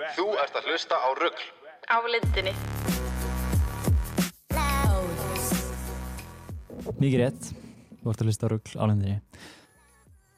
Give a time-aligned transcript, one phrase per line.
[0.00, 1.40] Þú ert að hlusta á rugg.
[1.84, 2.52] á lindinni.
[7.00, 7.48] Mikið rétt,
[8.00, 9.18] þú ert að hlusta á rugl álendinni.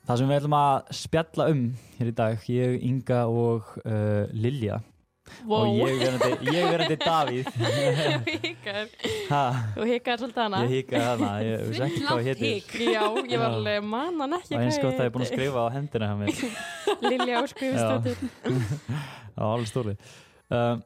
[0.02, 1.62] Það sem við ætlum að spjalla um
[1.98, 4.80] hér í dag, ég, Inga og uh, Lilja
[5.46, 5.66] Wow.
[5.66, 5.82] og ég
[6.52, 7.46] ég verandi Davíð.
[9.76, 10.58] Þú hikar svolítið hana.
[10.66, 12.68] ég hikaði hana, ég vissi ekki hvað ég hik.
[12.92, 15.58] Já, ég var alveg mannan ekki Og eins gott að ég er búin að skrifa
[15.66, 16.08] á hendina.
[17.10, 18.16] Lilja áskrifistóttir.
[19.36, 19.96] Já, alveg stólið.
[20.52, 20.76] Um,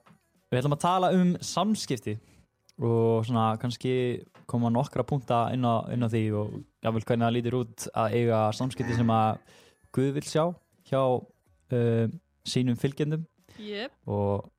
[0.53, 2.14] við ætlum að tala um samskipti
[2.77, 3.95] og svona kannski
[4.48, 6.47] koma nokkra punkta inn á, inn á því og
[6.84, 9.30] jáfnvel hvernig það lítur út að eiga samskipti sem að
[9.97, 10.45] Guð vil sjá
[10.91, 12.05] hjá uh,
[12.45, 13.23] sínum fylgjendum
[13.59, 13.92] Jöp.
[14.06, 14.51] og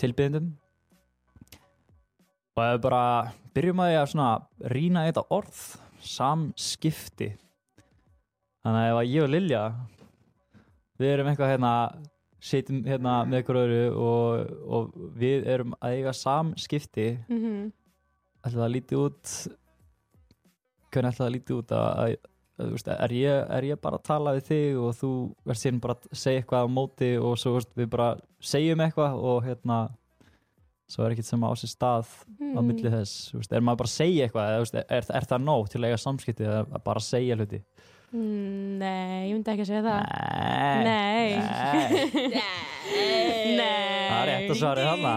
[0.00, 0.52] tilbyðendum
[2.56, 3.02] og ef við bara
[3.56, 4.28] byrjum að því að svona
[4.72, 5.62] rýna í þetta orð
[6.06, 7.30] samskipti
[8.64, 9.62] þannig að ef að ég og Lilja
[11.00, 11.72] við erum eitthvað hérna
[12.46, 17.72] sitjum hérna með ykkur öðru og, og við erum að eiga samskipti Mhm.
[18.46, 19.34] ætla það að líti út
[20.92, 22.16] hvernig ætla það að líti út að, að,
[22.56, 25.10] veist, er, ég, er ég bara að tala við þig og þú
[25.44, 28.08] verður síðan bara að segja eitthvað á móti og svo veist, við bara
[28.40, 29.78] segjum eitthvað og hérna
[30.86, 32.62] svo er ekkert sem á sér stað á Mm.
[32.68, 35.80] milli þess, veist, er maður bara að segja eitthvað veist, er, er það nóg til
[35.82, 37.62] að eiga samskipti að bara segja hluti
[38.14, 39.98] Mm, Nei, ég myndi ekki að segja það.
[40.86, 41.34] Nei,
[42.06, 42.46] Nei.
[43.58, 44.06] Nei.
[44.06, 45.12] Það er rétt að svara þarna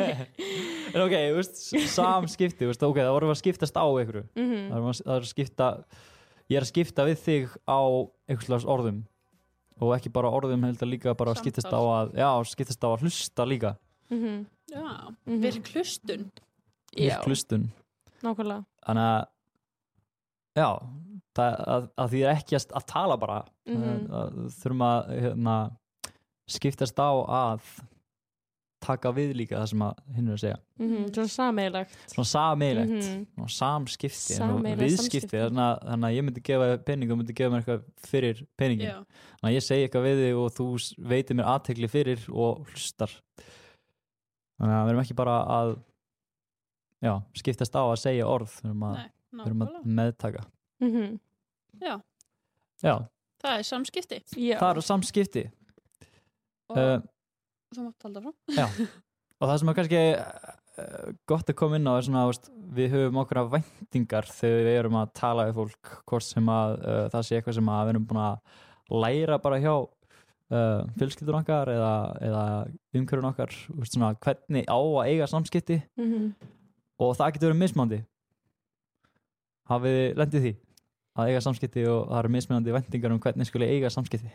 [0.90, 1.14] En ok,
[1.94, 5.68] samskipti ok, það vorum við að skiptast á einhverju er, að- það er að skipta
[6.50, 7.80] ég er að skipta við þig á
[8.28, 9.02] einhvers slags orðum
[9.80, 13.04] og ekki bara orðum heldur líka bara að skiptast á að já, skiptast á að
[13.06, 13.76] hlusta líka
[14.10, 14.46] Mhm.
[14.70, 15.40] Já, Mhm.
[15.42, 16.30] virk hlustun.
[16.96, 17.68] Virk hlustun
[18.22, 18.64] nákvæmlega.
[18.86, 19.26] þannig að
[20.56, 20.68] já,
[21.34, 23.82] það, að, að því er ekki að, að tala bara Mhm.
[24.10, 25.56] að, að þurfum að hérna,
[26.50, 27.60] skiptast á að
[28.80, 29.82] taka við líka það sem
[30.16, 31.96] hinn er að segja Mhm, Svona sameigilegt.
[32.08, 33.26] svona sameigilegt Mhm.
[33.42, 34.38] og samskipti
[34.80, 38.88] viðskipti þannig þannig að ég myndi gefa pening og myndi gefa mér eitthvað fyrir peningin
[38.88, 39.04] Já.
[39.40, 40.68] þannig að ég segi eitthvað við þig og þú
[41.12, 43.10] veitir mér aðtekli fyrir og hlustar
[44.60, 45.76] þannig að við erum ekki bara að
[47.02, 49.10] já, skiptast á að segja orð við erum að, Nei,
[49.44, 50.44] við erum að meðtaka
[50.80, 51.20] Mhm.
[51.80, 52.00] Já,
[52.82, 52.94] já,
[53.42, 54.22] það er samskipti.
[54.36, 54.58] Já.
[54.58, 55.50] það eru samskipti
[56.70, 57.00] Og uh,
[57.74, 58.32] þú mátt halda frá.
[58.56, 58.66] já
[59.40, 62.92] og það sem er kannski uh, gott að koma inn á er svona, veist, við
[62.96, 67.24] höfum okkur væntingar þegar við erum að tala við fólk hvort sem að uh, það
[67.28, 68.60] sé eitthvað sem að við erum búin að
[69.04, 71.92] læra bara hjá uh, fjölskyldur okkar eða,
[72.28, 72.44] eða
[73.00, 76.32] umhverjum okkar veist, svona, hvernig á að eiga samskipti Mhm.
[77.00, 78.00] og það getur verið mismandi
[79.70, 80.52] hafið þið lendið því
[81.20, 84.30] að eiga samskipti og það eru mismunandi væntingar um hvernig skuli eiga samskipti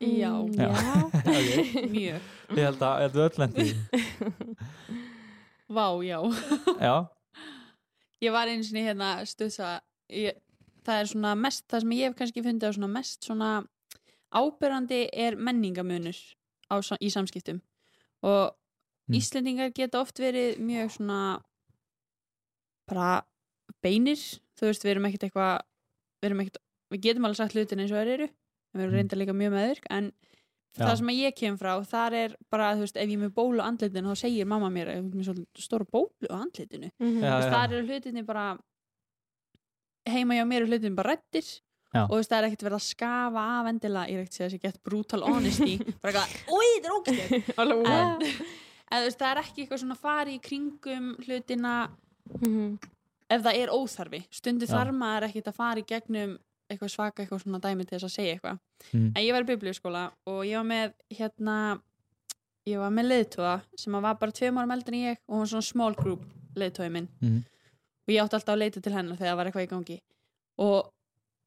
[0.00, 0.32] Já.
[0.54, 0.68] Já.
[0.68, 0.96] Já.
[1.08, 1.86] okay.
[1.94, 2.26] Mjög.
[2.54, 4.58] ég held að, ég held að öll lendið því.
[5.76, 6.18] Vá, já.
[6.80, 6.94] já,
[8.24, 9.74] Ég var einu sinni hérna stuðsa,
[10.10, 10.38] ég,
[10.86, 13.50] það er svona mest, það sem ég hef kannski fundið á svona mest svona
[14.32, 16.16] ábyrrandi er menningamunur
[16.72, 17.60] á, í samskiptum
[18.24, 18.56] og
[19.08, 19.16] Mm.
[19.16, 21.18] Íslendingar geta oft verið mjög svona
[22.88, 23.22] bara
[23.80, 24.20] beinir,
[24.58, 25.54] þú veist, við erum ekkert eitthvað
[26.20, 26.58] við erum ekkert,
[26.92, 28.28] við getum alveg sagt hlutin eins og þeir eru,
[28.74, 28.98] við erum Mm.
[28.98, 30.12] reynda líka mjög meðvirk, en
[30.78, 30.84] Já.
[30.86, 33.34] það sem að ég kem frá, þar er bara, þú veist, ef ég er með
[33.34, 36.90] bólu á andlitinu, þá segir mamma mér, ef ég er með stóra bólu á andlitinu
[37.00, 37.20] Mhm.
[37.20, 37.54] Þú veist, já.
[37.54, 38.58] þar eru hlutinni bara
[40.08, 41.60] heima hjá mér eru hlutinni bara rættir
[41.94, 42.02] Já.
[42.04, 44.38] og þú veist, það er ekkert verið að skafa af endilega, ég er ekkert að
[44.38, 48.22] segja þessi gett brutal honesty bara eitthvað, oi, þetta er Alveg, en,
[48.92, 51.74] en þú veist, það er ekki eitthvað svona fari í kringum hlutina
[52.42, 52.78] Mhm.
[53.30, 54.72] ef það er óþarfi, stundu Já.
[54.74, 56.38] þarf maður ekkert að fara í gegnum
[56.70, 58.58] eitthvað svaka eitthvað svona dæmi til þess að segja eitthvað
[58.94, 59.12] Mm.
[59.16, 61.80] en ég var í biblíuskóla og ég var með hérna
[62.68, 65.46] ég var með leiðtóða sem var bara tveim árum eldin en ég og hún var
[65.52, 66.22] svona small group
[66.54, 67.42] leiðtóði minn Mhm.
[68.06, 69.98] og ég átti alltaf að leita til hennar þegar það var eitthvað í gangi
[70.58, 70.92] og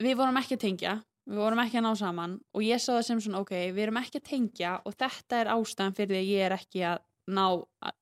[0.02, 3.03] við vorum ekki að tengja við vorum ekki að ná saman og ég sá það
[3.06, 6.32] sem svona ok, við erum ekki að tengja og þetta er ástæðan fyrir því að
[6.34, 7.46] ég er ekki að ná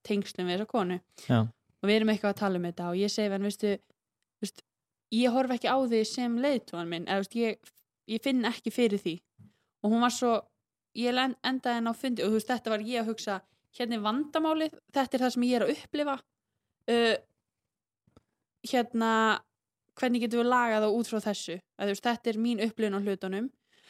[0.04, 1.39] tengslum við þessa konu Já.
[1.42, 3.77] og við erum eitthvað að tala um þetta og ég segi henn, veistu,
[4.42, 4.62] veistu
[5.15, 7.71] ég horf ekki á því sem leiðtóðan minn eða veist, ég,
[8.09, 9.15] ég finn ekki fyrir því.
[9.83, 10.33] Og hún var svo
[10.97, 13.39] ég endaði henn á fundi og veist, þetta var ég að hugsa
[13.77, 16.15] hérna er vandamálið, þetta er það sem ég er að upplifa.
[16.89, 17.15] Uh,
[18.69, 19.11] hérna
[20.00, 21.57] hvernig getum við lagað það út frá þessu?
[21.77, 23.50] Að, veist, þetta er mín upplifun á hlutunum.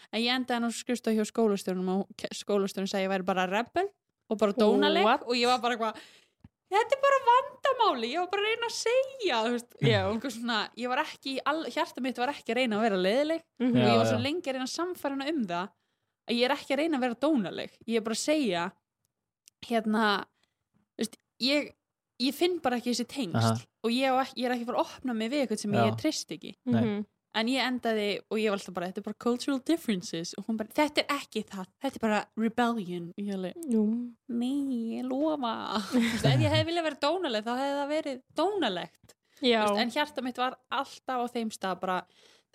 [0.10, 3.90] En ég endaði hann á skrifstof hjá skólastjórnum og skólastjórnum segi ég væri bara rebel
[4.30, 5.26] og bara dónaleg What?
[5.28, 6.02] og ég var bara eitthvað
[6.70, 9.40] þetta er bara vandamáli, ég var bara að reyna að segja
[9.82, 10.02] Já.
[10.12, 11.36] einhver svona, ég var ekki
[11.74, 13.70] hjarta mitt var ekki að reyna að vera leiðileg Mhm.
[13.70, 15.70] og Já, ég var svo lengi að reyna að samfæra hana um það
[16.30, 18.72] að ég er ekki að reyna að vera dónaleg ég er bara að segja
[19.66, 20.26] hérna
[21.00, 21.72] veist, ég,
[22.22, 23.56] ég finn bara ekki þessi tengsl Aha.
[23.84, 25.84] og ég, ekki, ég er ekki fara að opna mig við eitthvað sem Já.
[25.90, 26.82] ég trist ekki Nei.
[26.82, 27.06] Mhm.
[27.36, 30.58] En ég endaði og ég var alltaf bara þetta er bara cultural differences og hún
[30.58, 33.84] bara þetta er ekki það, þetta er bara rebellion og ég Jú.
[34.28, 39.16] nei, ég lofa ef ég hefði viljað vera dónaleg þá hefði það verið dónalegt
[39.66, 42.00] veist, en hjarta mitt var alltaf á þeim stað bara,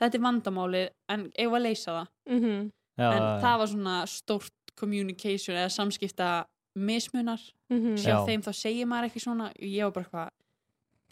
[0.01, 2.73] þetta er vandamálið en ég var að leysa það Mhm.
[2.99, 3.41] Já, en já, já.
[3.43, 6.45] það var svona stórt communication eða samskipta
[6.77, 7.95] mismunar Mhm.
[7.97, 8.27] hjá Já.
[8.27, 10.31] þeim þá segir maður ekki svona og ég var bara eitthvað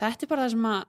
[0.02, 0.84] þetta er bara það sem að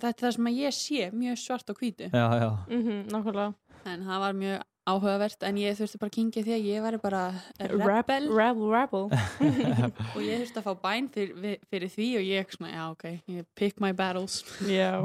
[0.00, 2.50] þetta er það sem ég sé mjög svart á hvítu já, já.
[2.68, 3.54] Mhm, Nákvæmlega.
[3.84, 6.98] en það var mjög áhugavert en ég þurfti bara að kynkja því að ég væri
[7.02, 7.20] bara
[7.60, 9.04] rebel Rebel, rebel.
[10.16, 13.04] og ég þurfti að fá bæn fyrir, fyrir því og ég svona, já ok,
[13.36, 14.96] ég pick my battles Já.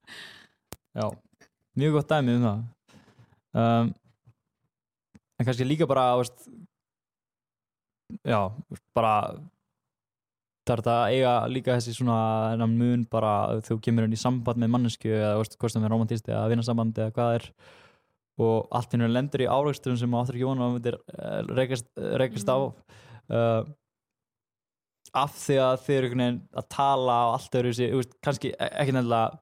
[0.98, 1.06] já,
[1.76, 2.62] mjög gott dæmi um það
[3.60, 3.92] um,
[5.36, 6.46] en kannski líka bara veist,
[8.24, 8.86] já, veist,
[10.66, 12.18] bara það eiga líka þessi svona
[12.52, 13.32] þennan mun bara
[13.66, 16.98] þú kemur inn í samband með mannesku eða veist, hvort sem er romantísti eða vinnasamband
[16.98, 17.48] eða hvað það er.
[18.46, 20.98] Og allt henni lendur í áreiksturinn sem áttur ekki vona að myndir
[21.56, 21.86] rekast,
[22.20, 22.58] rekast á.
[23.32, 23.62] Uh,
[25.16, 27.94] af því að þið eru einhvern veginn að tala á allt öðru sér,
[28.26, 29.38] kannski e- ekki nefnilega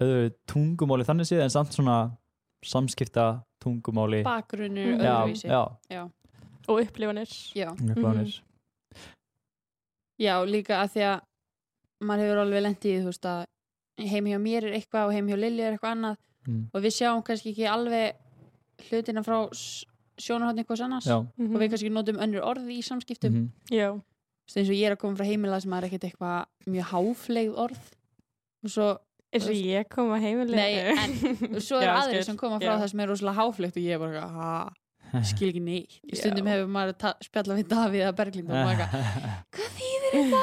[0.00, 1.98] öðru tungumáli þannig séð en samt svona
[2.64, 3.26] samskipta
[3.60, 4.22] tungumáli.
[4.24, 5.50] Bakgrunnur já, öðruvísi.
[5.50, 6.06] já,
[6.70, 7.28] Og upplifanir.
[7.56, 7.68] já.
[7.74, 8.40] upplánir
[10.20, 11.20] Já, líka að því að
[12.04, 13.40] maður hefur alveg lendið í þú veist að
[14.10, 16.16] heim hjá mér er eitthvað og heim hjá Lilja er eitthvað annað
[16.48, 16.60] mm.
[16.74, 19.38] og við sjáum kannski ekki alveg hlutina frá
[20.20, 21.54] sjónarhóttni eitthvað annars já, Mhm.
[21.54, 23.90] og við kannski notum önnur orði í samskiptum mm mhm, Já.
[24.56, 27.80] eins og ég er að koma frá heimila sem er ekkert eitthvað mjög háfleigð orð
[28.64, 28.88] og svo,
[29.32, 30.58] Eins og ég kom að heimilega.
[30.58, 31.12] Nei,
[31.54, 32.24] og svo eru skil.
[32.26, 32.78] sem koma frá Já.
[32.82, 36.48] það sem er rosalega háflegt og ég er bara ha, skil ekki neitt í stundum
[36.48, 36.56] Já.
[36.56, 39.04] hefur maður spjallað við Davíð að Berglind og maður eitthvað,
[39.54, 39.78] hvað
[40.10, 40.34] þýðir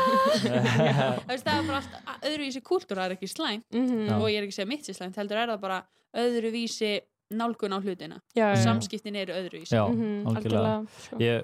[0.47, 1.37] þetta?
[1.43, 4.07] Það er bara allt öðruvísi kúltúr, það er ekki slæm Mhm.
[4.07, 4.15] Já.
[4.17, 5.79] og ég er ekki að segja mitt sér slæmt, heldur er það bara
[6.17, 6.91] öðruvísi
[7.37, 8.63] nálgun á hlutina Já, já.
[8.63, 11.17] samskiptin eru öðruvísi já, Mhm, algjörlega algjörlega, sko.
[11.19, 11.43] ég,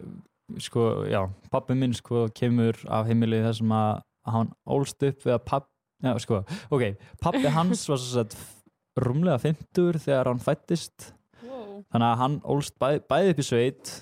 [0.63, 1.21] sko, já,
[1.51, 5.67] pappi minn sko kemur af heimilið þar sem að hann ólst upp við að papp
[6.03, 8.37] já, sko, ok, pappi hans var svo sett
[8.99, 11.83] rúmlega 50 þegar hann fættist wow.
[11.91, 13.93] þannig að hann ólst bæ, bæði upp í sveit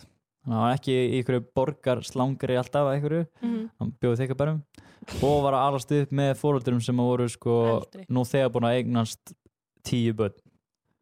[0.42, 3.70] þannig að hann var ekki í einhverju borgarslangri alltaf að einhverju, Mhm.
[3.80, 4.62] hann bjóði þeikabærum
[5.24, 8.06] og var að alast upp með fóröldurum sem voru sko Eldri.
[8.10, 9.34] nú þegar búin að eignast
[9.84, 10.34] tíu börn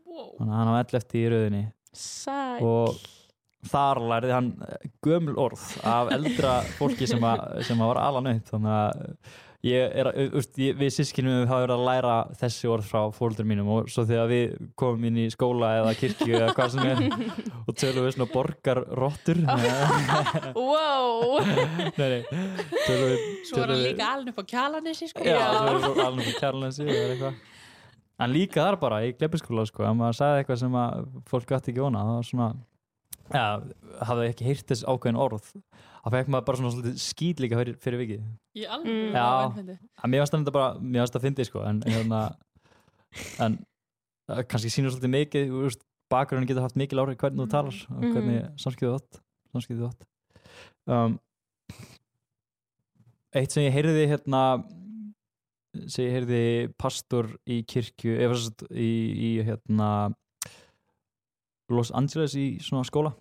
[0.05, 0.35] Wow.
[0.39, 2.61] þannig að hann var 11 í rauðinni Sæl.
[2.61, 2.95] og
[3.69, 8.27] þar lærði hann eh, gömul orð af eldra fólki sem, að, sem að var alan
[8.35, 9.17] upp þannig að
[9.67, 10.07] er
[10.39, 14.05] úst, ég, við sískinum hafa verið að læra þessi orð frá fóldur mínum og svo
[14.07, 17.01] þegar við komum inn í skóla eða kirkju eða hvað sem er
[17.67, 19.41] og tölum við svona borgarrottur.
[19.49, 21.41] Nei, Wow.
[21.99, 22.21] nei,
[22.85, 25.27] tölum við svo er hann við- líka alveg upp á kjalanessi sko.
[25.27, 27.43] Já, alveg fyrir kærlensi eða eitthvað.
[28.19, 31.71] En líka þar bara í gleipiskóla sko, að maður sagði eitthvað sem að fólk gæti
[31.73, 32.49] ekki vona, það var svona
[33.29, 33.45] ja,
[34.09, 35.45] hafði ekki heyrt þess ákveðin orð
[35.99, 38.23] þá fekk maður bara svona skýt líka fyrir, fyrir vikið
[38.59, 38.75] í Mm.
[38.75, 39.25] alveg Já.
[39.65, 39.77] já.
[40.03, 42.21] en mér varst það bara, mér varst það fyndið sko en, en hérna
[43.45, 43.57] en
[44.29, 47.53] uh, kannski sýnur svolítið mikið þú veist, bakgrunnin getur haft mikil áhrif hvernig þú Mhm.
[47.53, 49.21] talar og hvernig samskipið átt
[49.53, 50.05] samskipið átt
[50.89, 51.19] um,
[53.37, 54.43] eitt sem ég heyrði hérna
[55.87, 56.41] sem ég heyrði
[56.81, 59.89] pastor í kirkju eða sem sagt í, í hérna
[61.69, 63.11] Los Angeles í svona skóla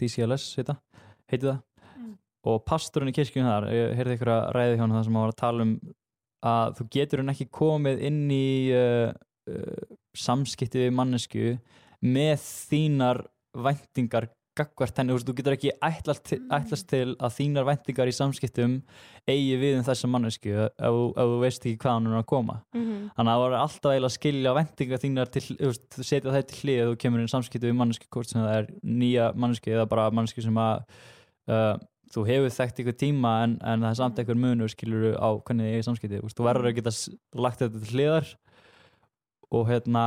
[0.00, 0.80] DCLS heita,
[1.30, 1.65] heiti það Mm.
[2.46, 5.24] Og pastorinn í kirkjunum þar ég heyrði ykkur að ræði hjá hann það sem að
[5.24, 5.76] var að tala um
[6.46, 9.10] að þú getur hann ekki komið inn í uh,
[9.50, 11.54] uh, samskipti við mannesku
[12.06, 13.24] með þínar
[13.56, 18.78] væntingar gagvart henni, þú getur ekki ætlast til, ætlast til að þínar væntingar í samskiptum
[19.28, 22.56] eigi við um þessa mannesku ef, ef þú veist ekki hvað hann er að koma.
[22.76, 22.94] Mhm.
[23.16, 26.62] þannig að það voru alltaf eiginlega að skilja væntingar þínar til, þú setja það til
[26.62, 28.70] hlið og þú kemur inn í samskipti við mannesku hvort sem það er
[29.02, 30.80] nýja mannesku eða bara mannesku sem að
[31.52, 31.76] uh,
[32.12, 35.70] þú hefur þekkt ykkur tíma en, en það er samt einhver munur skilur á hvernig
[35.70, 36.20] þið er samskipti.
[36.20, 36.94] Þú, veist, þú verður að geta
[37.46, 38.32] lagt þetta til hliðar
[39.56, 40.04] og hérna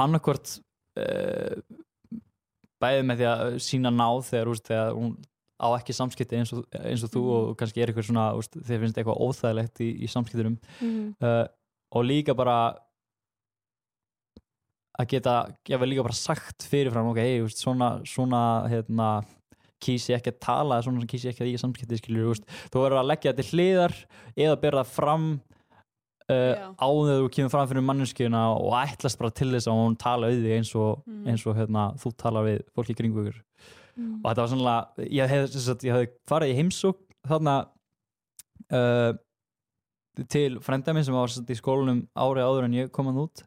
[0.00, 0.56] annarkvort
[1.00, 1.60] uh,
[2.80, 5.14] bæðið með því að sína náð þegar, veist, þegar hún
[5.60, 8.84] á ekki samskipti eins og, eins og þú og kannski er eitthvað svona, veist, þeir
[8.84, 10.60] finnst eitthvað óþægilegt í, í samskiptunum.
[10.80, 11.10] Mhm.
[11.20, 11.44] uh,
[11.90, 12.56] og líka bara
[14.98, 15.34] að geta,
[15.70, 19.10] ég líka bara sagt fyrirfram, ok, hey, veist, svona svona, hérna
[19.80, 22.44] kýs ég ekki að tala, eða svona kýs ég ekki að í samskipti skilur, veist,
[22.72, 23.94] þú verður að leggja þetta til hliðar
[24.36, 25.28] eða bera það fram
[26.30, 30.28] uh, áður þú kemur fram fyrir manneskjuna og ætlast bara til þess að hún tala
[30.32, 31.22] við þig eins og, Mm.
[31.32, 33.40] eins og hérna, þú talar við fólki kringu ykkur
[33.96, 34.20] Mm.
[34.22, 37.56] og þetta var sannlega ég hef, sem sagt, ég hef farið í heimsók þarna
[38.72, 39.12] uh,
[40.28, 43.42] til frenda minn sem var í skólanum ári áður en ég kom hann út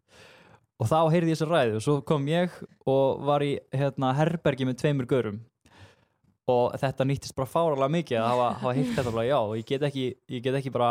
[0.83, 1.77] og þá heyrði ég þessa ræðu.
[1.79, 2.51] Og svo kom ég
[2.91, 5.39] og var í hérna, herbergi með tveimur görum.
[6.51, 9.65] Og þetta nýttist bara fáralega mikið að hafa, hafa heyrt þetta bara já og ég
[9.69, 10.89] get ekki, ég get ekki bara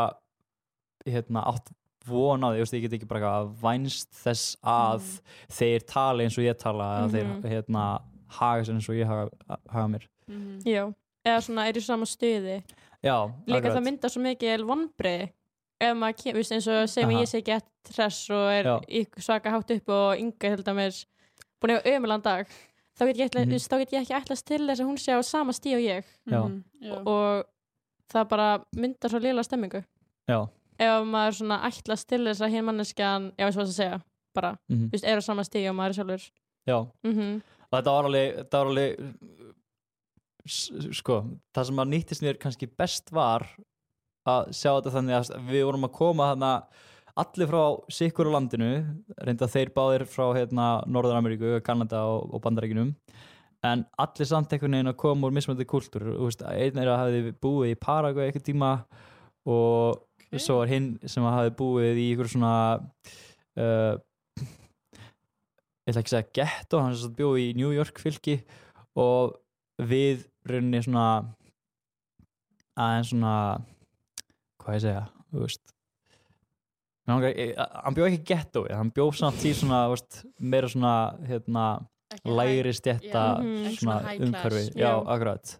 [1.04, 1.68] hérna, átt
[2.08, 5.04] von á því, ég get ekki bara eitthvað vænst þess að
[5.52, 7.12] þeir tali eins og ég tala eða Mhm.
[7.42, 7.84] þeir hérna,
[8.38, 9.28] haga sér eins og ég haga,
[9.68, 10.08] haga mér.
[10.28, 10.62] Mhm.
[10.64, 10.94] Já,
[11.26, 12.62] eða svona er í sama stuði.
[13.04, 13.76] Já, líka akkurat.
[13.76, 15.30] það myndar svo mikið vonbrið
[15.82, 17.22] ef maður kemur, veist, eins og segjum Aha.
[17.24, 18.76] ég sé eftir hress og er Já.
[19.18, 21.00] svaka hátt upp og ynga til dæmis
[21.62, 22.52] búin að hafa ömulan dag
[22.98, 25.16] þá get ég, ætla, mm þá get ég ekki ætlast til þess að hún sé
[25.16, 26.04] á sama stíð og ég.
[26.26, 26.62] Mhm.
[26.82, 26.94] Já.
[27.06, 27.44] og
[28.12, 29.82] það bara myndar svo lila stemmingu
[30.28, 30.38] já,
[30.78, 34.02] ef maður svona ætlast til þess að hér manneskjan, já, eins og þess að segja
[34.34, 36.30] bara, mhm, þú veist, er á sama stíð og maður er sjálfur
[36.68, 36.78] já.
[37.04, 38.90] mm og þetta var alveg, þetta var alveg
[40.92, 41.18] sko,
[41.54, 43.46] það sem að nýttist mér kannski best var
[44.28, 46.52] að sjá þetta þannig að við vorum að koma þarna
[47.22, 47.62] allir frá
[47.92, 48.70] sikkur á landinu
[49.26, 52.94] reynda þeir báðir frá hérna, Norður-Ameríku, Kanada og, og Bandaríkinum
[53.62, 56.08] en allir samt einhvern veginn að koma úr mismöndi kultúr.
[56.50, 58.70] Einn er að hafi búið í Paraguay eitthvað tíma
[59.46, 60.00] og
[60.40, 62.54] svo var hinn sem hafi búið í ykkur svona
[63.60, 63.94] uh,
[65.82, 68.40] ég ætla ekki að segja ghetto, hann sem sagt bjóð í New York fylki
[68.98, 69.36] og
[69.82, 71.06] við rauninni svona
[72.78, 73.36] aðeins svona
[74.64, 75.62] hvað ég segja, þú veist.
[77.10, 80.92] Hann bjóð ekki ghetto hann bjóð samt í svona veist, meira svona
[81.26, 81.64] hérna,
[82.28, 84.68] lægri stjætta umhverfi.
[84.78, 85.56] Já, akkurat.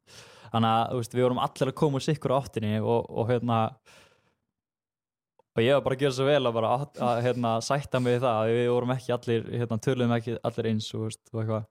[0.52, 3.59] Þannig að veist, við vorum allir að koma úr sikkur á áttinni og, og hérna
[5.52, 8.16] og ég var bara að gera svo vel að bara að, að hérna, sætta mig
[8.16, 11.42] við það að við vorum ekki allir hérna, töluðum ekki allir eins og, veist, og
[11.42, 11.66] eitthvað.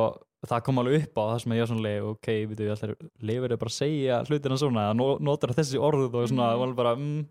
[0.00, 2.70] Og það kom alveg upp á það sem ég var svona leið ok, við við
[2.74, 2.94] allir
[3.28, 6.74] leifir bara að segja hlutina svona, að nó- notar þessi orð og svona, mm.
[6.78, 7.26] bara mm,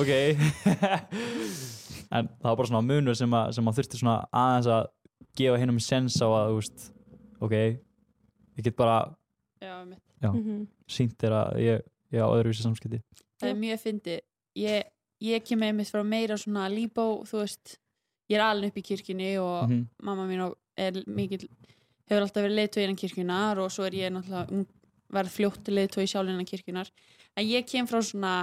[0.00, 0.12] ok
[2.16, 4.88] en það var bara svona munur sem að, sem að þurfti svona aðeins að
[5.38, 6.86] gefa hinn um sens á að þú veist,
[7.40, 8.96] ok ég get bara.
[10.22, 10.30] Já.
[10.32, 10.66] -hmm.
[10.88, 11.80] sínt þér að ég,
[12.12, 13.02] ég á öðruvísi samskipti
[13.40, 14.16] það er mjög fyndi
[14.56, 14.82] ég,
[15.20, 17.78] ég kem einmitt frá meira svona líbó, þú veist
[18.30, 19.86] ég er alveg upp í kirkjunni og Mhm.
[20.02, 21.48] mamma mín og- er mikill
[22.10, 24.64] hefur alltaf verið leiðtói innan kirkjunar og svo er ég náttúrulega
[25.12, 26.90] verð fljótt leiðtói sjálf innan kirkjunar
[27.36, 28.34] en ég kem frá svona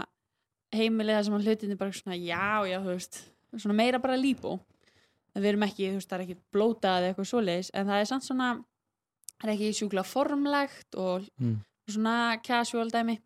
[0.73, 3.19] heimilið þar sem að hlutinni bara svona já, já, þú veist
[3.57, 4.59] svona meira bara líbó.
[5.33, 8.01] En við erum ekki, þú veist, það er ekki blótað eða eitthvað svoleiðis en það
[8.03, 8.49] er samt svona
[9.39, 11.55] það er ekki sjúkla formlegt og Mm.
[11.89, 13.17] svona casual dæmi.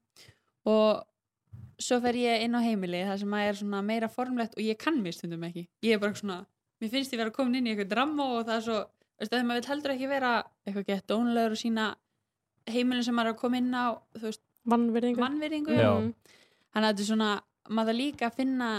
[0.65, 1.03] Og
[1.83, 4.77] svo fer ég inn á heimili þar sem að er svona meira formlegt og ég
[4.79, 5.67] kann mér stundum ekki.
[5.83, 6.45] Ég er bara svona,
[6.81, 8.77] mér finnst ég vera komin inn í eitthvað dramma og það er svo,
[9.19, 10.31] veist það maður vil heldur ekki vera
[10.67, 11.87] eitthvað gett dónulegur og sína
[12.67, 13.85] heimilin sem maður er að koma inn á
[14.65, 15.19] vannverðingu.
[15.19, 16.13] Mhm.
[16.73, 17.31] þannig að þetta er svona,
[17.69, 18.69] maður líka að finna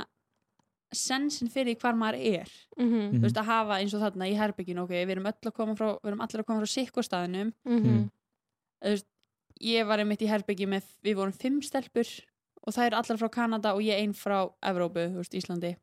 [0.95, 2.49] sensin fyrir hvar maður er
[2.79, 3.13] Mhm.
[3.19, 5.75] þú veist að hafa eins og þarna í herbygginu ok, við erum öll að koma
[5.75, 8.11] frá, við erum allir að koma frá sikkostæðinum Mhm.
[8.83, 9.07] þú veist,
[9.61, 12.07] ég var einmitt í herbyggi með, við vorum fimm stelpur
[12.67, 15.77] og það er allar frá Kanada og ég ein frá Evrópu, veist, Íslandi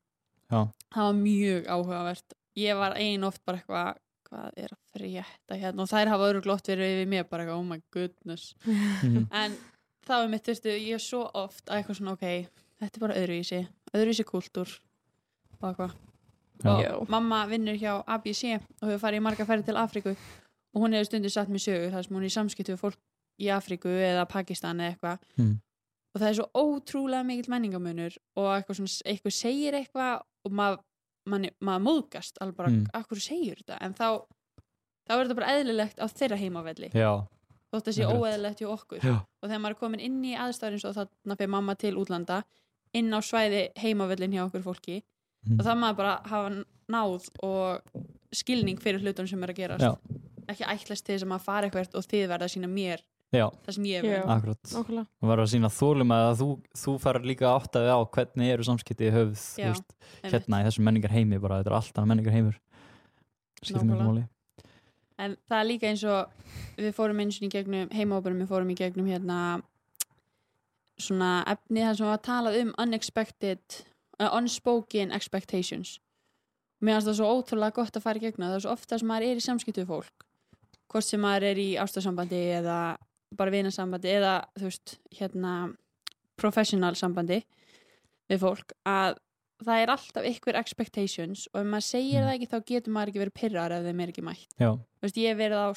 [0.52, 0.68] Já.
[0.92, 3.98] það var mjög áhugavert ég var ein oft bara eitthvað
[4.32, 7.64] hvað er að frétta hérna og þær hafa öðru glott verið við mér bara oh
[7.68, 9.28] my goodness Mhm.
[9.42, 9.58] en
[10.08, 12.48] þá er mitt, þú veist, ég er svo oft að eitthvað svona, ok,
[12.82, 13.60] þetta er bara öðruvísi
[13.94, 14.72] öðruvísi kúltúr
[15.62, 15.98] og eitthvað
[16.62, 16.94] Já.
[16.96, 18.44] og mamma vinnur hjá ABC
[18.82, 21.92] og hefur farið í marga ferði til Afríku og hún hefur stundir satt mér sögur
[21.92, 23.00] þar sem hún er í samskiptu við fólk
[23.42, 25.56] í Afríku eða Pakistan eða eitthvað Mm.
[26.14, 30.80] og það er svo ótrúlega mikill menningamunur og eitthvað, svona, eitthvað segir eitthvað og maður
[31.30, 32.88] mað, maður móðgast alveg bara, Mm.
[32.94, 33.78] af hverju segir þetta?
[33.82, 34.26] En þá,
[35.08, 36.90] þá er þetta bara eðlilegt á þeirra heimavelli.
[37.72, 39.00] Þótt það sé óeðlilegt hjá okkur.
[39.00, 41.96] Já, og þegar maður er komin inn í aðstæður eins og þarna fyrir mamma til
[41.96, 42.44] útlanda
[42.94, 45.04] inn á svæði heimavellin hjá okkur fólki
[45.48, 45.60] Mm.
[45.60, 47.82] og það maður bara hafa náð og
[48.34, 49.82] skilning fyrir hlutunum sem er að gerast.
[49.82, 49.98] Já.
[50.52, 53.00] ekki ætlast til þess að maður fari eitthvað og þið verða að sína mér
[53.32, 54.08] já, það sem ég Já.
[54.08, 54.62] vil akkurat.
[54.72, 55.06] Nákvæmlega.
[55.22, 56.50] þú verður að sína þólum að þú,
[56.84, 59.96] þú fær líka áttaði á hvernig eru samskipti höfð veist,
[60.26, 62.62] hérna í þessum menningar heimi bara, þetta er allt annað menningar heimur
[65.22, 66.32] en það er líka eins og
[66.82, 69.38] við fórum eins og í gegnum heimahóparum við fórum í gegnum hérna
[71.02, 73.82] svona efni þar sem var talað um unexpected
[74.22, 76.00] uh, unspoken expectations.
[76.82, 78.58] Mér finnst það svo ótrúlega gott að fara í gegnum það.
[78.58, 80.26] Er svo ofta sem maður er í samskiptu við fólk.
[80.92, 82.78] Hvort sem maður er í ástarsambandi eða
[83.38, 85.52] bara vinasambandi eða þú veist hérna
[86.42, 87.42] professional sambandi
[88.32, 89.18] við fólk að
[89.62, 92.28] það er alltaf ykkur expectations og ef maður segir Mm.
[92.28, 94.48] það ekki þá getur maður ekki verið pyrrar ef þeim er ekki mætt.
[94.58, 95.70] Já, Þú veist, ég verið á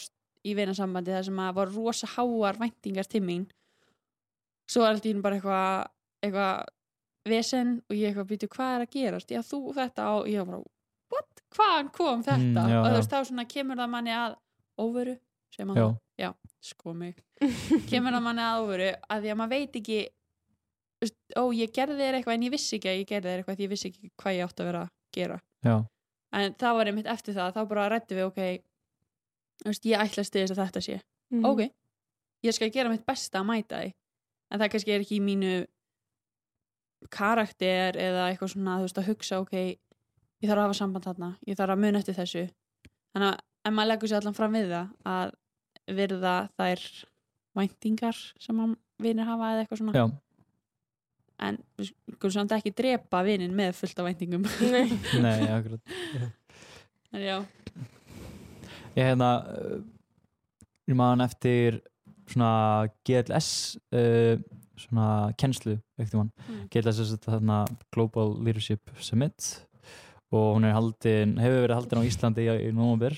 [0.45, 3.45] í vinasambandi þar sem að var rosa háar væntingar til mín.
[4.69, 5.89] Svo er alltaf bara eitthvað
[6.25, 6.65] eitthvað
[7.29, 9.31] vesen og ég eitthvað býtu hvað er að gerast?
[9.33, 10.63] Já þú þetta og ég var bara
[11.13, 12.65] what, hvaðan kom þetta?
[12.65, 14.37] Mm, já, og þú veist þá svona kemur það manni að
[14.81, 15.19] óveru,
[15.53, 15.97] segir maður.
[16.17, 16.33] Já, já,
[16.65, 17.17] sko mig.
[17.91, 19.99] Kemur það manni að óveru að því að maður veit ekki
[21.37, 23.67] ó ég gerði þér eitthvað en ég vissi ekki að ég gerði þér eitthvað því
[23.67, 25.41] ég vissi ekki hvað ég átti að vera að gera.
[25.65, 25.75] Já,
[26.41, 28.41] en það var einmitt eftir það þá bara rættu við ok
[29.65, 30.97] veist, ég ætla að stiðis að þetta sé.
[31.35, 31.45] Mhm.
[31.51, 31.61] ok,
[32.45, 33.93] ég skal gera mitt besta að mæta því
[34.51, 35.55] en það kannski er ekki í mínu
[37.13, 39.55] karakter eða eitthvað svona veist að hugsa ok
[40.45, 42.45] ég þarf að hafa samband þarna, ég þarf að muna eftir þessu.
[43.15, 45.35] Þannig að ef maður leggur sér allan fram við það að
[45.91, 46.83] virða þær
[47.55, 49.95] væntingar sem að vinir hafa eða eitthvað svona.
[49.97, 50.07] Já,
[51.49, 54.47] en við skulum samt ekki drepa vinin með fullt af væntingum.
[54.75, 54.87] Nei.
[55.23, 55.81] nei, akkurat.
[57.15, 57.37] En já,
[58.97, 59.79] ég hérna uh,
[60.91, 61.81] ég man eftir
[62.31, 64.37] svona GLS uh,
[64.79, 66.65] svona kennslu Mm.
[66.73, 67.57] GLS er þetta þarna
[67.95, 69.67] Global Leadership Summit
[70.35, 73.15] og hún er haldin, hefur verið haldin á Íslandi í, í nómabir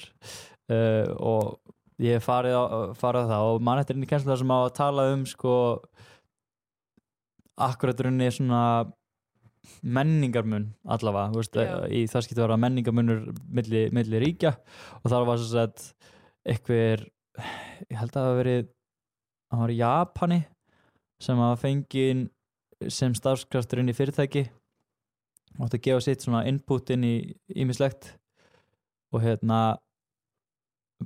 [0.68, 1.56] uh, og
[2.02, 2.64] ég farið á,
[2.98, 5.24] farið á það og man eftir inn í kennslu þar sem á að tala um
[5.28, 5.56] sko
[7.66, 8.62] akkurat runni svona
[9.82, 11.56] menningarmun allavega, veist,
[11.90, 14.52] í það skipti að vera menningarmunur milli, milli ríkja
[15.00, 15.88] og þar var svo að
[16.46, 17.06] eitthvað
[17.90, 18.68] ég held að það hafi verið
[19.50, 20.40] það var í Japani
[21.22, 22.22] sem að fengin
[22.92, 24.44] sem starfskraftur inn í fyrirtæki
[25.56, 27.16] og átti að gefa sitt svona input inn í
[27.56, 28.12] ímislegt
[29.14, 29.78] og hérna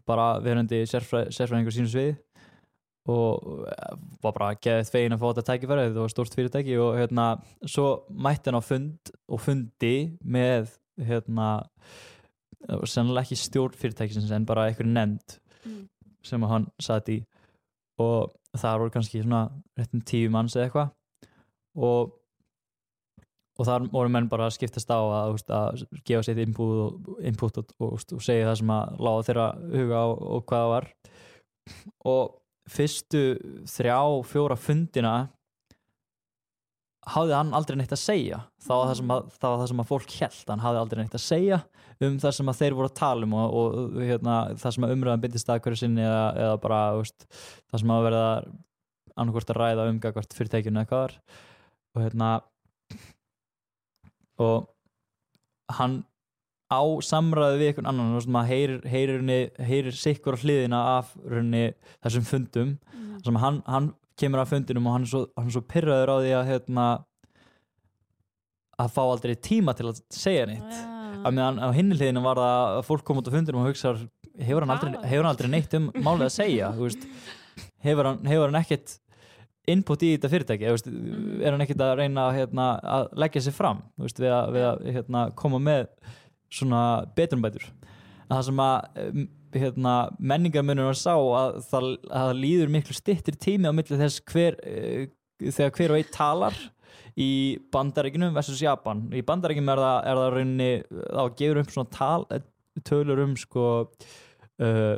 [0.07, 2.17] bara sérfræ, sérfræðingur sínu sviði
[3.11, 6.99] og eh, var bara geðið fegin að fá þetta tækifæri þetta var stórt fyrirtæki og
[7.01, 7.27] hérna
[7.65, 11.51] svo mætti hann á fund og fundi með hérna
[12.85, 15.89] sennilega ekki stjórn fyrirtækisins en bara einhver nefnd Mm.
[16.25, 17.19] sem hann satt í
[18.01, 19.43] og það voru kannski svona
[19.77, 20.93] réttum tíu manns eða eitthvað
[21.77, 22.15] og
[23.61, 27.11] og þar voru menn bara að skiptast á að, veist, að gefa sér input og,
[27.29, 30.73] input og, og, og segja það sem að láða þeirra huga á og hvað það
[30.73, 30.89] var.
[32.09, 32.23] Og
[32.71, 33.23] fyrstu
[33.69, 35.15] þrjá, fjóra fundina
[37.11, 38.41] hafði hann aldrei neitt að segja.
[38.65, 41.17] Það var það að, það var það sem að fólk held hann hafði aldrei neitt
[41.17, 41.61] að segja
[42.01, 45.23] um það sem að þeir voru að tala um og, hérna, það sem að umræðan
[45.25, 47.27] byndist að hverju sinni eða, eða bara veist,
[47.69, 48.27] það sem að verða
[49.21, 51.17] annarkvort að ræða um gagvart fyrirtækjunu eða hvað var.
[51.91, 52.31] Og hérna
[54.41, 54.69] og
[55.77, 56.01] hann
[56.71, 59.23] á samræði við einhvern annan og maður heyrir, heyrir,
[59.67, 61.71] heyrir, sikkur á hliðina af runni,
[62.05, 62.77] þessum fundum
[63.21, 63.25] Mm.
[63.25, 66.17] sem hann, hann kemur af fundinum og hann er svo, hann er svo pyrraður á
[66.21, 66.87] því að hérna,
[68.81, 70.79] að fá aldrei tíma til að segja neitt.
[71.21, 73.93] Að meðan á hinni hliðinu var það að fólk kom út á fundinum og hugsa
[74.41, 76.71] hefur hann aldrei, hefur hann aldrei neitt um málið að segja
[77.85, 78.95] hefur, hann, hefur hann ekkert
[79.73, 80.89] input í þetta fyrirtæki þú veist,
[81.41, 84.89] er hann ekkert að reyna hérna, að leggja sig fram veist, við að, við að
[84.97, 85.87] hérna, koma með
[86.51, 86.83] svona
[87.17, 92.97] betrumbætur en það sem að um, hérna, menningarmunur sá að það, að það líður miklu
[92.97, 95.09] stittir tími á milli þess hver uh,
[95.41, 96.61] þegar hver og einn talar
[97.21, 97.31] í
[97.73, 99.05] bandaríkinu versus Japan.
[99.15, 102.45] Í bandaríkinu er það, er það rauninni þá gefur upp svona tal, eh,
[102.87, 104.97] tölur um sko uh,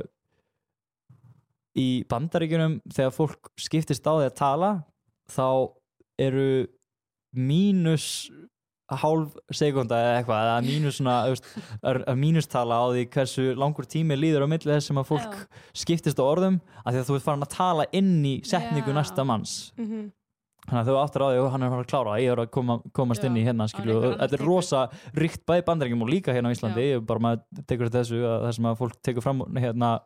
[1.78, 4.70] í bandaríkunum þegar fólk skiptist á því að tala
[5.32, 5.46] þá
[6.20, 6.66] eru
[7.32, 8.06] mínus
[8.92, 11.14] hálf sekunda eða eitthvað eða mínus svona
[11.88, 15.36] er- er mínustala á því hversu langur tími líður á milli þess sem að fólk
[15.72, 18.96] skiptist á orðum af því að þú ert farin að tala inn í setningu Já.
[19.00, 20.10] næsta manns Mhm.
[20.68, 22.36] þannig að þú áttur á því og hann er að fara að klára ég er
[22.44, 26.08] að koma, komast Já, inn í hérna er þetta er rosa ríkt bæði bandaríkjum og
[26.12, 26.98] líka hérna á Íslandi Já.
[27.00, 30.00] ég bara maður tekur þessu að það sem að fólk tekur fram hérna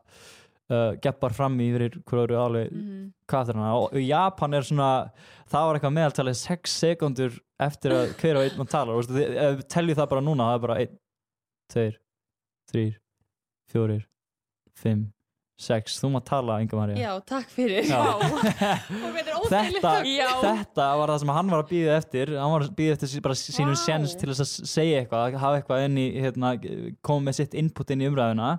[0.70, 3.08] uh, geppar fram í fyrir hverju alveg Mhm.
[3.30, 4.90] kaþurna og í Japan er svona
[5.50, 9.58] það var eitthvað meðaltalið 6 sekundur eftir að hver og einn mann talar og ef
[9.60, 10.96] við teljum það bara núna það er bara 1,
[11.74, 11.90] 2,
[12.72, 12.86] 3
[13.72, 14.00] 4,
[14.82, 15.12] 5
[15.58, 17.96] 6, þú maður tala Inga María Já, takk fyrir Já.
[17.96, 19.92] Og þetta.
[20.04, 20.26] Já.
[20.44, 23.38] þetta var það sem hann var að býða eftir hann var að býða eftir bara
[23.40, 23.80] sínum Vá.
[23.86, 26.50] sjens til að segja eitthvað að hafa eitthvað inn í hérna,
[27.08, 28.50] koma með sitt input inn í umræðuna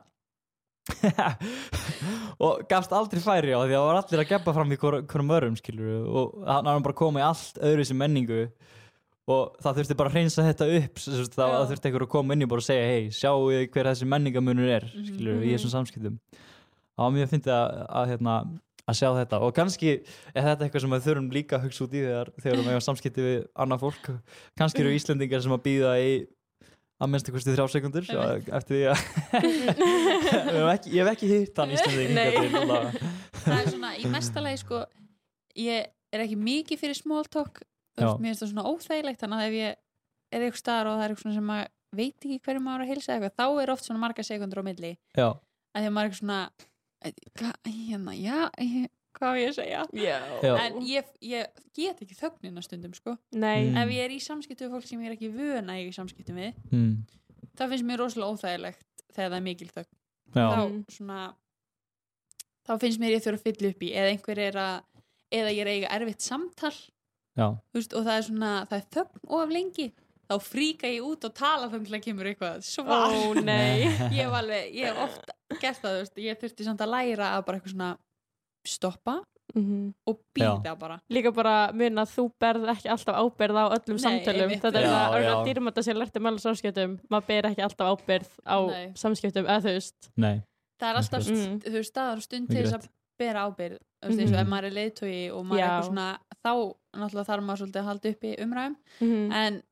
[2.43, 5.33] og gafst aldrei færi á því að það var allir að gefa fram í hvorum
[5.37, 8.41] örum skilur og hann var bara að koma í allt öðru sem menningu.
[9.27, 12.45] Og það þurfti bara að hreinsa þetta upp það, það þurfti einhver að koma inn
[12.45, 15.57] í bara og segja hei, sjáu þið hver þessi menningamunur er skilur, í Mhm.
[15.57, 16.15] þessum samskiptum.
[16.95, 18.35] Það var mjög að fyndi að, að hérna,
[18.87, 19.41] að sjá þetta.
[19.43, 19.89] Og kannski
[20.31, 22.85] er þetta eitthvað sem við þurfum líka að hugsa út í þegar þegar við hefum
[22.87, 24.07] samskipti við annað fólk.
[24.57, 26.13] Kannski eru Íslendingar sem að býða í
[26.97, 28.05] að minnstu kosti þrjá sekundur
[28.57, 28.99] eftir því að
[30.95, 33.11] ég hef ekki hýrt hann til, allavega.
[33.43, 34.79] það er svona í mestalagi sko
[35.61, 36.97] ég er ekki mikið fyrir
[37.97, 39.75] veist, mér finnst það svona óþægilegt þannig að ef ég
[40.37, 43.13] er eitthvað staðar og það er eitthvað sem maður veit ekki hverju maður að hilsa
[43.15, 44.91] eitthvað þá er oft svona marga sekundur á milli.
[45.17, 46.41] Já, að því að maður er eitthvað svona
[47.37, 49.83] "Hva- hérna, já, ég- hvað ég segja?
[49.97, 50.17] Já.
[50.63, 53.15] en ég, ég get ekki þögnina stundum sko.
[53.33, 53.67] Nei.
[53.69, 53.79] Mm.
[53.83, 56.53] ef ég er í samskiptu við fólk sem ég er ekki vöna í samskiptum við
[56.71, 56.93] mm,
[57.57, 59.93] það finnst mér rosalega óþægilegt þegar það er mikil þögn.
[60.37, 61.21] Þá svona
[62.67, 64.77] þá finnst mér ég þurfa að fylla upp í eða einhver er að
[65.37, 66.75] eða ég er að eiga erfitt samtal
[67.75, 69.87] veist, og það er svona, það er þögn of lengi
[70.27, 72.63] þá fríka ég út og tala þannig að kemur eitthvað.
[72.67, 73.39] Svar.
[73.47, 73.87] Nei.
[74.17, 77.45] ég hef alveg, ég hef oft gert það, veist, ég þurfti samt að læra að
[77.47, 77.91] bara eitthvað svona
[78.65, 79.23] stoppa
[79.55, 79.93] Mhm.
[80.05, 84.03] og býða bara Líka bara mun að þú berð ekki alltaf ábyrð á öllum Nei,
[84.03, 84.49] samtölum.
[84.59, 85.31] Þetta er Já, það já.
[85.33, 86.99] að dýrmæta sér lært um alveg samskiptum.
[87.09, 88.91] Maður ber ekki alltaf ábyrð á Nei.
[88.93, 90.09] samskiptum, eða þú veist.
[90.17, 90.41] nei
[90.79, 94.07] það er alltaf, st- þú veist, staðar og stund til þess að bera ábyrð þú
[94.09, 94.41] veist, eins og Mhm.
[94.41, 95.69] ef maður er leiðtói og maður er Já.
[95.69, 99.31] eitthvað svona þá náttúrulega þarf maður svolítið að halda uppi umræðum Mhm.
[99.31, 99.63] en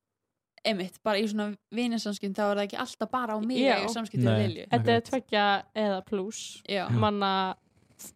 [0.65, 4.67] einmitt, bara í svona vinarsamskiptum þá er það ekki alltaf bara á mig samskiptum Lilju
[4.69, 6.63] Þetta er tveggja eða pluss.
[6.91, 7.55] Manna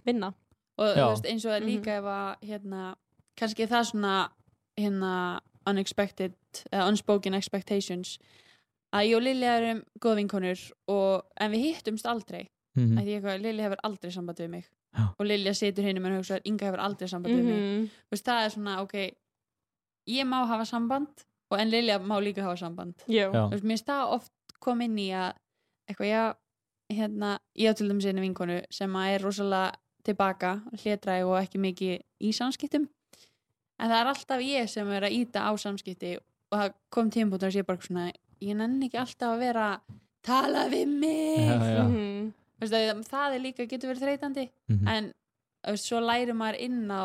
[0.07, 0.33] vinna.
[0.79, 2.83] Og þú veist, eins og það líka ef að hérna,
[3.39, 4.13] kannski er það svona
[4.79, 5.13] hérna
[5.69, 6.33] unexpected
[6.71, 8.17] eða unspoken expectations
[8.95, 12.47] að ég og Lilja erum góð vinkonur og, en við hittumst aldrei
[12.79, 14.65] mm, að því eitthvað, Lilja hefur aldrei samband við mig
[14.97, 15.03] Já.
[15.19, 17.83] og Lilja situr hinn og hugsa Inga hefur aldrei samband við mig Mhm.
[18.09, 18.95] Þú veist, það er svona, ok
[20.09, 23.29] ég má hafa samband og en Lilja má líka hafa samband Jú.
[23.29, 23.43] Já.
[23.45, 25.33] Þú veist, mér það oft kom inn í að
[25.89, 26.23] eitthvað, já,
[26.89, 29.75] hérna ég á til dæmis einu vinkonu sem að er rosalega
[30.07, 31.93] tilbaka, hlétræg og ekki mikið
[32.25, 32.87] í samskiptum
[33.79, 37.49] en það er alltaf ég sem er að íta á samskipti og það kom tímpútur
[37.49, 38.09] að sé bara svona,
[38.43, 39.69] ég nenni ekki alltaf að vera
[40.25, 41.83] tala við mig Já, já.
[42.59, 44.87] Þú veist, að það er líka, getur verið þreytandi mhm.
[44.91, 45.11] en
[45.63, 47.03] þú veist, svo læri maður inn á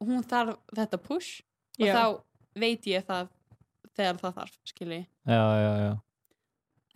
[0.00, 1.40] hún þarf þetta push
[1.80, 1.94] og Já.
[1.96, 2.04] þá
[2.60, 3.28] veit ég það
[3.96, 5.92] þegar það þarf, skilji já, já, já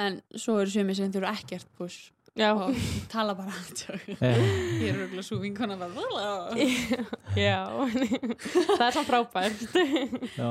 [0.04, 2.49] en svo eru sumir sem þurfa ekkert push Já.
[2.59, 2.75] og
[3.12, 3.53] tala bara
[4.20, 4.38] Eh,
[4.83, 6.57] ég er örgulega svo vinkona bara
[7.38, 7.61] Já.
[8.75, 9.61] það er svo frábært.
[10.35, 10.51] já.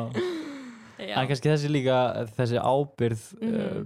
[0.99, 1.97] já, en kannski þessi líka
[2.37, 3.55] þessi ábyrð Mhm.
[3.55, 3.83] uh,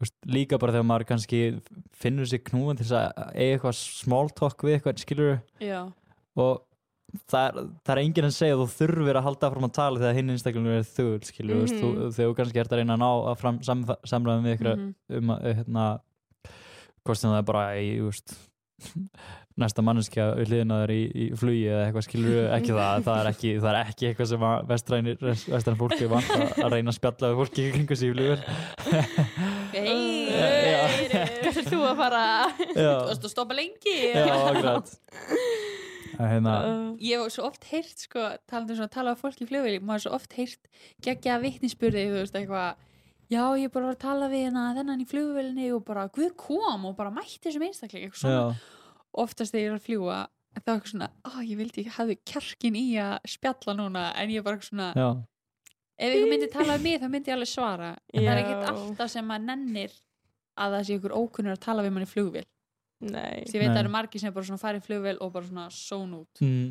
[0.00, 1.40] veist, líka bara þegar maður kannski
[1.92, 5.80] finnur sér knúin til þess að eiga eitthvað small talk við eitthvað skilur já,
[6.36, 6.62] og
[7.32, 9.98] það er, það er enginn að segja að þú þurfir að halda fram að tala
[10.04, 11.80] þegar hinn einstaklingur er þögul skilur mm Mhm.
[11.80, 14.76] þú, þegar þú kannski ert að reyna að ná að fram, sam, samræðum við ykkur
[14.76, 15.88] mhm, um að hérna
[17.04, 18.34] hvort sem það er bara í þú veist,
[19.60, 23.30] næsta manneskja við hliðina þér í, í flugi eða eitthvað skilur ekki það, það er
[23.30, 27.40] ekki, það er ekki eitthvað sem vestrænir, vestræn fólki vant að, reyna að spjalla við
[27.42, 28.44] fólki sig í flugur
[29.74, 30.20] hei
[31.10, 32.22] Hvert er þú að fara?
[32.78, 33.94] að stoppa lengi.
[34.14, 34.92] Já, akkurat.
[36.20, 36.54] Hérna,
[37.00, 39.80] ég hef svo oft heyrt sko, talandi um svona að tala af fólki í flugvili
[39.80, 40.70] maður hefur svo oft heyrt
[41.04, 42.89] geggja vitnisspurði þú veist eitthvað
[43.30, 46.90] já ég bara var að tala við hérna þennan í flugvilinni og bara Guð kom
[46.90, 47.66] og bara mætti þessum
[48.26, 48.42] já,
[49.12, 52.16] oftast þegar ég er að fljúa þá er eitthvað svona, ó ég vildi ekki hefði
[52.26, 55.08] kjarkin í að spjalla núna en ég er bara eitthvað svona, já,
[56.00, 57.90] ef ykkur myndi tala um mig þá myndi ég alveg svara.
[58.12, 58.70] En það er ekkert Já.
[58.72, 59.96] alltaf sem maður nennir
[60.60, 62.46] að það sé ykkur ókunnur að tala við mann í flugvél.
[63.00, 63.40] Nei.
[63.44, 65.48] Þess, ég veit að það eru margir sem bara svona fara í flugvél og bara
[65.48, 66.42] svona són út.
[66.44, 66.70] Mm,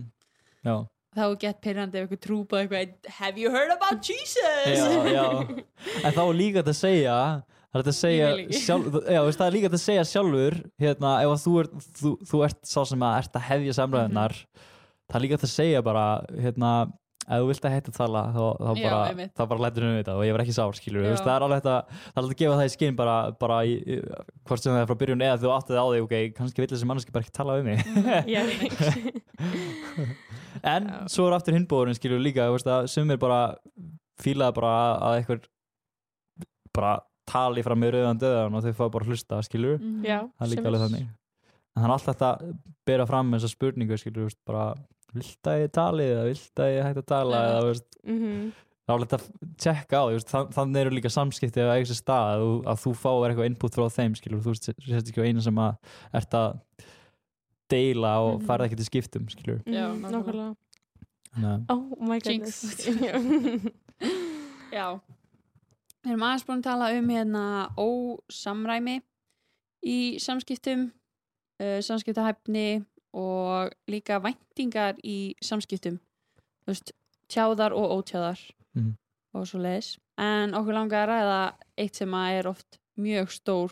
[0.68, 0.76] já
[1.18, 4.66] þá gett pyrrandi ef ykkur trúpa eitthvað have you heard about Jesus?
[4.66, 5.26] Já, já.
[6.06, 7.16] en þá líka hægt að segja
[7.70, 8.30] það er segja
[8.64, 12.14] sjálf, já, veist, það er líka hægt að segja sjálfur hérna, ef þú, er, þú,
[12.32, 15.84] þú ert sá sem að ert að hefja samræðunar það er líka hægt að segja
[15.86, 16.74] bara hérna,
[17.30, 20.00] ef þú vilt að heita að tala þá, þá Já, bara, þá bara lætur henni
[20.02, 22.34] þetta og ég var ekki sár skilur veist, það er alveg að, það er alveg
[22.36, 24.00] að gefa það í skinn bara, bara í, í,
[24.50, 26.90] hvort sem það er frá byrjun eða þú áttið á því, ok, kannski vill þessi
[26.90, 27.80] manneski bara ekki tala um mig
[28.36, 28.42] Já.
[30.64, 30.98] en Já.
[31.12, 33.40] svo er aftur hinbóðurinn skilur líka þú veist, að sumir bara
[34.20, 34.74] fílaði bara
[35.10, 35.48] að eitthvað
[36.76, 36.96] bara
[37.30, 40.04] tali fram með rauðan döðan og þau fá bara að hlusta skilur Mhm.
[40.06, 40.20] Já.
[40.26, 41.08] það er líka sem alveg þannig
[41.78, 42.54] en er alltaf þetta að
[42.90, 44.64] bera fram þessa spurningu skilur, þú veist, bara
[45.14, 47.50] vilt að ég tali eða vilt að ég hægt að tala Já.
[47.54, 48.52] eða veist, Mhm.
[48.86, 49.26] það er alveg að
[49.58, 52.94] tjekka á þann- þannig eru líka samskipti að eiga sér stað að, þú- að þú
[53.04, 55.78] fáir eitthvað input frá þeim skilur, þú sérst ekki á einu sem að
[56.14, 56.60] ert að
[57.70, 58.46] deila og Mhm.
[58.48, 60.56] farið ekki til skiptum skilur Já, Mhm, nákvæmlega.
[61.70, 62.64] Oh my goodness.
[64.74, 65.00] Já
[66.00, 67.44] Við erum aðeins búin að tala um hérna
[67.78, 69.02] ósamræmi
[69.86, 70.92] í samskiptum
[71.60, 75.98] uh, samskiptahæfni og líka væntingar í samskiptum
[76.66, 76.92] þú veist,
[77.30, 78.40] tjáðar og ótjáðar
[78.76, 78.94] Mhm.
[79.34, 83.72] og svo leiðis en okkur langar að ræða eitt sem að er oft mjög stór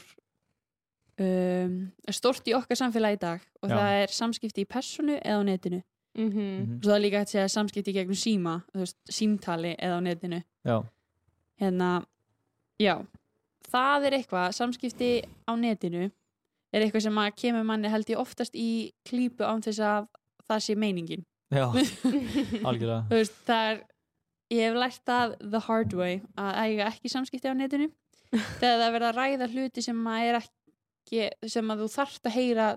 [1.20, 3.76] um, stórt í okkar samfélagi í dag og Já.
[3.78, 5.84] það er samskipti í personu eða á netinu
[6.18, 6.34] Mhm.
[6.34, 6.76] Mhm.
[6.78, 10.44] og svo er líka að segja samskipti í gegnum síma veist, símtali eða á netinu
[10.66, 10.84] Já,
[11.62, 12.06] hérna,
[12.80, 13.06] já
[13.70, 16.12] það er eitthvað, samskipti á netinu
[16.78, 18.68] er eitthvað sem að kemur manni held ég oftast í
[19.08, 20.08] klípu án þess að
[20.48, 21.66] það sé meiningin já,
[22.68, 23.82] algjörlega þú veist, það er
[24.58, 27.90] ég hef lært það the hard way að eiga ekki samskipti á netinu
[28.60, 32.28] þegar það er verið að ræða hluti sem að er ekki sem að þú þarft
[32.32, 32.70] að heyra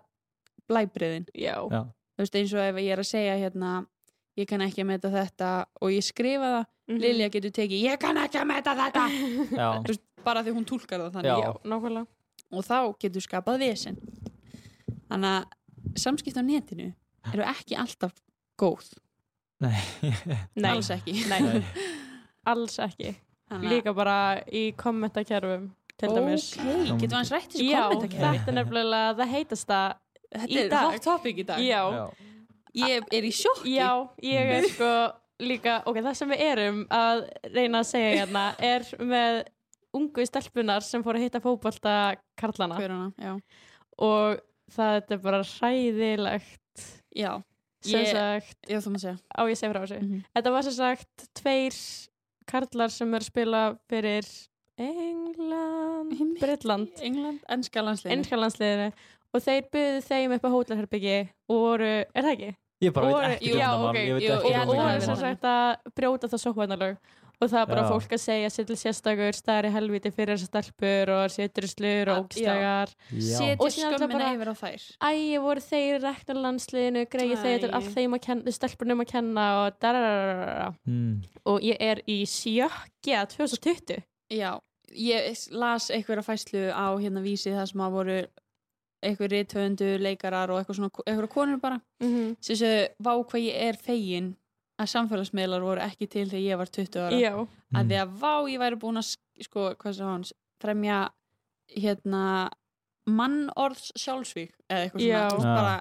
[0.71, 1.57] blæbriðin Já.
[1.71, 1.81] Já,
[2.15, 3.71] þú veist eins og ef ég er að segja hérna
[4.39, 5.49] ég kann ekki að meta þetta
[5.83, 6.99] og ég skrifa það, Mhm.
[7.05, 9.03] Lilja getur tekið ég kann ekki að meta þetta
[9.55, 11.37] já, Þú veist, bara því hún túlkar það þannig Já.
[11.39, 12.07] Já, nákvæmlega.
[12.53, 13.97] Og þá getur skapað vesen.
[15.11, 16.89] Þannig að samskipti á netinu
[17.33, 18.15] eru ekki alltaf
[18.61, 18.93] góð.
[19.61, 19.77] Nei.
[20.57, 21.15] Nei, alls ekki.
[21.29, 21.41] Nei.
[21.41, 21.65] Nei.
[22.49, 23.15] alls ekki.
[23.51, 26.47] Þannig að- Líka bara í kommentakerfum til dæmis.
[26.57, 29.81] ok, getur hans rætt þessi Já, kommentarkerfi þetta er nefnilega það heitasta
[30.31, 31.59] þetta í er hot topic í dag.
[31.61, 33.75] Já, Já, ég er í sjokki.
[33.75, 33.91] Já,
[34.23, 34.91] ég er sko
[35.41, 39.43] líka, ok, það sem við erum að reyna að segja hérna er með
[39.94, 42.76] ungu stelpunar sem fóru að hitta fótbolta karlana.
[42.79, 43.35] Hver hana, já.
[43.98, 46.85] og það er bara hræðilegt.
[47.16, 47.42] Já,
[47.83, 50.00] sem Ég- sagt, já, á ég segja frá þessu.
[50.00, 50.22] Mhm.
[50.37, 51.74] þetta var sem sagt tveir
[52.46, 54.26] karlar sem er að spila fyrir
[54.79, 56.38] England.
[56.40, 57.40] Britland England,
[59.33, 62.57] og þeir buðu þeim upp á hótelherbyggi og voru, er það ekki?
[62.81, 64.61] Ég bara Og- veit ekki um já, það ok, ég veit ekki um og það
[64.61, 66.96] að voru það sem hafi sagt að brjóta það sókvænalög
[67.40, 67.88] og það er bara Já.
[67.88, 72.24] fólk að segja til sérstakur staðar í helviti fyrir þessar stelpur og séturuslur og Að-
[72.24, 74.83] ógstægar setja Og skömmina yfir á þær.
[75.00, 79.46] Æ, voru þeir rekna landsliðinu greið þeir til allt þeim að kenna, stelpunum að kenna
[79.64, 81.14] og darararara mm,
[81.46, 84.61] og ég er í sjökkja 2020 já,
[84.92, 88.20] ég las einhverja fæslu á hérna vísi það sem að voru
[89.00, 91.81] einhver rithöfundu, leikarar og eitthvað svona einhverja konur bara.
[92.03, 92.37] Mm -hmm.
[92.40, 94.37] sem þessu, vá hvað ég er fegin
[94.81, 97.19] að samfélagsmiðlar voru ekki til þegar ég var 20 ára.
[97.21, 99.66] Já, að mm, því að vá ég væri búin að sk- sko,
[100.09, 101.01] hans, fremja
[101.77, 102.25] hérna
[103.11, 105.23] mannorðs sjálfsvík eða eitthvað Já.
[105.35, 105.77] svona, bara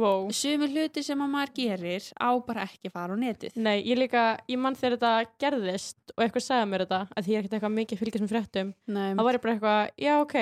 [0.00, 3.56] wow sumi hluti sem að maður gerir á bara ekki fara á netið.
[3.60, 7.34] Nei, ég líka, ég mann þegar þetta gerðist og eitthvað sagði mér þetta, að því
[7.34, 10.14] ég er ekkert eitthvað mikið fylgjast með fréttum, Nei, þá var ég bara eitthvað, já
[10.22, 10.36] ok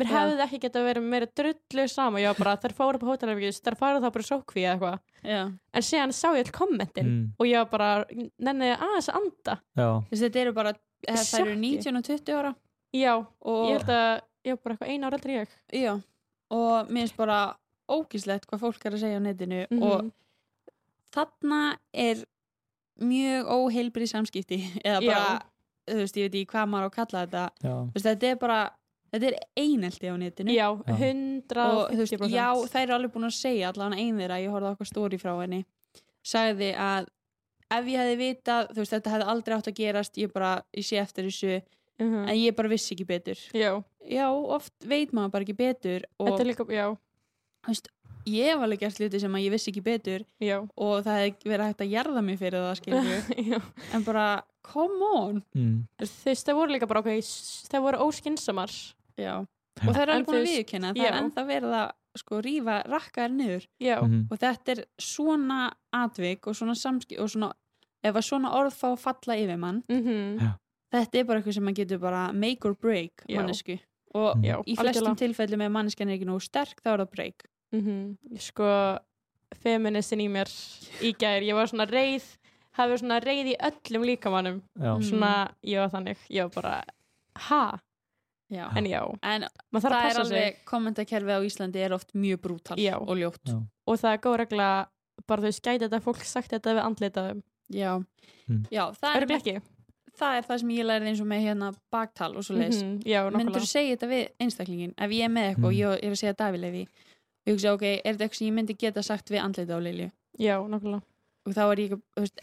[0.00, 0.14] mér Já.
[0.16, 3.60] hefði ekki geta verið meira drullu sama, ég var bara, þær fóru upp á hótelherbyggis
[3.66, 4.98] þær fara þá bara í sókví eða eitthvað.
[5.30, 5.40] Já.
[5.76, 7.90] en síðan sá ég all kommentin mm, og ég var bara,
[8.40, 9.56] nenni aðeins að anda.
[9.76, 9.88] Já,
[10.24, 11.56] þetta eru bara þær eru Sjokki.
[11.64, 12.54] 19 og 20 ára.
[12.96, 14.12] Já, og, ég held að
[14.48, 15.58] ég var bara eitthvað eina ára eldri en ég.
[15.84, 15.92] Já,
[16.50, 17.38] og mér finnst bara
[17.90, 19.82] ógíslegt hvað fólk er að segja á netinu Mhm.
[19.82, 20.10] og
[21.14, 21.60] þarna
[21.92, 22.24] er
[23.00, 25.40] mjög óheilbrið samskipti eða bara,
[25.90, 27.44] þú veist, ég veit ekki hvað maður á að kalla þetta.
[27.64, 28.58] Já, veist, þetta er bara,
[29.12, 30.54] þetta er einelti á netinu.
[30.54, 30.94] Já, Já.
[30.96, 34.50] 150% og þú veist, já, þær eru alveg búin að segja allavega ein þeirra, ég
[34.54, 35.64] horfði á okkur stóri frá henni
[36.22, 37.06] sagði að
[37.70, 40.84] ef ég hefði vitað, þú veist, þetta hefði aldrei átt að gerast ég bara, ég
[40.86, 41.60] sé eftir þessu
[42.00, 42.28] Mhm.
[42.30, 43.36] en ég bara vissi ekki betur.
[43.52, 46.86] Já, já, oft veit maður bara ekki betur og þetta er líka, já,
[47.62, 47.88] þú veist,
[48.26, 50.60] ég hef alveg gert hluti sem að ég vissi ekki betur já.
[50.76, 53.18] og það hefði verið hægt að jarða mig fyrir það skilju,
[53.52, 53.60] já.
[53.92, 55.42] En bara come on.
[55.54, 57.12] Mm, þú veist, það voru líka bara, ok,
[57.68, 58.70] það voru óskinsamar
[59.20, 59.34] já.
[59.86, 63.30] og það er alveg búin að viðkynna það er ennþá verið að sko rífa rakkaðar
[63.36, 65.60] niður já, mm, og þetta er svona
[65.94, 67.52] atvik og svona samskip og svona,
[68.02, 70.50] ef að svona orð fá að falla yfir mann mhm Já.
[70.92, 73.78] þetta er bara eitthvað sem maður getur bara make or break mannesku
[74.14, 74.42] og Mm.
[74.42, 75.18] já, í flestum algjörlega.
[75.22, 78.16] tilfellum ef manneskjan er ekki nógu sterk þá er það break Mhm.
[78.42, 78.98] sko
[79.62, 80.50] feministin í mér
[81.00, 82.24] í gær, ég var svona reið
[82.78, 85.02] hafi verið svona reið í öllum líkamannum já, Mm.
[85.02, 86.84] svona, ég var þannig ég var bara,
[87.36, 87.78] ha?
[88.50, 88.66] Já.
[88.76, 92.96] en já, en það er alveg sig kommentakerfi á Íslandi er oft mjög brútal Já.
[92.98, 93.58] og ljótt Já.
[93.86, 94.68] og það er góð regla
[95.28, 98.04] bara þau skæti þetta fólk sagt þetta við andlitaðum já,
[98.50, 98.64] Mm.
[98.72, 99.60] já það, er, ekki?
[100.18, 103.02] það er það sem ég lærið eins og með hérna baktal og svo leis Mhm,
[103.06, 105.78] Já, myndur þú segja þetta við einstaklingin ef ég er með eitthvað og Mm.
[105.78, 108.52] ég er að segja Davíð Levi og ég hugsa ok, er þetta eitthvað sem ég
[108.58, 111.02] myndi geta sagt við andlita á Lilju Já, nokkulega
[111.46, 112.40] og þá er ég þú veist,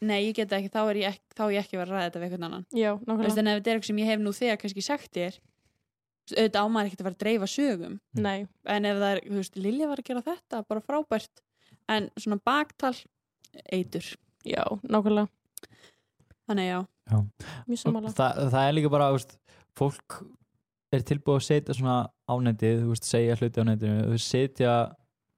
[0.00, 1.90] nei ég get það ekki þá er ég ekki, þá er ég ekki að vera
[1.90, 2.66] að ræða þetta við eitthvað annan.
[2.70, 4.84] Já, Þú veist, nokkulega en ef þetta er eitthvað sem ég hef nú þegar kannski
[4.86, 5.38] sagt þér
[6.26, 7.98] auðvitað á maður ekkert að fara að dreifa sögum.
[8.18, 8.38] Nei,
[8.74, 11.42] en ef það er, þú veist, Lilja var að gera þetta bara frábært.
[11.86, 12.94] En svona baktal
[13.70, 14.08] eitur,
[14.42, 15.30] já, nokkulega
[16.46, 16.80] þannig já.
[17.66, 18.12] Mjög sammála.
[18.16, 19.36] Það, það er líka bara, þú veist,
[19.78, 20.18] fólk
[20.94, 24.30] er tilbúið að setja svona á netið, þú veist, segja hluti á netinu, þú veist,
[24.30, 24.74] setja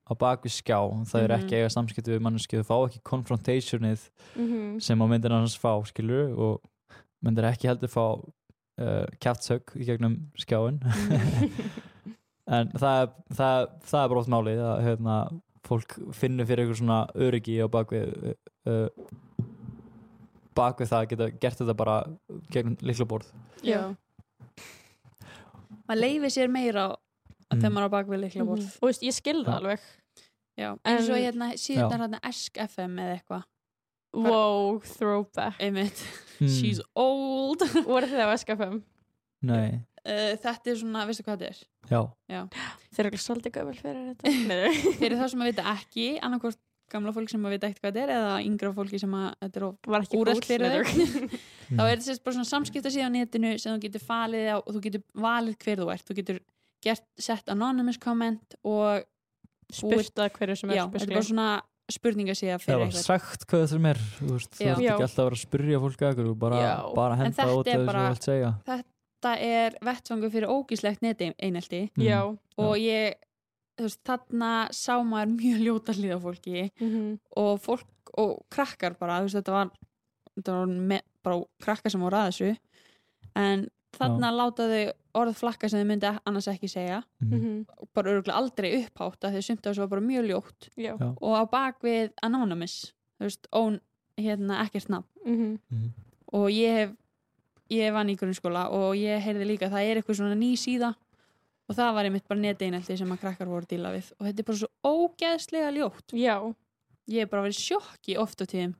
[0.08, 1.38] á bakvið skjá það er Mhm.
[1.42, 4.80] ekki að eiga samskipti við manneski þau fá ekki confrontationið Mhm.
[4.80, 6.60] sem á myndir hans fá skilur og
[7.24, 8.04] myndir ekki heldur fá
[8.78, 10.78] uh, kjaftsögg í gegnum skjáin
[12.48, 15.16] en það er, það, það er brótt málið að hérna,
[15.68, 18.88] fólk finnur fyrir eitthvað svona öryggi á bakvið uh,
[20.56, 21.96] bakvið það að geta gert þetta bara
[22.54, 23.28] gegnum liklaborð
[23.62, 23.82] Já.
[25.88, 26.86] maður leifir sér meira
[27.48, 27.60] Mm.
[27.62, 28.48] þegar maður er á bakvið líkla Mhm.
[28.50, 29.58] borð og veist, ég skil það Já.
[29.58, 29.80] alveg
[30.58, 31.94] já, En- eins og hérna síðan Já.
[31.94, 33.42] er hérna Esk FM eða eitthvað
[34.14, 35.60] wow, throwback
[36.38, 36.46] Hmm.
[36.46, 38.82] she's old uh, voru þið á SKFM?
[39.42, 41.58] Nei, þetta er svona, veistu hvað þetta er
[42.28, 42.40] já,
[42.94, 44.94] þeir eru svolítið gömul fyrir þetta Nei.
[44.98, 46.58] fyrir það sem að vita ekki annarkvort
[46.88, 49.58] gamla fólk sem að vita ekkert hvað þetta er eða yngra fólki sem að þetta
[49.60, 50.84] er cool, fyrir þau.
[51.76, 54.56] Þá er þetta sérst bara svona samskipta síðan á netinu sem þú getur falið á
[54.62, 56.38] og þú getur valið hver þú ert þú getur
[56.84, 59.04] gert, sett anonymous comment og
[59.72, 61.48] spurt að hverju sem er já, þetta er bara svona
[61.88, 65.18] spurningasíða það fyrir var eitthvað sagt hvað það er þú veist, þú ert ekki alltaf
[65.18, 66.60] að vera að spyrja fólk að ykkur, bara,
[66.96, 68.50] bara En henda út er að þessu bara- þú vilt segja.
[68.68, 71.80] Þetta er vettfangu fyrir ógíslegt neti einelti.
[71.96, 72.04] Mm.
[72.04, 72.20] já.
[72.58, 73.14] Og ég
[73.78, 76.70] þú veist, þarna sá maður mjög ljóta hlýða fólki.
[76.80, 77.18] Mhm.
[77.36, 79.70] og fólk og krakkar bara, þú veist, þetta var,
[80.36, 82.56] þetta var me, bara krakkar sem voru að þessu.
[83.36, 87.02] En þarna láta þau orð flakka sem þau myndi annars ekki segja.
[87.20, 87.34] Mhm.
[87.34, 87.66] Mhm.
[87.78, 90.68] og bara örgulega aldrei upphátt af því að þessu var bara mjög ljótt.
[90.76, 90.94] Já.
[90.98, 93.80] Og á bakvið Anonymous þú veist, ón,
[94.18, 95.08] hérna ekkert nafn.
[95.26, 95.58] Mhm.
[95.70, 95.90] Mhm.
[96.32, 96.90] og ég hef
[97.70, 100.94] ég vann í grunnskóla og ég heyrði líka að það er eitthvað svona ný síða.
[101.68, 104.12] Og það var einmitt bara neteinelti sem að krakkar voru að díla við.
[104.18, 106.12] Og þetta er bara svo ógeðslega ljótt.
[106.16, 106.54] Já.
[107.08, 108.74] Ég hef bara verið sjokki oft á tíðum.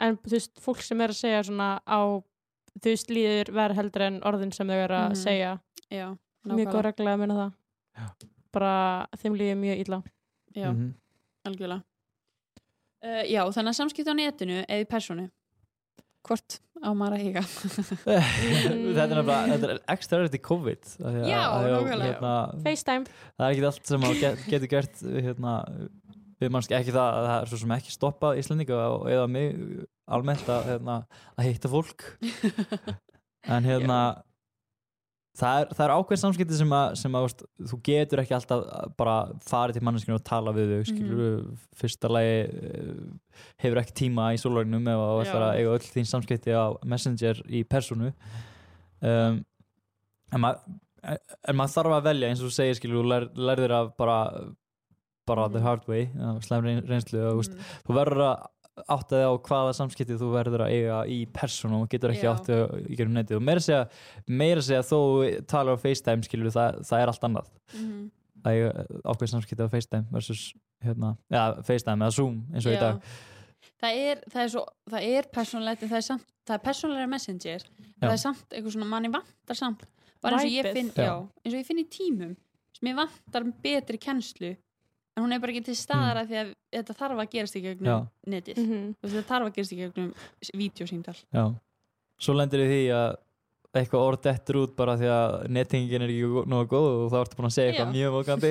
[0.00, 2.22] En þú veist, fólk sem er að segja svona á
[2.80, 5.22] þú veist, líður verð heldur en orðin sem þau eru að Mhm.
[5.22, 5.60] segja.
[5.90, 7.52] Já, mjög góð regla að minna það.
[7.98, 8.06] Já.
[8.52, 10.02] bara þeim líður mjög illa.
[10.54, 10.94] Já, Mhm.
[11.46, 11.82] algjörlega.
[13.02, 15.30] Uh, já, þannig að samskipt á netinu eða í personu
[16.22, 17.42] hvort á maður að higa
[18.94, 22.06] þetta er er ekstra erfitt í COVID af því að- Já, nákvæmlega.
[22.12, 23.06] hérna, FaceTime.
[23.38, 25.54] Það er ekki allt sem að get, getur gert hérna,
[26.42, 29.54] við mannski ekki það að það er svo sem ekki stoppað Íslandinga og- eða mig
[30.12, 30.98] almennt að, hérna,
[31.38, 32.04] að hitta fólk.
[33.50, 33.96] En hérna
[35.38, 38.60] það er, er ákveðin samskipti sem að, sem að veist, þú getur ekki alltaf
[39.00, 39.14] bara
[39.48, 41.40] farið til manneskinu og tala við þau skilur
[41.80, 43.00] fyrsta lagi eh,
[43.64, 47.40] hefur ekki tíma í sólvagnum ef þú ætlar að eiga öll þín samskipti á Messenger
[47.48, 48.12] í personu
[49.00, 53.28] um, en maður en maður þarf að velja eins og þú segir skilur þú lær,
[53.50, 54.18] lærðir af bara
[55.26, 55.62] bara the Mhm.
[55.66, 56.06] hard way,
[56.40, 57.54] slæm reynslu og, mm.
[57.54, 57.64] Mm.
[57.86, 58.46] þú verður að
[58.88, 62.56] átta þig á hvaða samskipti þú verður að eiga í persónu og getur ekki átta
[62.88, 63.88] í gerum netið og meira að segja,
[64.28, 68.10] meira að segja þó þú talar á FaceTime skilur það, það er allt annað Mhm.
[68.44, 72.76] að eiga ákveð samskipti á FaceTime versus hérna, ja, FaceTime eða Zoom eins og í
[72.76, 72.80] Já.
[72.80, 73.02] dag
[73.82, 77.08] það er, það er, svo, það er persónlegt en það er samt, það er persónlega
[77.08, 78.08] messenger en Já.
[78.08, 79.84] það er samt eitthvað svona manni vantar samt
[80.22, 81.04] bara eins og ég finn, Já.
[81.04, 81.28] já.
[81.44, 82.36] eins og ég finn í tímum
[82.72, 84.56] sem ég vantar betri kennslu
[85.16, 86.30] en hún er bara ekki til staðar mm.
[86.30, 87.96] því að þetta þarf að gerast í gegnum Já.
[88.34, 88.62] netið.
[88.62, 90.14] Þú veist, þetta þarf að gerast í gegnum
[90.62, 91.44] vídeosýndal Já.
[92.22, 93.10] svo lendir í því að
[93.72, 97.38] eitthvað orð dettur út bara því að nettingin er ekki nógu góð og þá ertu
[97.38, 97.94] búin að segja eitthvað Já.
[97.96, 98.50] mjög mókandi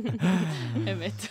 [0.88, 1.26] einmitt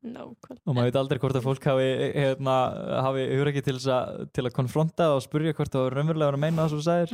[0.00, 0.60] Nákvæmlega.
[0.64, 2.56] og maður veit aldrei hvort að fólk hafi, hérna,
[3.04, 6.36] hafi hugur ekki til, þess að, til að konfronta og spurja hvort það var raunverulega
[6.36, 7.10] að meina það svo sæðir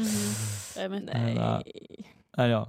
[0.84, 1.32] einmitt Nei.
[1.32, 2.04] Eða-
[2.36, 2.60] en já,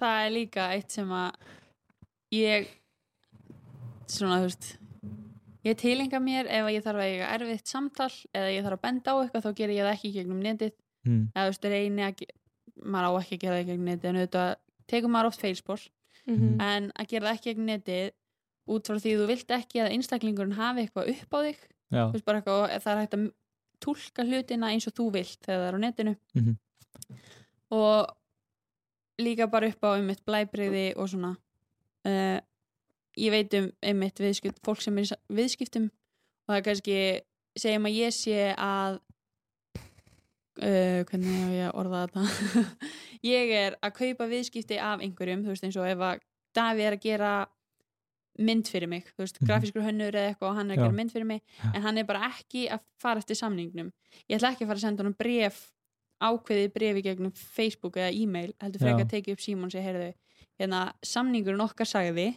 [0.00, 1.54] það er líka eitt sem að
[2.34, 2.68] ég
[4.08, 4.66] svona þú veist
[5.68, 8.84] ég tilenga mér ef að ég þarf að eiga erfitt samtal eða ég þarf að
[8.86, 10.72] benda á eitthvað þá ger ég það ekki gegnum netið.
[11.08, 12.22] Mm, eða þú veist reyni að
[12.88, 14.54] maður á ekki að gera það gegnum netið en auðvitað
[14.88, 15.88] tekur maður oft feilspor
[16.28, 16.60] Mhm.
[16.60, 18.10] en að gera það ekki gegnum netið
[18.68, 22.12] út frá því þú vilt ekki að einstaklingurinn hafi eitthvað upp á þig já, þú
[22.12, 23.22] veist bara eitthvað það er hægt að
[23.80, 26.16] tólka hlutina eins og þú vilt þegar það er á netinu.
[26.36, 26.56] Mhm.
[27.70, 28.16] og
[29.20, 31.36] líka bara upp á einmitt blæbriði og svona
[32.06, 32.38] uh,
[33.18, 36.98] ég veit um einmitt viðskipt, fólk sem er viðskiptum og það er kannski
[37.58, 39.00] segjum að ég sé að
[40.62, 42.64] uh, hvernig hef ég að orða þetta
[43.32, 46.24] ég er að kaupa viðskipti af einhverjum, þú veist eins og ef að
[46.56, 47.32] Davi er að gera
[48.38, 49.48] mynd fyrir mig, þú veist, Mhm.
[49.50, 50.82] grafískur hönnur eða eitthvað og hann er að Já.
[50.86, 51.42] gera mynd fyrir mig
[51.74, 53.90] en hann er bara ekki að fara eftir samningnum
[54.30, 55.58] ég ætla ekki að fara að senda honum bref
[56.22, 59.84] ákveðið bref í gegnum Facebook eða e-mail, heldur frekar að tekið upp símón og segja,
[59.86, 60.08] heyrðu,
[60.60, 62.28] hérna samningurinn okkar sagði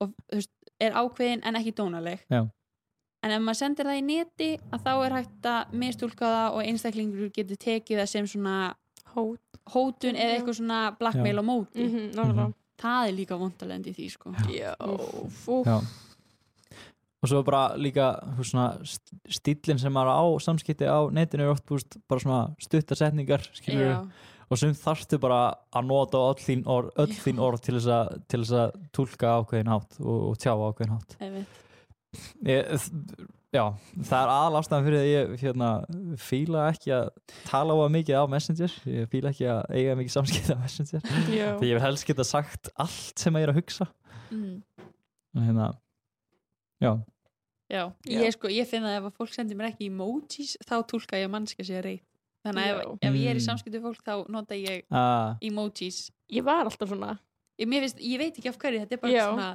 [0.00, 0.50] og þú veist,
[0.80, 2.44] er ákveðin en ekki dónaleg Já.
[3.22, 6.62] en ef maður sendir það í neti að þá er hægt að mistúlka það og
[6.64, 8.74] einstaklingur getur tekið það sem svona
[9.16, 9.40] Hót.
[9.72, 10.36] hótun eða Já.
[10.38, 12.52] eitthvað svona blackmail á móti Mhm, nákvæmlega.
[12.78, 14.74] það er líka vondalendi því sko Já,
[15.44, 15.80] fú Já.
[17.22, 18.12] og svo bara líka
[18.46, 23.42] svona, st- stíllinn sem maður á samskipti á netinu er oft búst, bara svona stuttarsetningar
[23.52, 24.08] skilur Já,
[24.48, 25.40] og sem þarftu bara
[25.76, 29.32] að nota öll þín orð, öll þín orð til þess að, til þess að túlka
[29.40, 31.18] ákveðin hátt og, og tjá ákveðin hátt.
[32.48, 32.86] Ég,
[33.52, 33.64] já,
[34.08, 35.68] það er aðal ástæðan fyrir að ég hérna,
[36.24, 37.10] fíla ekki að
[37.50, 38.78] tala á mikið á Messenger.
[38.88, 41.04] Ég fíla ekki að eiga mikið samskipti á Messenger.
[41.28, 43.90] Því ég vil helst geta sagt allt sem ég er að hugsa.
[44.32, 44.58] Mm.
[45.36, 45.70] en hérna,
[46.82, 46.92] já.
[47.68, 48.20] Já, Já.
[48.24, 51.28] ég sko, ég finn að ef að fólk sendir mér ekki emojis þá túlka ég
[51.28, 52.00] að mannska sér reyð
[52.46, 53.08] þannig að ef, Já.
[53.08, 53.46] ef ég er í Mm.
[53.48, 55.98] samskipti við fólk þá nota ég uh, emojis
[56.30, 57.16] ég var alltaf svona
[57.58, 59.26] ég, mér finnst, ég veit ekki af hverju, þetta er bara Já.
[59.28, 59.48] svona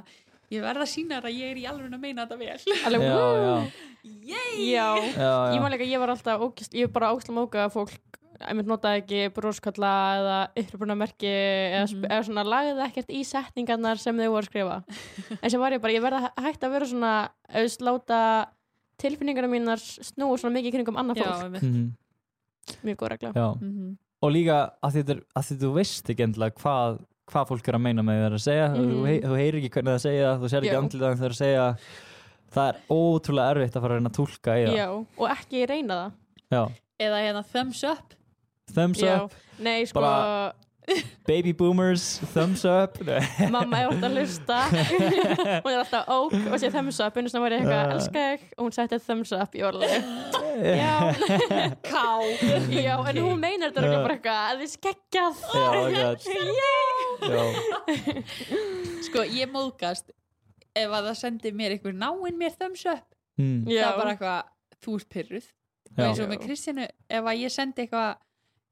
[0.52, 3.06] ég verða að sína þér að ég er í alveg að meina þetta vel Alveg,
[3.08, 3.54] já, já!
[4.04, 5.62] Já, já, ég já.
[5.62, 8.68] man líka, ég var alltaf ógist, ég var bara ógist móka að fólk ég mynd
[8.68, 14.28] notaði ekki broskalla eða uppröpunarmerki eða, mm eða svona lagði ekkert í setningarnar sem þau
[14.34, 14.76] voru að skrifa
[15.42, 17.12] en sem var ég bara, ég verða hægt að vera svona
[17.48, 18.20] auðvist láta
[19.00, 21.94] tilfinningarna mínar snúa svona mikið kringum annað Já, fólk, einmitt.
[22.64, 23.32] Mhm, mjög góð regla.
[23.34, 23.48] Já.
[23.60, 23.96] Mhm.
[24.24, 26.98] og líka að því, þetta er- að því þú veist ekki endilega hvað,
[27.28, 28.68] hvað fólk er að meina með það að segja.
[28.72, 28.90] Mhm.
[28.90, 31.42] þú, hei, þú heyrir ekki hvernig það segja það, þú sér ekki andlitaðan þegar það
[31.44, 31.76] segja.
[32.54, 34.88] Það er ótrúlega erfitt að fara að reyna að túlka í það Já,
[35.18, 36.12] og ekki reyna það.
[36.54, 36.62] Já.
[37.00, 38.14] eða hérna thumbs up.
[38.74, 40.52] Thumbs Já, up, nei sko Bara-
[41.28, 42.98] baby boomers thumbs up.
[43.54, 44.58] Mamma er alltaf að hlusta.
[45.64, 47.16] Hún er alltaf ók og sé thumbs up.
[47.16, 47.94] Einu svona var ég eitthvað, Já.
[47.96, 48.40] elska þig.
[48.56, 49.94] Og hún setti thumbs up í orðið.
[50.64, 50.96] Já,
[51.86, 52.04] ká.
[52.74, 56.20] Já, en hún meinar þetta örugglega bara eitthvað að þið skeggjað já, akkurat.
[57.24, 57.42] já,
[59.08, 60.12] sko, ég móðgast
[60.74, 63.06] ef að það sendir mér einhver náinn mér thumbs up.
[63.40, 64.52] Mm, það er bara eitthvað,
[64.84, 65.48] þú ert pyrruð
[65.94, 66.86] og eins og með Kristjánu,
[67.18, 68.12] ef að ég sendi eitthvað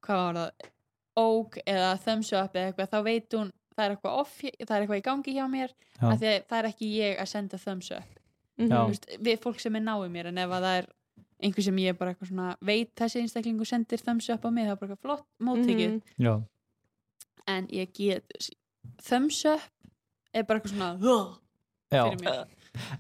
[0.03, 0.71] hvað var það,
[1.19, 4.83] óg eða thumbs up eða eitthvað, þá veit hún það er eitthvað off, það er
[4.83, 7.91] eitthvað í gangi hjá mér af því að það er ekki ég að senda thumbs
[7.91, 8.19] up.
[8.59, 8.67] Já.
[8.69, 10.89] Þú veist, við fólk sem er náið mér en ef að það er
[11.43, 14.73] einhver sem ég bara eitthvað svona veit þessi einstaklingu sendir thumbs up á mig það
[14.73, 16.03] er bara eitthvað flott móttekið Mhm.
[16.19, 16.35] já,
[17.49, 18.51] en ég get
[19.03, 19.61] thumbs up
[20.35, 20.93] er bara eitthvað svona
[21.91, 22.47] fyrir mér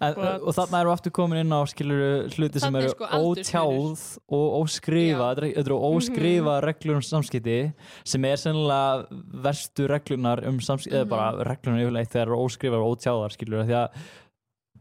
[0.04, 4.02] En, og þarna við aftur komin inn á skilur hluti sem er eru sko ótjáð
[4.28, 7.72] og óskrifa þetta er- eru óskrifa reglur um samskipti
[8.04, 9.06] sem er sennilega
[9.46, 11.14] verstu reglunar um samskipti eða Mhm.
[11.14, 13.88] bara reglunar yfirleitt þegar eru óskrifar og ótjáðar skilur því að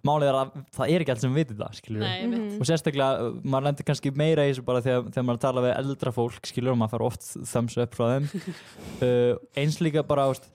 [0.04, 2.52] málið er að það er ekki allt sem við vitum það skilur Nei, einmitt.
[2.52, 2.60] Mhm.
[2.60, 5.78] og sérstaklega, uh, maður lendir kannski meira í þessu bara þegar, þegar maður tala við
[5.78, 7.22] eldra fólk skilur og maður fær oft
[7.52, 8.28] thumbs up frá þeim
[9.08, 10.50] uh, eins líka bara ást,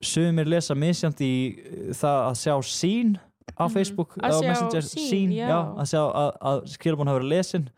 [0.00, 3.16] sumir lesa misjant í uh, það að sjá sín
[3.56, 3.72] á Mhm.
[3.72, 5.48] Facebook, Að á sjá Messenger sín, já.
[5.48, 7.68] já, að sjá að, að skilabón hafa verið lesin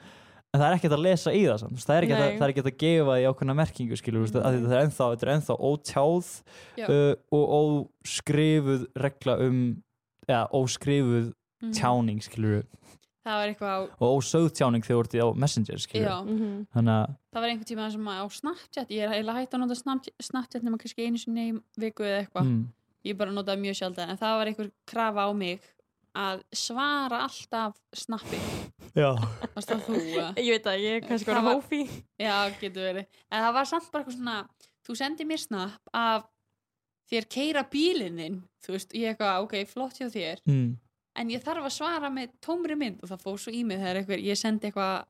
[0.52, 2.52] en það er ekkert að lesa í það samt, það er ekkert að, það er
[2.54, 4.40] ekkert að gefa í ákveðna merkingu skilur, mm.
[4.42, 6.30] að þetta er ennþá, þetta er ennþá ótjáð
[6.76, 6.86] Já.
[6.90, 7.44] uh, og
[8.04, 9.82] óskrifuð regla um
[10.28, 11.72] eða óskrifuð Mhm.
[11.76, 12.64] tjáning skilur
[13.20, 16.24] það var eitthvað á og ósögð tjáning þegar þú ert í á Messenger skilur já,
[16.24, 16.66] Mhm.
[16.74, 19.60] þannig að það var einhver tíma sem að á Snapchat ég er eiginlega hægt að
[19.60, 22.66] nota Snapchat, Snapchat nema kannski einu sinni í viku eða eitthvað mm,
[23.04, 25.60] ég bara notaði mjög sjálf en það var einhver krafa á mig
[26.16, 28.38] að svara alltaf snappi.
[28.98, 29.12] Já,
[29.54, 29.98] varst það þú?
[30.42, 33.06] ég veit að ég er kannski Það bara var- hófi já, getur verið.
[33.30, 34.48] En það var samt bara eitthvað svona
[34.88, 36.24] þú sendir mér snapp af
[37.10, 40.42] þér keira bílininn þú veist, ég eitthvað, ok, flott hjá þér.
[40.46, 40.76] Mm,
[41.16, 44.02] en ég þarf að svara með tómri mynd og það fór svo í mig þegar
[44.02, 45.04] eitthvað, ég sendi eitthvað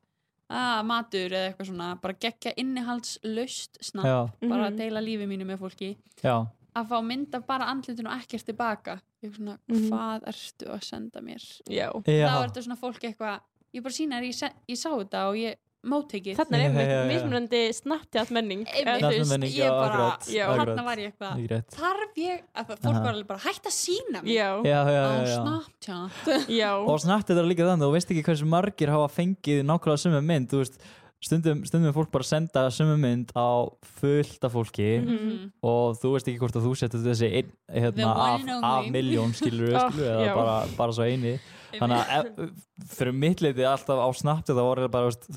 [0.50, 4.78] að matur eða eitthvað svona bara gegja innihaldslaust snapp já, bara að Mhm.
[4.78, 5.96] deila lífi mínu með fólki.
[6.22, 6.46] Já
[6.76, 8.98] að fá mynd af bara andlutinu og ekkert tilbaka.
[9.22, 9.88] Ég er svona, Mhm.
[9.90, 11.42] hvað ertu að senda mér?
[11.68, 13.40] Já, þá já, er þetta svona fólk eitthvað
[13.74, 16.36] ég bara sína þér, ég, ég sá þetta og ég móttekið.
[16.36, 21.64] Þarna er einmitt mismunandi snapptjátt menning Nafnamenning, ég já, bara, þarna var ég eitthvað.
[21.72, 25.04] Þarf ég, að fólk var alveg bara hætt að sína mig já, já, já,
[25.40, 26.10] á
[26.52, 30.02] já og snart þetta er líka þannig, þú veist ekki hversu margir hafa fengið nákvæmlega
[30.04, 30.76] sumu mynd þú veist,
[31.20, 33.68] stundum, stundum er fólk bara senda sumu mynd á
[34.00, 35.52] fullt af fólki Mhm.
[35.62, 39.74] og þú veist ekki hvort að þú setur þessi ein, hérna, af, af miljón skilur,
[39.76, 41.34] Oh, skilur eða bara, bara svo eini
[41.76, 42.52] þannig að
[42.88, 45.28] fyrir mitt leiti alltaf á snabbt þetta voru bara veist,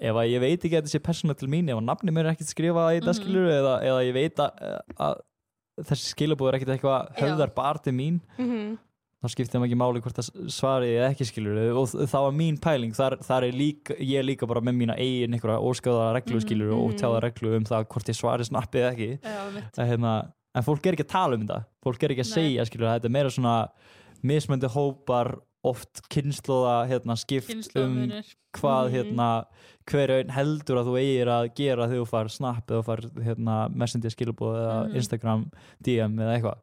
[0.00, 2.26] ef að ég veit ekki að þetta sé persónulega til mín ef að nafni mér
[2.26, 3.20] er ekkert skrifað í þetta Mhm.
[3.22, 5.20] skilur eða, eða ég veit að, að
[5.86, 8.78] þessi skilabúð er ekkert eitthvað höfðar bara til mín Mhm.
[9.20, 12.56] Þá skiptir það ekki máli hvort það svari eða ekki skilur og það var mín
[12.60, 16.38] pæling þar, þar er líka, ég er líka bara með mína eigin einhverja óskjáða reglu
[16.38, 16.98] Mhm, skilur og mhm.
[17.02, 20.14] tjáða reglu um það hvort ég svari snappi eða ekki Já, hérna,
[20.54, 22.36] en fólk er ekki að tala um þetta fólk er ekki að Nei.
[22.38, 23.54] segja skilur þetta er meira svona
[24.24, 28.08] mismöndi hópar oft kynnslóða hérna, skipt um
[28.56, 28.94] hvað Mhm.
[28.94, 29.44] hérna,
[29.90, 33.00] hver einn heldur að þú eigir að gera þegar þú far snap eða þú far
[33.26, 34.96] hérna, messenger skilabóð eða Mhm.
[34.96, 35.50] Instagram
[35.84, 36.58] DM eða eitthvað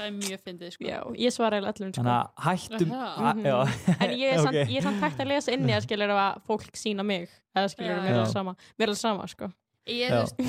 [0.00, 0.84] það er mjög fyndið sko.
[0.88, 2.00] Já, ég svara öllum sko.
[2.00, 3.56] þannig að hættum að, já,
[4.00, 4.70] En ég er, samt, ok.
[4.72, 7.92] ég er samt hægt að lesa inni að skilur að fólk sína mig eða skilur
[7.94, 8.56] Já, mér er alveg sama.
[8.80, 9.50] Mér er sama sko.
[9.90, 10.40] Ég, veist,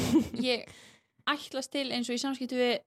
[0.41, 0.65] ég
[1.35, 2.79] ætlast til eins og í samskiptu við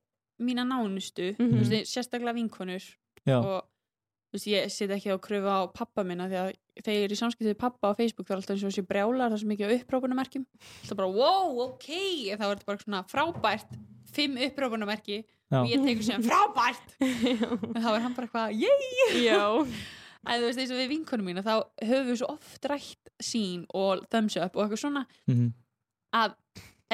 [0.42, 1.60] mína nánustu Mhm.
[1.62, 2.82] þú veist, sérstaklega vinkonur.
[3.24, 3.38] Já.
[3.38, 6.48] og þú veist, ég sit ekki á kröfu á pappa minna því að
[6.82, 8.86] þegar ég er í samskiptu við pappa á Facebook þá er alltaf eins og þessi
[8.90, 10.44] brjálar það svo mikið á upprópunamerkjum
[10.88, 11.86] það bara wow, ok,
[12.34, 13.76] þá er þetta bara svona frábært
[14.14, 15.20] fimm upprópunamerki
[15.52, 15.58] Já.
[15.60, 19.42] og ég tekur sem frábært en þá er hann bara eitthvað, yey Já,
[20.28, 21.52] en þú veist, eins og við vinkonum mína þá
[21.84, 25.52] höfum við svo oft rætt sín og thumbs up og eitthvað svona Mhm.
[26.14, 26.34] að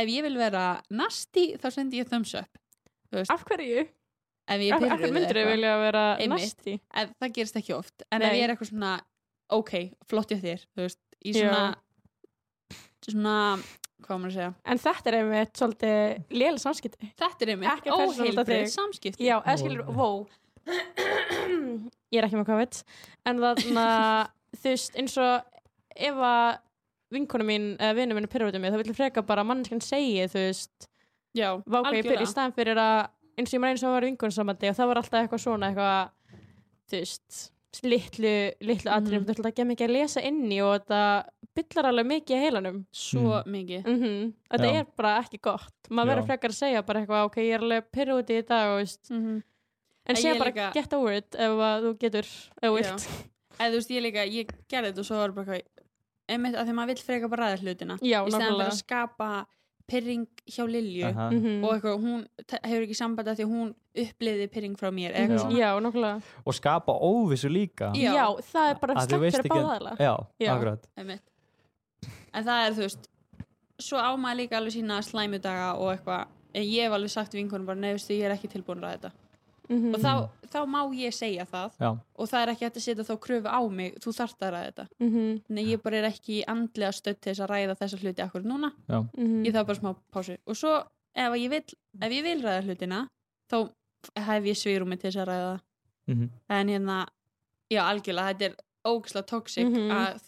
[0.01, 2.49] ef ég vil vera nasty þá sendi ég thumbs up
[3.31, 3.87] af hverju?
[4.51, 5.51] ef ég Af er af hverju þau eitthvað.
[5.53, 8.39] vilja vera ef það gerist ekki oft en ef Nei.
[8.41, 9.01] ég er eitthvað svona
[9.51, 9.73] ok,
[10.11, 11.77] flott ég þér þú veist, í svona
[13.07, 13.35] svona,
[14.05, 14.51] hvað maður að segja?
[14.65, 17.11] En þetta er einmitt svolítið lélega samskipti.
[17.21, 18.73] Þetta er einmitt Ekki persónulegt á óheilbrið þig.
[18.75, 19.25] samskipti.
[19.29, 20.27] Já, eða skilur, wow
[22.11, 22.81] Ég er ekki með COVID
[23.31, 24.27] En þannig að
[24.61, 25.61] þú veist eins og
[26.11, 26.59] ef að
[27.15, 29.83] vinkonu mín eða vinnu mín er pyrrútið mig þá vil ég freka bara að manneskjan
[29.83, 30.87] segi þú veist
[31.39, 33.09] já váka ég pyrr í staðan fyrir að
[33.41, 35.71] eins og ég maður eins og var vinkonu samandi og það var alltaf eitthvað svona
[35.71, 36.13] eitthvað
[36.91, 37.41] þú veist
[37.85, 39.27] litlu, litlu atriðum, Mhm.
[39.29, 42.79] þú ætla ekki mikið að lesa inn í og þetta byllar alveg mikið í heilanum
[42.93, 44.81] svo mikið mm þetta Já.
[44.81, 47.85] er bara ekki gott maður verður frekar að segja bara eitthvað ok, ég er alveg
[47.95, 49.43] pyrrútið í dag og veist mm -hmm.
[50.07, 52.25] En segja bara líka- get over it ef að þú getur,
[52.63, 53.09] ef þú vilt.
[53.61, 55.63] eða þú veist, ég líka, ég gerði þetta og svo var bara eitthvað
[56.29, 58.67] einmitt að því maður vill freka bara ræða hlutina Já, í stæðan fyrir nákvæmlega.
[58.67, 59.47] að skapa
[59.91, 61.27] pyrring hjá Lilju Aha.
[61.35, 61.65] Mhm.
[61.67, 62.21] og eitthvað, hún
[62.63, 63.73] hefur ekki samband að því hún
[64.05, 66.23] uppliði pyrring frá mér eitthvað svona Já, nákvæmlega.
[66.47, 68.13] og skapa óvissu líka Já.
[68.15, 68.27] Já.
[68.53, 69.97] það er bara veist fyrir ekki- báða aðla.
[69.99, 70.51] já, Já.
[70.55, 71.23] akkurat einmitt.
[72.35, 73.09] en það er þú veist
[73.81, 77.67] svo á maður líka alveg sína slæmudaga og eitthvað, en ég hef alveg sagt vinkunum
[77.67, 79.13] bara, nei, veistu, ég er ekki tilbúin að ræða þetta
[79.71, 79.95] Mhm.
[79.95, 80.13] og þá,
[80.51, 83.47] þá má ég segja það já, og það er ekki hægt að setja þá kröfu
[83.49, 85.43] á mig þú þarft að ræða þetta Mhm.
[85.49, 88.73] Nei, ég bara er ekki andlega stödd til þess að ræða þessa hluti akkur núna
[88.89, 89.45] Mhm.
[89.47, 91.63] ég þarf bara smá pásu og svo ef ég vil,
[92.03, 93.09] ef ég vil ræða hlutina
[93.51, 93.71] þá
[94.17, 95.61] hef ég svigrúmi til þess að ræða það.
[96.09, 96.31] Mhm.
[96.51, 97.07] en hérna,
[97.71, 99.91] já algjörlega þetta er ógislega toxic Mhm.
[99.91, 100.21] að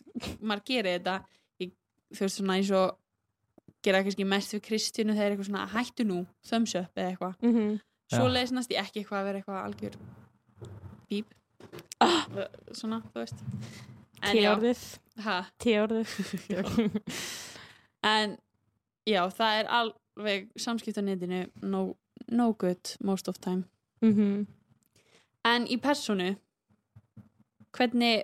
[0.42, 1.24] maður gerir þetta
[1.60, 1.72] ég,
[2.14, 2.96] þú veist svona eins og
[3.82, 7.80] gera kannski mest við Kristjánu þegar eitthvað svona hættu nú, thumbs up eða eitthvað Mhm.
[8.16, 9.96] Svo leysnast ég ekki eitthvað að vera eitthvað algjör
[11.10, 11.26] bíp
[12.02, 12.26] Ah.
[12.74, 13.38] svona, þú veist
[14.22, 14.80] Tíorðið.
[15.58, 16.10] Tíorðið.
[18.04, 18.36] en
[19.06, 21.96] já, það er alveg samskipt á netinu no,
[22.28, 23.64] no good most of time
[24.02, 24.46] Mhm.
[25.44, 26.36] en í personu
[27.72, 28.22] hvernig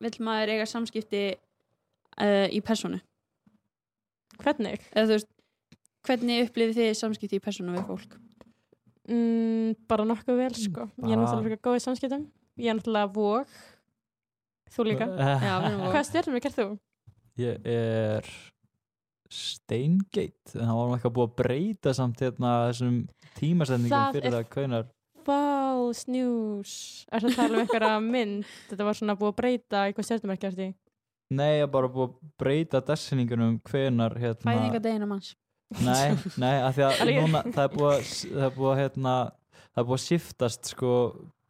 [0.00, 1.22] vill maður eiga samskipti
[2.18, 3.00] uh, í personu
[4.40, 4.80] Hvernig?
[4.96, 5.28] eða veist
[6.08, 8.16] hvernig upplifið þið samskipti í personu við fólk
[9.10, 10.84] Mm, bara nokkuð vel, sko.
[11.02, 12.24] Ég er Bara- náttúrulega fyrir góð í samskiptum.
[12.60, 13.46] Ég er náttúrulega vóg.
[14.70, 15.06] Þú líka.
[15.48, 15.54] já,
[15.90, 16.66] Hvað stjórnum er þú?
[17.40, 18.30] ég er
[19.30, 22.96] Steingate en það var eitthvað búið að breyta samt hérna þessum
[23.38, 24.88] tímasendingum Það fyrir er- það hvenar
[25.20, 26.72] False news.
[27.12, 28.46] Er það að tala um einhverja mynd?
[28.70, 30.68] Þetta var svona búið að breyta í hvað stjórnum er gert í.
[31.30, 35.34] nei, ég bara búið að breyta dessinningunum hvenar hérna fæðingadegina manns
[35.78, 39.12] Nei, nei, af því að núna það er búið að, það er búið að hérna,
[39.70, 40.94] það er búið að shiftast sko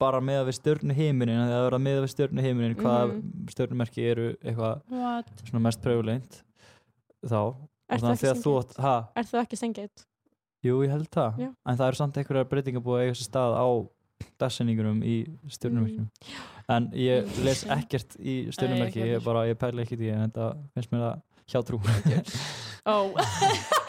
[0.01, 3.49] bara með við stjörnu heiminin það er að með við stjörnu heiminin hvaða Mhm.
[3.55, 6.43] stjörnumerki eru eitthvað mest pröfuleint
[7.25, 7.41] þá.
[7.41, 7.57] Og
[7.91, 10.05] Ert þú þannig að ekki því að þú átt, ha, Er þú ekki stengið?
[10.65, 11.39] jú ég held það.
[11.41, 11.49] Já.
[11.67, 13.69] en það eru samt einhverjar breytingar búið að eiga sér stað á
[14.39, 15.17] dessinningunum í
[15.49, 16.09] stjörnumerkjum.
[16.69, 20.51] En ég les ekkert í ekki ég, bara, ég pæla ekki í því en þetta
[20.75, 21.81] finnst mér það hjátrú
[22.87, 23.13] Ó.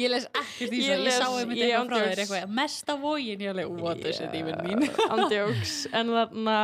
[0.00, 2.96] ég les ekkert í Ég svo, ég sá einmitt ég eitthvað frá þér eitthvað, mesta
[3.02, 5.74] vógin, ég alveg, what is it even mean Andjóks.
[5.92, 6.56] En þarna,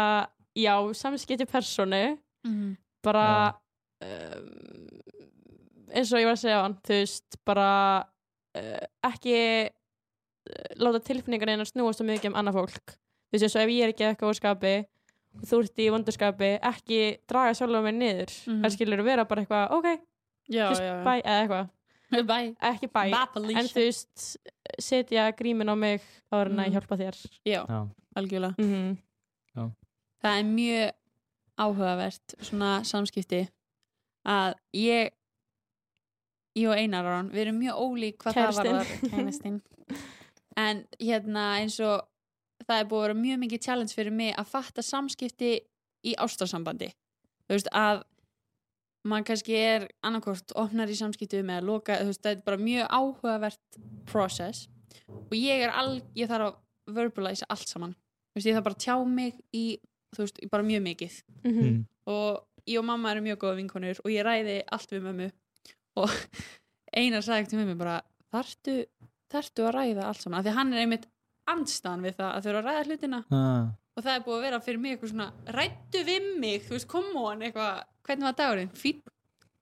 [0.56, 2.02] já, samskipti personu.
[2.46, 2.76] Mhm.
[3.06, 3.54] bara
[4.02, 4.50] um,
[5.94, 7.68] eins og ég var að segja á hann þú veist, bara
[8.58, 9.36] uh, ekki
[9.70, 13.72] uh, láta tilfinningar einu snúast svo mikið um annað fólk þú veist, eins og ef
[13.74, 14.74] ég er ekki eitthvað úr skapi
[15.36, 18.62] og þú ert í vondurskapi ekki draga sjálf mig niður mm Mhm.
[18.62, 18.74] -hmm.
[18.74, 19.86] skilur vera bara eitthvað, ok,
[20.48, 21.68] just bye eða eitthvað,
[22.32, 22.88] bye ekki
[23.34, 23.58] Felicia.
[23.60, 24.36] en þú veist,
[24.80, 26.02] setja grímin á mig
[26.32, 26.72] áður en að Mhm.
[26.72, 27.16] hjálpa þér.
[27.44, 27.88] Já, Já.
[28.16, 28.54] algjörlega.
[28.58, 28.96] Mm
[30.26, 30.92] það er mjög
[31.58, 33.48] áhugavert svona samskipti
[34.26, 35.10] að ég
[36.56, 38.64] ég og Einar Aron, við erum mjög ólík hvað Kærastinn.
[38.64, 39.60] það var kænastinn
[40.56, 42.06] en hérna eins og
[42.66, 45.60] það er búið að vera mjög mikið challenge fyrir mig að fatta samskipti
[46.06, 46.88] í ástarsambandi.
[47.46, 48.02] Þú veist að
[49.10, 52.88] maður kannski er annarkort opnar í samskiptum eða loka, þú veist, það er bara mjög
[52.98, 53.80] áhugavert
[54.10, 54.66] process.
[55.06, 57.94] Og ég er all, ég þarf að verbalisa allt saman,
[58.32, 59.64] þú veist, ég þarf bara að tjá mig í,
[60.16, 61.22] þú veist, bara mjög mikið.
[61.44, 61.66] Mhm.
[61.66, 61.84] Mm.
[62.06, 65.30] og ég og mamma erum mjög góða vinkonur og ég ræði allt við mömmu.
[66.02, 66.10] Og
[67.00, 68.00] einar sagði til mömmu bara
[68.34, 68.84] þarftu,
[69.32, 70.38] þarftu að ræða allt saman?
[70.38, 71.08] Af því hann er einmitt
[71.50, 73.20] andstaðan við það að þurfa að ræða hlutina.
[73.30, 73.66] Ah.
[73.96, 76.88] og það er búið að vera fyrir mig eitthvað svona rættu við mig, þú veist,
[76.90, 79.02] come on eitthvað, hvernig var dagurinn, fín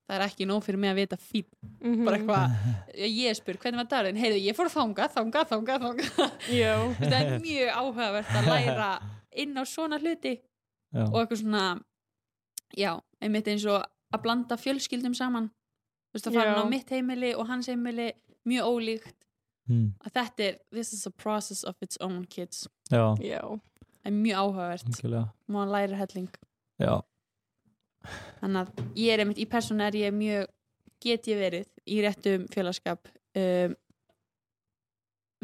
[0.05, 1.47] það er ekki nóg fyrir mig að vita fín
[1.80, 2.05] Mhm.
[2.05, 2.57] bara eitthvað,
[3.09, 4.20] ég spyr, hvernig var dagurinn?
[4.20, 5.14] Heyrðu, ég fór þangað
[6.53, 6.74] Já.
[6.95, 8.90] Þú veist, það er mjög áhugavert að læra
[9.45, 10.34] inn á svona hluti
[10.95, 11.05] Já.
[11.09, 11.64] og eitthvað svona
[12.76, 12.92] já,
[13.22, 13.82] einmitt eins og
[14.14, 15.49] að blanda fjölskyldum saman.
[16.12, 18.12] Þú veist að fara á mitt heimili og hans heimili
[18.47, 19.14] mjög ólíkt.
[19.66, 19.95] Mm.
[20.05, 22.68] að þetta er, this is a process of its own kids.
[22.92, 23.40] Já, Já.
[24.05, 24.90] það er mjög áhugavert,
[25.49, 26.28] maður lærir helling.
[26.78, 27.01] Já,
[28.40, 30.50] þannig að ég er einmitt í persónu er ég mjög
[31.05, 33.76] get ég verið í réttum félagskap um,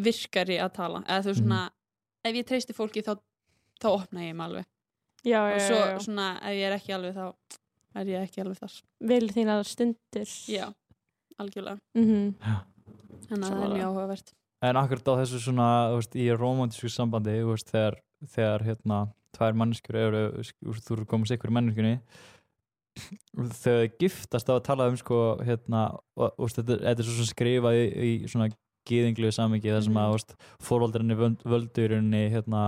[0.01, 1.03] virkari að tala.
[1.07, 1.63] Eða þú veist svona,
[2.25, 3.15] ef ég treysti fólki þá,
[3.83, 4.69] þá opna ég mig alveg.
[5.21, 6.03] Já, og já, svo já, já.
[6.07, 7.25] svona ef ég er ekki alveg þá
[8.01, 8.77] er ég ekki alveg þar.
[9.11, 10.35] Vil þína stundir.
[10.49, 10.67] já,
[11.43, 11.81] algjörlega.
[11.99, 12.35] Mhm.
[13.29, 14.35] þannig að það er mjög áhugavert.
[14.61, 17.95] En akkurat á þessu svona, þú veist, í romantísku sambandi, þú veist, þegar,
[18.29, 18.99] þegar hérna,
[19.37, 21.95] tvær manneskjur eru, þú veist, þú eru komast ykkur í manneskjunni
[23.37, 25.85] þegar þau giftast á að tala um sko, hérna,
[26.17, 28.49] og, og þetta, þetta er svo sem skrifað í, í svona
[28.89, 30.13] gýðinglu samingi þar sem að, Mhm.
[30.13, 30.37] þú veist,
[30.67, 32.63] fórvaldarinni völdurinn hérna,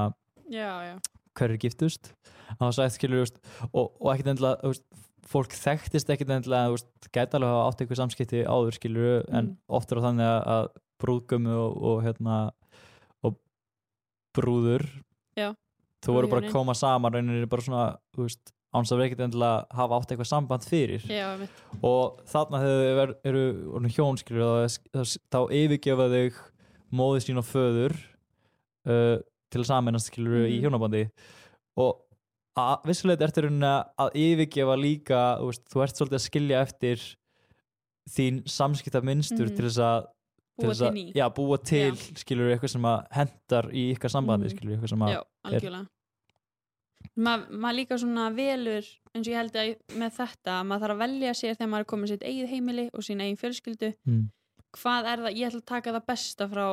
[1.35, 2.13] hverju giftust
[2.77, 3.39] sagði skilur veist,
[3.73, 4.73] og, og ekkert endilega
[5.33, 6.75] fólk þekktist ekkert endilega
[7.15, 9.57] gæti alveg að hafa átt eitthvað samskipti áður skilur en Mm.
[9.71, 10.67] oft er það þannig að, að
[11.03, 12.37] brúðgömmu og, og hérna
[13.25, 13.37] og
[14.37, 14.85] brúður
[15.39, 15.55] Já.
[16.05, 19.67] þú voru bara að koma saman rauninni bara svona þú veist, áns að ekkert endilega
[19.77, 21.27] hafa átt eitthvað samband fyrir já,
[21.85, 23.43] og þarna þegar þau eru
[23.77, 25.03] orðin hjón skilur þá,
[25.33, 26.23] þá, yfirgefa þau
[26.93, 27.97] móðið sín og föður
[28.89, 29.19] uh,
[29.53, 30.63] til að samennast skilur í Mhm.
[30.65, 31.03] hjónabandi
[31.77, 32.01] og
[32.57, 37.05] að vissulega ertu að yfirgefa líka þú, veist, þú ert svolítið að skilja eftir
[38.13, 39.57] þín samskipta minnstur Mhm.
[39.57, 40.07] til þess að
[40.61, 44.49] búa til að, ný já, búa til skilur eitthvað sem að hendar í ykkar sambandi
[44.49, 44.57] Mhm.
[44.57, 45.89] skilur eitthvað sem að
[47.17, 51.03] maður líka svona velur eins og ég held að með þetta að maður þarf að
[51.03, 54.23] velja sér þegar maður er komið sitt eigið heimili og sín eigin fjölskyldu mm,
[54.81, 56.67] hvað er það, ég ætla að taka það besta frá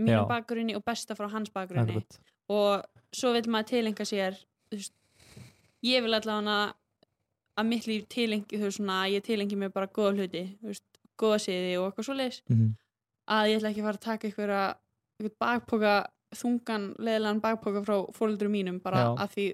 [0.00, 0.24] mínu Já.
[0.30, 2.16] bakgrunni og besta frá hans bakgrunni akkurat.
[2.48, 4.38] og svo vil maður tilenga sér
[4.72, 4.94] veist,
[5.84, 6.72] ég vil allavega
[7.60, 10.82] að mitt líf tilengi þú veist svona að ég tilengi mér bara góða hluti veist,
[11.20, 12.72] góða siði og eitthvað svo leis Mhm.
[13.28, 14.64] að ég ætla ekki að fara að taka einhverja
[15.40, 15.92] bakpoka
[16.34, 19.14] þungan leðilegan bakpoka frá fólöldur mínum bara Já.
[19.22, 19.44] að því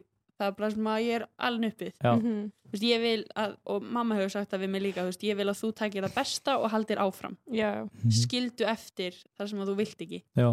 [0.41, 1.93] það er bara sem að ég er alveg uppið.
[2.01, 2.41] Mhm.
[2.71, 5.37] Þú veist, ég vil að, og mamma hefur sagt það við mig líka veist, ég
[5.41, 8.11] vil að þú takir það besta og haldir áfram Já, Mhm.
[8.15, 10.51] skildu eftir þar sem að þú vilt ekki já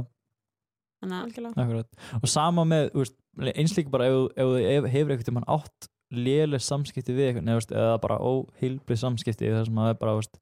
[0.97, 1.61] þannig að algjörlega.
[1.61, 1.89] Akkurat.
[2.23, 3.15] og sama með þú veist,
[3.55, 7.27] eins líka bara ef, þú- ef þú ef- hefur einhvern tímann átt léleg samskipti við
[7.35, 10.37] eitthvað eða, eða bara óheilbrið samskipti þar sem að það er bara, veist,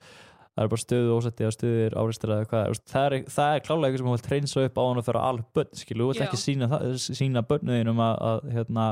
[0.56, 3.90] það er bara stöðu ósætti eða stöður áristir eða hvað það, er, það er klálega
[3.92, 6.24] eitthvað sem þú vilt reynsa upp á hann að fyrir alveg börn, skilu, þú vilt
[6.24, 8.86] ekki sína, sína börnuðinum að, að, hérna,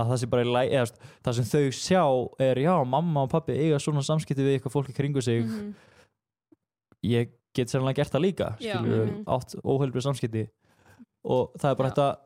[0.00, 2.02] að það sé bara í læg eða, það sem þau sjá
[2.48, 5.74] er já, mamma og pappi eiga svona samskipti við eitthvað fólki kringu sig Mhm.
[7.04, 8.76] ég get sérlega gert það líka Já.
[8.78, 9.24] skilur, Mhm.
[9.26, 10.48] átt óheilbrið samskipti
[11.24, 11.94] og það er bara Já.
[11.94, 12.18] hægt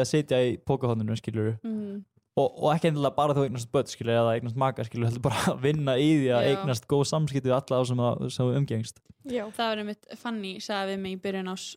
[0.00, 2.04] að sitja í pókahóndinu skilur Mhm.
[2.36, 5.36] og, og ekki endilega bara þú eignast börn skilur eða eignast maka skilur heldur bara
[5.54, 6.56] að vinna í því að Já.
[6.56, 9.44] eignast góð samskipti við alla þá sem, að, sem þú umgengst Já.
[9.50, 11.76] það var einmitt Fanny sagði við mig í byrjun ás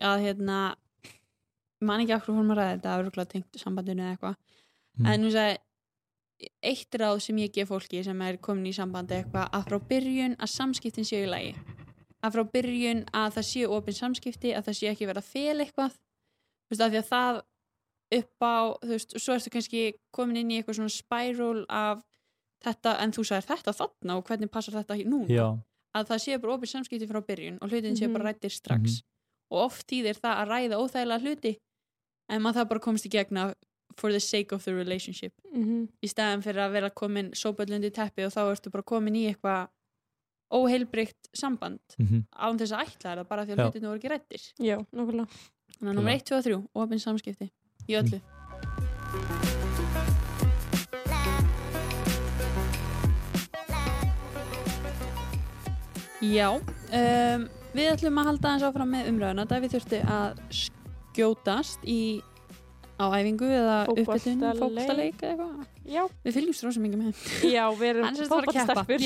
[0.00, 0.74] að hérna
[1.80, 4.36] man ekki okkur fórum að ræða þetta örgulega tengt sambandinu eða eitthvað.
[4.96, 5.06] Mm.
[5.06, 5.58] en hún sagði
[6.62, 10.36] eitt ráð sem ég gef fólki sem er komin í sambandi eitthvað að frá byrjun
[10.40, 11.54] að samskiptin séu í lagi.
[12.24, 15.60] Að frá byrjun að það séu opin samskipti að það séu ekki verið að fel
[15.64, 15.92] eitthvað.
[16.66, 17.40] Þú veist af því að það
[18.16, 22.04] upp á þú veist og svo ertu kannski komin inn í eitthvað svona spiral af
[22.64, 25.28] þetta en þú sagðir þetta þarna og hvernig passar þetta núna?
[25.32, 25.46] Já,
[25.96, 28.12] að það séu bara opið samskipti frá byrjun og hlutin séu Mhm.
[28.16, 29.02] bara rættir strax
[29.50, 31.52] og oft þýðir það að ræða óþægilega hluti
[32.30, 33.46] en maður það bara komst í gegna
[33.96, 35.32] for the sake of the relationship.
[35.52, 35.88] Mhm.
[36.04, 39.68] í staðan fyrir að vera komin sópöldlundi teppi og þá ertu bara komin í eitthvað
[40.52, 41.80] óheilbrygt samband.
[41.98, 45.26] Mm án þess að ætla það bara því að hlutinu voru ekki rættir Já, nokkulega.
[45.78, 47.50] þannig að nummer 1, 2 og 3, opin samskipti
[47.88, 48.20] í öllu.
[56.20, 59.46] Já um, við ætlum að halda aðeins áfram með umræðuna.
[59.50, 62.00] Það við þurftu að skjótast í
[62.96, 65.66] á æfingu eða uppbytun, fótboltaleik eða eitthvað.
[65.84, 67.20] Já, við fylgjumst rosa mikið með
[67.52, 69.04] já, við erum fara fótboltastelpur.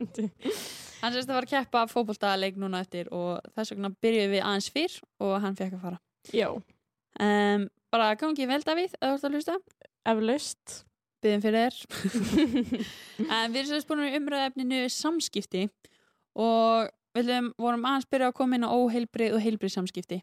[1.00, 4.70] hann sérst að var að keppa fótboltaleik núna eftir og þess vegna byrjuðum við aðeins
[4.74, 6.00] fyrr og hann fekk að fara.
[6.36, 9.58] Já, um, bara gangi vel Davíð eða þú ert að hlusta.
[10.10, 10.78] Eflaust.
[11.20, 11.74] byggðum fyrir þér.
[13.52, 15.66] Við erum sérst búin í umræðefninu samskipti
[16.40, 20.22] og við vorum aðeins byrja að koma inn á óheilbrið og heilbrið samskipti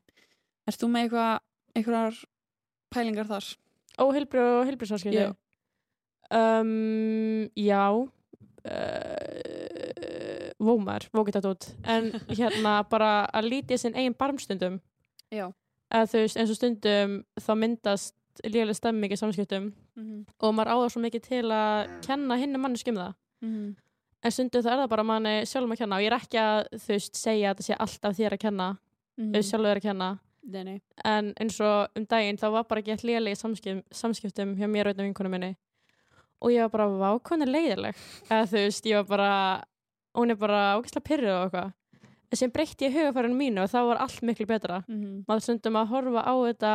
[0.67, 1.43] Erst þú með eitthvað,
[1.79, 2.17] einhverjar
[2.91, 3.45] pælingar þar?
[3.97, 5.21] Óheilbrið og heilbriðsarskipti.
[5.23, 5.31] Já.
[6.37, 7.83] Um, já.
[8.67, 11.69] Uh, vómar, vókitat út.
[11.87, 14.81] En hérna bara að lítið sinn eigin barmstundum.
[15.31, 15.47] Já.
[15.87, 20.25] Eða þú veist, eins og stundum þá myndast lélega stemming í samskiptum Mm -hmm.
[20.45, 23.13] og maður áður svo mikið til að kenna hinni manni um það.
[24.27, 26.61] En stundum það er það bara manni sjálfum að kenna og ég er ekki að
[26.73, 28.65] þú veist segja að það sé alltaf þér að kenna,
[29.21, 29.37] mm.
[29.49, 30.09] sjálfur að kenna.
[30.47, 30.75] Nei, nei.
[31.03, 34.87] en eins og um daginn þá var bara ekki lélega í samskiptum, samskiptum hjá mér
[34.87, 35.49] og einn af vinkunum minni
[36.39, 37.97] og ég var bara vákvæmni leiðileg
[38.29, 39.31] eða þú veist, ég var bara
[40.17, 41.73] hún er bara ógæslega pyrrið og eitthvað
[42.31, 45.79] en sem breytti ég hugafærinu mínu og þá var allt miklu betra Mm maður stundum
[45.79, 46.73] að horfa á þetta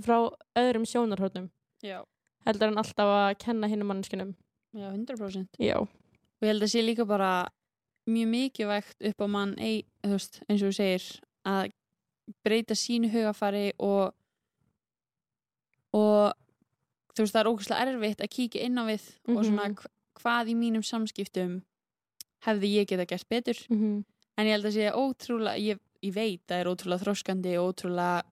[0.00, 0.16] frá
[0.56, 1.50] öðrum sjónarhóttnum
[1.84, 2.00] Já.
[2.46, 4.34] heldur en alltaf að kenna hinn mannskinum
[4.72, 5.58] Já, 100%.
[5.58, 5.76] já,
[6.40, 7.48] Og ég held að sé líka bara
[8.08, 11.04] mjög mikilvægt upp á mann ei, veist, eins og þú segir
[11.46, 11.72] að
[12.44, 14.14] breyta sínu hugafari og
[15.96, 16.32] og
[17.16, 19.74] þú veist það er ógæslega erfitt að kíkja inn á við og svona Mhm.
[19.76, 21.62] hv- hvað í mínum samskiptum
[22.46, 23.58] hefði ég geta gert betur.
[23.70, 24.04] Mm
[24.38, 27.74] en ég held að sé ótrúlega ég, ég veit að það er ótrúlega þroskandi og
[27.74, 28.22] ótrúlega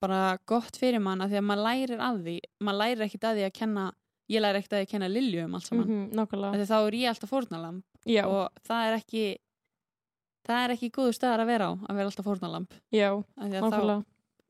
[0.00, 2.40] bara gott fyrir mann að því að maður lærir að því.
[2.62, 3.92] Maður lærir ekkit að því að kenna
[4.28, 5.86] ég lærir ekkit að að kenna Lilju um allt saman.
[5.88, 6.66] Mm nákvæmlega.
[6.68, 9.24] Þá er ég alltaf fórnalamb já, og það er ekki
[10.48, 12.68] það er ekki góðu staðar að vera á að vera alltaf fórnalamb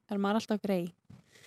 [0.08, 0.84] þá er maður alltaf grei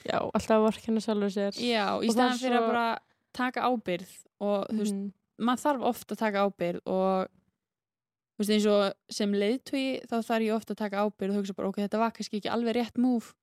[0.06, 1.52] já, alltaf að vorkenna sjálfur sér.
[1.62, 3.00] Já, í staðan fyrir svo- að bara
[3.34, 4.12] taka ábyrð
[4.42, 5.12] og þú veist, Mhm.
[5.40, 10.44] maður þarf ofta að taka ábyrð og þú veist eins og sem leiðtogi þá þarf
[10.46, 12.98] ég ofta að taka ábyrð og hugsa bara ok, þetta var kannski ekki alveg rétt
[12.98, 13.34] múf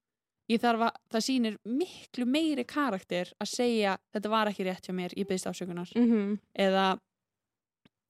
[0.49, 4.94] ég þarf að, það sýnir miklu meiri karakter að segja þetta var ekki rétt hjá
[4.96, 6.38] mér, ég byggðist ásökunar Mhm.
[6.59, 6.99] eða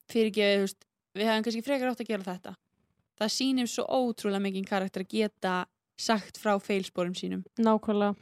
[0.09, 0.85] fyrirgefið, þú veist,
[1.17, 2.55] við hefum kannski frekar átt að gera þetta.
[3.19, 5.55] Það sýnir svo ótrúlega mikið karakter að geta
[5.99, 7.43] sagt frá feilsporum sínum.
[7.59, 8.15] Nákvæmlega.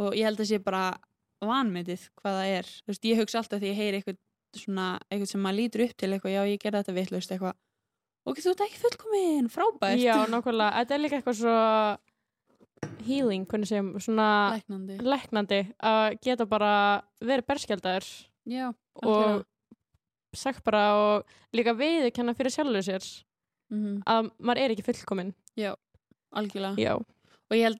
[0.00, 0.96] Og ég held að sé bara
[1.42, 2.70] vanmetið hvað það er.
[2.82, 4.16] Þú veist, ég hugsa alltaf því ég heyri eitthvað
[4.56, 7.54] svona, eitthvað sem maður lítur upp til eitthvað, já ég gerði þetta vitlaust eitthvað
[8.24, 9.98] ok, þú ert ekki fullkomin, frábært.
[10.00, 10.74] Já, nákvæmlega.
[10.78, 11.54] Þetta er líka eitthvað svo
[13.06, 14.98] healing, hvernig segjum, svona læknandi.
[15.02, 16.72] læknandi að geta bara
[17.22, 18.06] verið berskjaldar
[18.48, 18.72] já,
[19.02, 19.44] og
[20.34, 21.24] sagt bara og
[21.54, 23.06] líka viðurkenna fyrir sjálfur sér
[23.72, 25.34] mm að maður er ekki fullkominn.
[26.32, 26.76] algjörlega.
[26.80, 27.78] Já, og ég held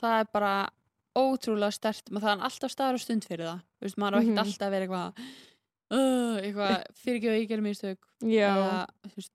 [0.00, 0.52] það er bara
[1.14, 3.60] ótrúlega stert maður það er alltaf staður og stund fyrir það.
[3.78, 4.42] Þú veist, maður á ekkert Mhm.
[4.44, 5.18] alltaf að vera eitthvað
[5.94, 7.98] uh, eitthvað fyrirgjöðu ég gerir mistök.
[8.24, 9.32] Já, eða, þú veist,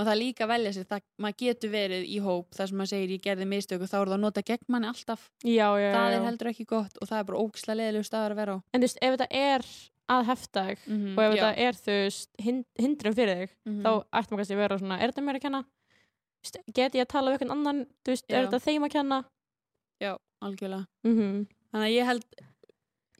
[0.00, 3.10] maður það líka velja sér það, maður getur verið í hóp þar sem maður segir
[3.14, 5.90] ég gerði mistök og þá er það að nota gegn manni alltaf já, já.
[5.92, 6.16] það já.
[6.16, 8.80] er heldur ekki gott og það er bara ógislega leðilegu staður að vera á En
[8.80, 9.66] þú veist, ef þetta er
[10.10, 13.82] að hefta þig mm og ef þetta er, þú veist, hind, hindrun fyrir þig, Mhm.
[13.84, 15.60] þá ættum maður kannski að vera svona, er þetta mér að kenna?
[16.74, 19.18] Get ég að tala við einhvern annan, þú veist, er þetta þeim að kenna?
[20.00, 22.24] já, algjörlega Mm þannig að ég held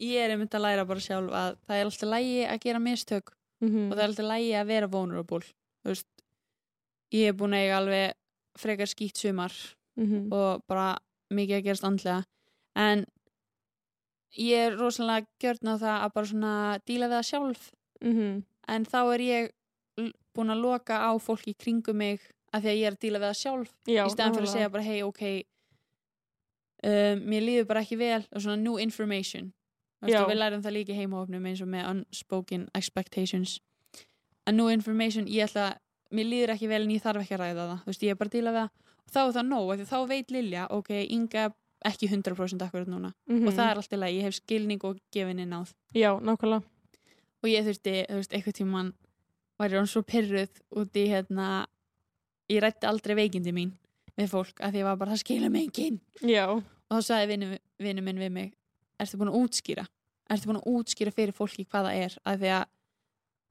[0.01, 3.29] ég er einmitt að læra bara sjálf að það er alltaf lægi að gera mistök
[3.61, 3.91] Mhm.
[3.93, 5.41] og það er alltaf lægi að vera vulnerable
[5.85, 6.07] þú veist
[7.13, 8.13] ég er búin að eiga alveg
[8.59, 9.53] frekar skýtt sumar
[9.97, 10.33] Mhm.
[10.33, 10.97] og bara
[11.33, 12.25] mikið að gerast andlega.
[12.77, 13.05] En
[14.39, 17.71] ég er rosalega gjörn á það að bara svona díla það sjálf.
[18.03, 18.45] Mhm.
[18.69, 19.51] en þá er ég
[20.35, 22.21] búin að loka á fólk í kringum mig
[22.53, 23.73] af því að ég er að díla það sjálf.
[23.87, 25.23] Já, í stæðan fyrir að segja bara hei ok
[26.85, 28.23] um, mér líður bara ekki vel.
[28.33, 29.53] Og svona new information.
[30.03, 33.59] Og við lærum það líka í heimahofnum eins og með unspoken expectations.
[34.47, 35.75] A new information ég ætla,
[36.11, 37.81] mér líður ekki vel en ég þarf ekki að ræða það.
[37.85, 38.71] Þú veist, ég er bara að díla við það.
[39.01, 41.45] Og þá er það nóg, af því þá veit Lilja ok, Inga
[41.91, 43.13] ekki 100% akkurat núna.
[43.27, 43.47] Mhm.
[43.49, 46.63] og það er alltaf leið, ég hef skilning og gefinni náð Já, nákvæmlega.
[47.43, 48.93] og ég þurfti, þú veist, eitthvað tíman
[49.59, 51.67] var ég hann svo pyrruð út í hérna
[52.51, 53.73] ég rætti aldrei veikindi mín
[54.19, 56.01] við fólk að því ég var bara, það skilur mig enginn.
[56.21, 58.53] Já, og þá sagði vinnu, vinnu minn við mig
[59.01, 59.87] ertu búin að útskýra?
[60.31, 62.17] Ertu búin að útskýra fyrir fólki hvað það er?
[62.27, 62.65] Að því að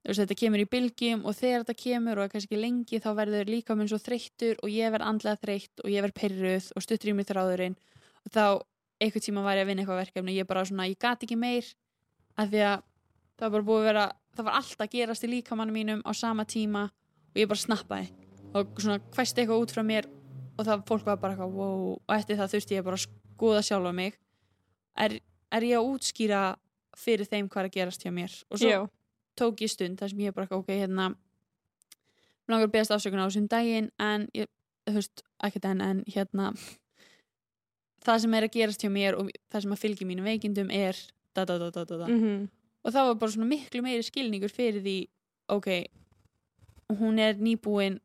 [0.08, 3.76] veist, þetta kemur í bylgjum og þegar þetta kemur og kannski lengi þá verður líka
[3.76, 7.16] minn svo þreyttur og ég verð andlega þreytt og ég verð pyrruð og stuttur í
[7.18, 7.76] mig þráðurinn.
[8.26, 8.44] Og þá
[9.00, 11.68] einhvern tíma var ég að vinna eitthvað verkefni ég bara svona, ég gat ekki meir
[12.40, 12.88] að því að
[13.40, 16.46] það var búið að vera það var alltaf að gerast í líkamannu mínum á sama
[16.48, 18.10] tíma og ég bara snappaði
[18.56, 20.08] og svona hvæsti eitthvað út frá mér
[20.60, 23.64] og það fólk var bara eitthvað wow og eftir það þurfti ég bara að skoða
[23.64, 24.18] sjálfa mig.
[25.00, 25.20] Er,
[25.56, 26.42] er ég að útskýra
[27.00, 28.34] fyrir þeim hvað er að gerast hjá mér?
[28.50, 28.80] Og svo já,
[29.40, 31.10] tók ég stund þar sem ég bara ok, hérna
[32.50, 34.50] mig langar að beðast afsökun á þessum daginn en ég,
[34.90, 36.50] þú veist, ekkert enn en hérna
[38.06, 40.98] það sem er að gerast hjá mér og það sem að fylgja mínum veikindum er
[41.38, 42.08] da da da da da, da.
[42.10, 42.50] mhm,
[42.84, 44.98] og þá var bara svona miklu meiri skilningur fyrir því
[45.54, 45.70] ok,
[47.00, 48.00] hún er nýbúin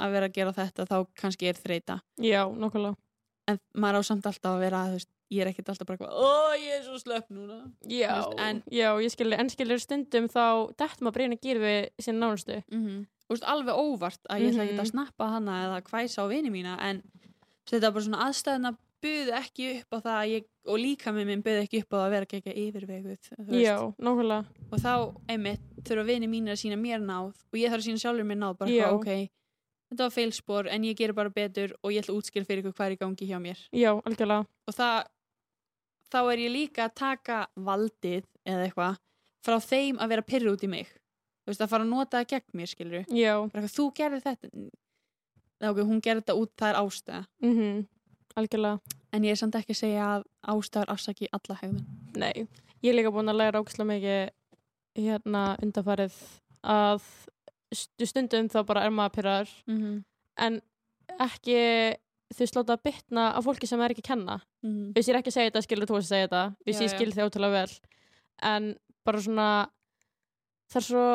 [0.00, 2.96] að vera að gera þetta þá kannski er þreita já, nokkulega
[3.50, 6.12] en maður á samt alltaf að vera þú veist, ég er ekkert alltaf bara eitthvað,
[6.18, 7.60] ó ég er svo slöpp núna.
[7.86, 10.44] Já, veist, en- já, ég skilur, en skilur stundum þá
[10.76, 12.62] dætt maður breyna gýr við sín nánustu.
[12.72, 14.80] Mm Þú veist, alveg óvart að ég ætla ekki Mhm.
[14.82, 17.02] að snappa hana eða hvæsa á vini mína en
[17.64, 21.26] þetta var bara svona aðstæðina buðu ekki upp á það að ég, og líka með
[21.26, 23.62] minn buðu ekki upp á það að vera ekki yfirveguð.
[23.62, 27.80] Já, nokkulega og þá einmitt þurfa vini mínir að sína mér náð og ég þarf
[27.80, 29.30] að sína sjálfur mér náð bara eitthvað, ok,
[29.92, 32.86] þetta var feilspor en ég gerir bara betur og ég ætla að útskýra fyrir hvað
[32.90, 33.58] er í gangi hjá mér.
[33.72, 34.46] Já, algjörlega.
[34.66, 35.06] Og það
[36.12, 38.98] þá er ég líka að taka valdið eða eitthvað
[39.46, 40.88] frá þeim að vera pyrru út í mig.
[41.44, 43.04] Þú veist, að fara að nota það gegn mér, skilur
[43.54, 44.50] eitthvað, þú gerði þetta.
[45.60, 47.22] Nei, ok, hún gerði þetta út, það er ástæða.
[47.42, 47.86] Mhm,
[48.36, 48.80] algjörlega.
[49.12, 51.86] En ég er samt ekki að segja að ástæður afsaki alla hegðun.
[52.16, 52.46] Nei,
[52.82, 54.30] ég er líka búin að læra ógæslega mikið
[55.00, 56.14] hérna undarfarið
[56.62, 57.02] að
[57.72, 60.04] stu- stundum þá bara er maður pyrrar mm -hmm.
[60.36, 60.60] en
[61.20, 61.96] ekki
[62.36, 64.38] þú slóta að bytna á fólki sem er ekki að kenna.
[64.64, 66.42] Mm Viss ég er ekki að segja þetta, skilur þú að segja þetta.
[66.66, 67.76] Viss Já, ég skil þig ótrúlega vel.
[68.50, 68.72] En
[69.06, 69.50] bara svona
[70.70, 71.06] Það er svo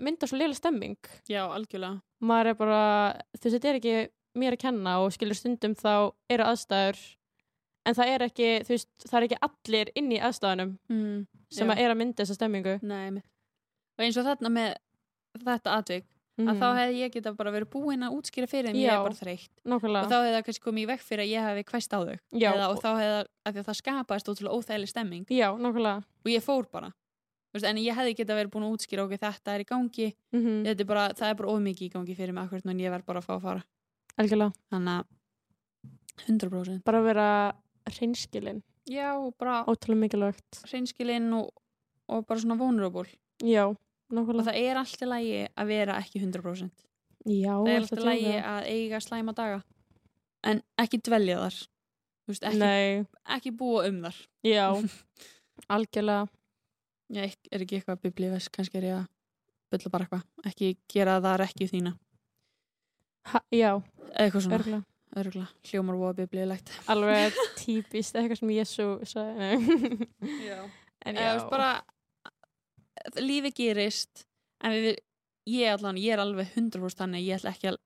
[0.00, 1.08] myndar svo lélega stemming.
[1.28, 2.00] Já, algjörlega.
[2.24, 2.78] Maður er bara,
[3.36, 3.96] þú veist, þetta er ekki
[4.40, 5.92] mér að kenna og skilur stundum þá
[6.32, 7.02] eru aðstæður
[7.84, 11.16] En það er ekki, þú veist, það er ekki allir inn í aðstæðunum mm.
[11.52, 12.74] sem að er að mynda þessa stemmingu.
[12.80, 13.20] Nei,
[13.94, 14.70] og eins og þarna með
[15.44, 16.06] þetta atvik
[16.50, 18.98] að þá hefði ég geta bara verið búin að útskýra fyrir þeim ég Mhm.
[18.98, 19.50] Er bara þreytt.
[19.64, 21.98] og Nákvæmlega, þá hefði það kannski komið í vekk fyrir að ég hefði kvæst á
[22.04, 22.18] þau.
[22.54, 25.26] Eða, og þá hefði það, það skapaðist ótrúlega óþægileg stemming.
[25.30, 25.48] Já,
[26.24, 26.88] og ég fór bara.
[27.54, 30.14] Þú veist, en ég hefði geta verið búin að útskýra ok, þetta er í gangi.
[30.34, 32.90] Mm þetta er bara, það er bara ómikið í gangi fyrir mig akkurat en ég
[32.90, 33.64] verð bara að fá að fara.
[34.18, 35.04] Algjörlega, þannig að
[36.26, 37.28] 100% bara að vera
[39.18, 40.60] og bara ótrúlega mikilvægt.
[40.68, 41.50] hreinskilinn og,
[42.08, 43.06] og bara svona vulnerable.
[43.42, 43.74] Já,
[44.14, 46.84] og nákvæmlega það er alltaf lægi að vera ekki 100%
[47.24, 49.62] Já, það er alltaf lægi að eiga slæma daga.
[50.44, 51.58] En ekki dvelja þar.
[52.28, 53.06] Veist, ekki,
[53.36, 54.18] ekki búa um þar.
[54.44, 54.66] Já,
[55.74, 56.28] algjörlega.
[57.14, 59.08] Ég er ekki eitthvað biblífes kannski er ég að
[59.72, 60.26] bylla bara eitthvað.
[60.52, 61.94] Ekki gera það ekki þína.
[63.32, 63.70] Ha, Já,
[64.12, 64.84] eitthvað svona, örgulega
[65.14, 66.72] örgla, hljómar voða biblíulegt.
[66.90, 70.08] Alveg típist, eitthvað sem Jésu sagði.
[70.44, 70.58] Já.
[71.04, 71.70] En þú veist, bara
[73.20, 74.24] lífi gerist
[74.64, 74.96] en við,
[75.46, 77.78] ég allan, ég er alveg 100% þannig, ég ætla ekki að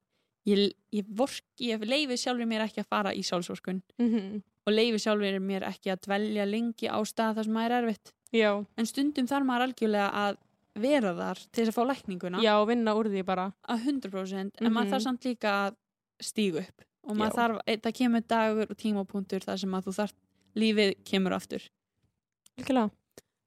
[0.49, 3.83] ég, ég, vork, ég leifi sjálfur mér ekki að fara í sjálfsvorkun.
[3.99, 4.43] Mhm.
[4.69, 8.13] og leifi sjálfur mér ekki að dvelja lengi á stað þar sem maður er erfitt.
[8.37, 10.37] Já, en stundum þarf maður algjörlega að
[10.77, 12.43] vera þar til þess að fá lækninguna.
[12.45, 13.47] Já, vinna úr því bara.
[13.67, 14.93] Að 100% en maður Mhm.
[14.93, 15.77] þarf samt líka að
[16.21, 16.85] stígu upp.
[17.09, 17.39] Og maður Já.
[17.41, 20.13] þarf, e, það kemur dagur og tímapunktur þar sem að þú þarf
[20.55, 21.63] lífið kemur aftur.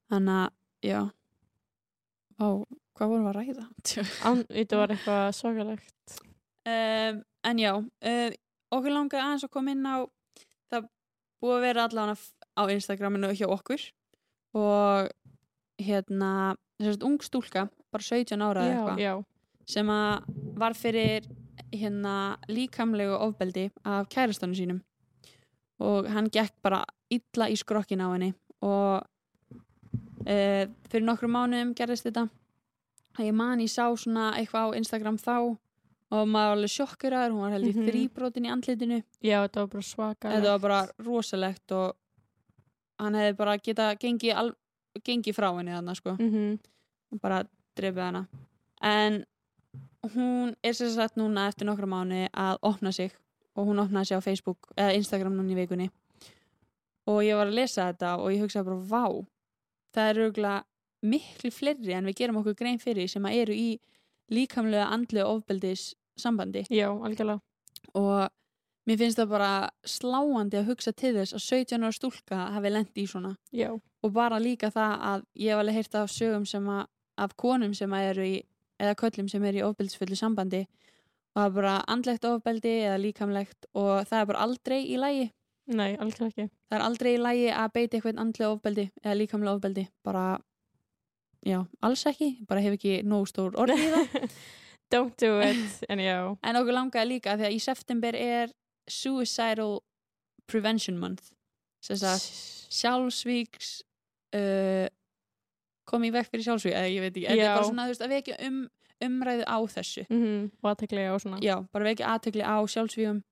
[0.10, 0.50] Þannig að,
[0.84, 1.12] já
[2.42, 2.50] Vá,
[2.98, 3.66] hvað vorum við að ræða?
[4.50, 6.16] Þetta var eitthvað svakalegt.
[6.66, 7.20] Um,
[7.50, 8.34] en já uh,
[8.74, 9.98] okkur langar aðeins að koma inn á
[10.72, 10.88] það
[11.42, 13.84] búið að vera allan á Instagraminu hjá okkur.
[14.58, 15.12] Og
[15.82, 16.32] hérna
[16.82, 19.14] þessast ung stúlka, bara 17 ára Já, eitthvað já,
[19.70, 21.30] sem að var fyrir
[21.72, 22.16] hérna
[22.50, 24.82] líkamlegu ofbeldi af kærastanum sínum.
[25.82, 26.82] Og hann gekk bara
[27.14, 28.34] illa í skrokkin á henni
[28.66, 29.06] og
[30.26, 32.28] e, fyrir nokkrum mánuðum gerðist þetta.
[33.20, 35.36] Að ég man ég sá svona eitthvað á Instagram þá
[36.12, 37.90] og maður var alveg sjokkuraður, hún var heldur mm Mhm.
[37.90, 39.04] þrýbrotin í andlitinu.
[39.24, 41.96] Já, þetta var bara svakalegt þetta var bara rosalegt og
[43.00, 44.52] hann hefði bara geta gengið, al,
[45.04, 46.16] gengið frá henni þarna sko.
[46.20, 46.60] Mm
[47.12, 47.44] og bara
[47.76, 48.28] drefið hana.
[48.82, 49.26] En
[50.16, 53.12] hún er sér sagt núna eftir nokkra mánu að opna sig
[53.56, 55.90] og hún opnaði sig á Facebook eða Instagram núna í vikunni.
[57.08, 59.26] Og ég var að lesa þetta og ég hugsaði bara vá,
[59.96, 60.68] það eru auðvitað
[61.02, 63.70] miklu fleiri en við gerum okkur grein fyrir sem að eru í
[64.32, 67.42] líkamlega andlega ofbeldis sambandi Já, algjörlega.
[67.98, 68.30] Og
[68.88, 69.52] mér finnst það bara
[69.88, 73.34] sláandi að hugsa til þess að 17 ára stúlka hafi lendi í svona.
[73.52, 76.86] Já, og bara líka það að ég hef alveg heyrt af sögum sem að
[77.22, 78.38] af konum sem að eru í
[78.82, 80.64] eða köllum sem eru í ofbeldisfullu sambandi.
[81.32, 85.30] Og það er bara andlegt ofbeldi eða líkamlegt og það er bara aldrei í lægi
[85.68, 86.48] nei, algjörlega ekki.
[86.70, 90.26] Það er aldrei í lægi að beita eitthvað andlega ofbeldi eða líkamlega ofbeldi bara,
[91.46, 94.26] já, alls ekki bara hef ekki nógu stór orð í það.
[94.92, 96.18] Don't do it, en já.
[96.44, 98.52] En okkur langaði líka því að í september er
[98.92, 99.80] Suicidal
[100.52, 101.32] Prevention Month
[101.82, 102.28] sem sagt
[102.72, 103.70] sjálfsvíks
[104.38, 104.88] uh,
[105.88, 108.14] kom í vekk fyrir sjálfsvík eða ég veit ekki, er bara svona þú veist, að
[108.18, 108.60] vekja um,
[109.02, 110.04] umræðu á þessu.
[110.10, 111.40] Mhm, og aðtekli og svona.
[111.44, 113.24] Já, bara vekja aðtökli á sjálfsvígum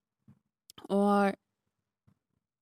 [0.89, 1.35] og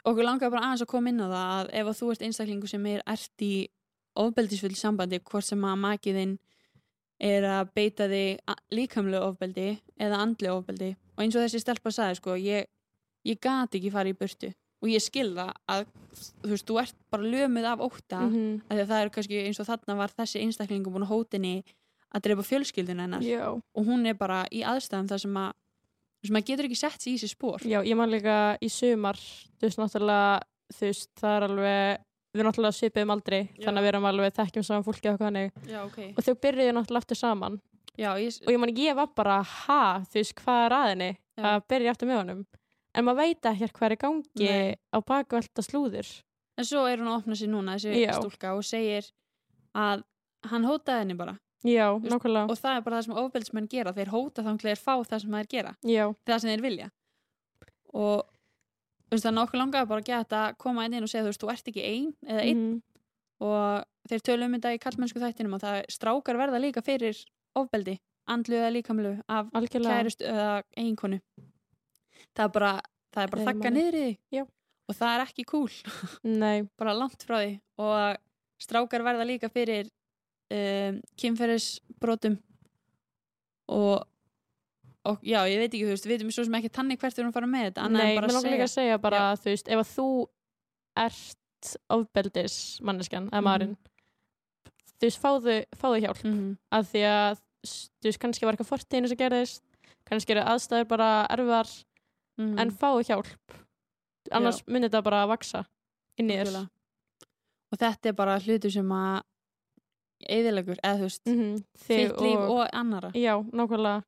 [0.07, 2.69] okkur langar bara aðeins að koma inn á það að ef að þú ert einstaklingu
[2.71, 3.53] sem er ert í
[4.17, 6.37] ofbeldisfull sambandi hvort sem að makiðinn
[7.19, 9.67] er að beita þig a- líkamlegu ofbeldi
[9.99, 10.91] eða andlegu ofbeldi.
[11.17, 12.65] Og eins og þessi stelpa sagði sko ég,
[13.25, 14.51] ég gat ekki fara í burtu.
[14.83, 15.85] Og ég skil það að
[16.45, 19.39] þú veist, þú ert bara lömuð af ótta Mhm, af því að það er kannski
[19.47, 21.63] eins og þarna var þessi einstaklingu búin að hótinni
[22.13, 23.21] að drepa fjölskyldun hennar.
[23.25, 25.53] Já, og hún er bara í aðstæðum þar sem að
[26.27, 28.69] þar sem að getur ekki sett sig í sér spór já, ég man líka í
[28.71, 33.39] sumar þú veist náttúrulega þú veist, það er alveg við erum náttúrulega svipið um aldrei
[33.39, 33.63] Já.
[33.63, 36.09] þannig að við erum alveg þekkjum saman fólki og þannig já, okay.
[36.11, 37.57] og þau byrjuðu náttúrulega aftur saman
[37.95, 41.11] já, ég, og ég man ég var bara, ha, þú veist, hvað er að henni
[41.37, 41.43] Já.
[41.53, 42.45] að byrja aftur með honum
[42.97, 44.77] en maður veit ekki hvað er gangi Nei.
[44.91, 46.11] á baku alltaf slúður
[46.57, 49.07] en svo er hún að opna sig núna þessi stúlka og segir
[49.77, 50.03] að
[50.51, 52.45] hann hótaði henni bara já, nákvæmlega.
[52.49, 55.47] og það er bara það sem ofbeldismenn gera þeir hóta þeir fá það sem þeir
[55.49, 55.75] gera.
[55.83, 56.89] Já, það sem þeir vilja.
[57.93, 58.25] Og
[59.11, 61.31] veist, þannig að okkur langaði bara að geta að koma inn inn og segja þú
[61.31, 62.65] veist, þú ert ekki ein eða einn.
[62.67, 62.81] Mhm,
[63.47, 67.17] og þeir tölum um þetta í kallmennsku þættinum og það strákar verða líka fyrir
[67.57, 67.97] ofbeldi,
[68.27, 70.03] andlu eða líkamlu af algjörlega.
[70.03, 71.19] kærust eða eiginkonu.
[72.35, 72.71] Það er bara,
[73.13, 74.17] það er bara þakka niður í því.
[74.37, 74.45] Já.
[74.87, 75.69] og það er ekki cool,
[76.43, 77.59] nei, bara langt frá því.
[77.77, 78.17] Og
[78.61, 79.89] strákar verða líka fyrir
[80.51, 82.37] um, kynferðisbrotum
[83.67, 84.05] og,
[85.07, 87.23] og já, ég veit ekki, þú veist, við veitum svo sem ekki tannig hvert við
[87.23, 89.67] erum að fara með þetta, nei, mér bara langar líka að segja bara, þú veist,
[89.67, 90.07] ef að þú
[90.97, 93.47] ert ofbeldis manneskjan, eða Mhm.
[93.49, 93.77] maðurinn
[94.97, 96.23] þú veist, fáðu, fáðu hjálp.
[96.25, 99.63] Mm að því að þú veist, kannski var eitthvað fortíðinu sem gerðist
[100.07, 101.67] kannski eru aðstæður bara erfiðar
[102.39, 102.59] -hmm.
[102.59, 103.27] en fáðu hjálp.
[104.31, 105.65] Annars myndi þetta bara að vaksa
[106.17, 106.69] inn í þér.
[107.71, 109.21] Og þetta er bara hlutur sem að
[110.25, 111.63] eðilegur, eða þú veist mm -hmm.
[111.87, 114.03] þitt líf og annara já, nákvæmlega,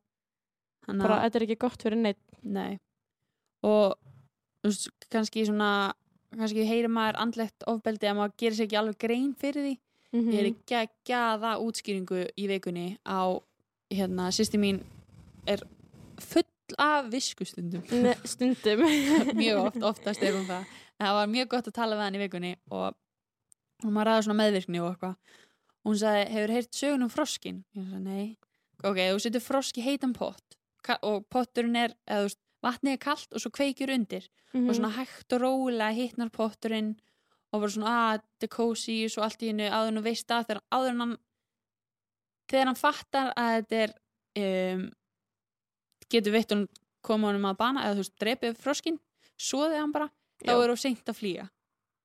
[0.85, 2.79] Þannig bara þetta er ekki gott fyrir neitt Nei.
[3.65, 3.95] Og
[4.63, 5.93] veist, kannski svona
[6.35, 9.75] kannski heyrir maður andlegt ofbeldi að maður gerir sér ekki alveg grein fyrir því.
[10.09, 13.37] Mm ég er ekki að gjaða útskýringu í vikunni á
[13.93, 14.79] hérna, sýsti mín
[15.45, 15.61] er
[16.17, 16.47] full
[16.77, 18.85] af viskustundum Ne stundum.
[19.41, 20.65] Mjög oft, oftast er hún það.
[20.99, 22.95] En það var mjög gott að tala við hann í vikunni og
[23.83, 25.15] hún var ræða svona meðvirkni og eitthvað
[25.89, 28.37] og hún sagði, hefur heyrt sögun um froskin ég sagði, nei.
[28.83, 30.55] Ok, þú setur frosk í heitan pott
[31.03, 34.69] og potturinn er, eða þú veist vatnið er kalt og svo kveikjur undir Mhm.
[34.69, 36.95] og svona hægt og rólega hittnar potturinn
[37.53, 40.31] og bara svona að þetta er cozy og svo allt í hennu áður þú veist
[40.33, 41.17] að þegar áður hann
[42.49, 43.93] þegar hann fattar að þetta er
[44.73, 44.83] um,
[46.09, 46.67] getur veitt hann
[47.05, 48.99] koma honum að bana eða þú veist drepið froskin
[49.39, 50.09] svoði hann bara,
[50.43, 51.45] þá er þú seint að flýja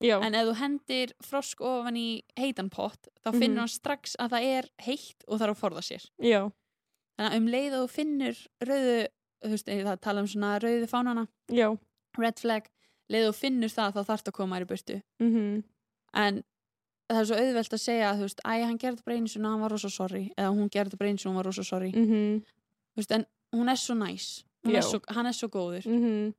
[0.04, 3.40] já, en ef þú hendir frosk ofan í heitan pott þá Mhm.
[3.40, 6.06] finnur hann strax að það er heitt og þarf að forða sér.
[6.20, 6.42] Já,
[7.18, 8.96] þannig að um leið og finnur rauðu
[9.44, 11.78] þú veist, það tala um svona rauðu fánana já.
[12.18, 12.68] red flag,
[13.10, 15.02] leið og finnur það þá þarf það að koma í burtu.
[15.20, 15.64] Mm
[16.14, 16.44] en
[17.10, 19.60] það er svo auðvelt að segja að þú veist, æ, hann gerði sinni og hann
[19.60, 21.90] var rosa sorry eða hún gerði sinni og hún var rosa sorry.
[21.92, 22.40] -hmm.
[22.94, 24.44] þú veist, en hún er svo næs.
[24.64, 25.84] Svo, hann er svo góður.
[25.86, 26.34] Mm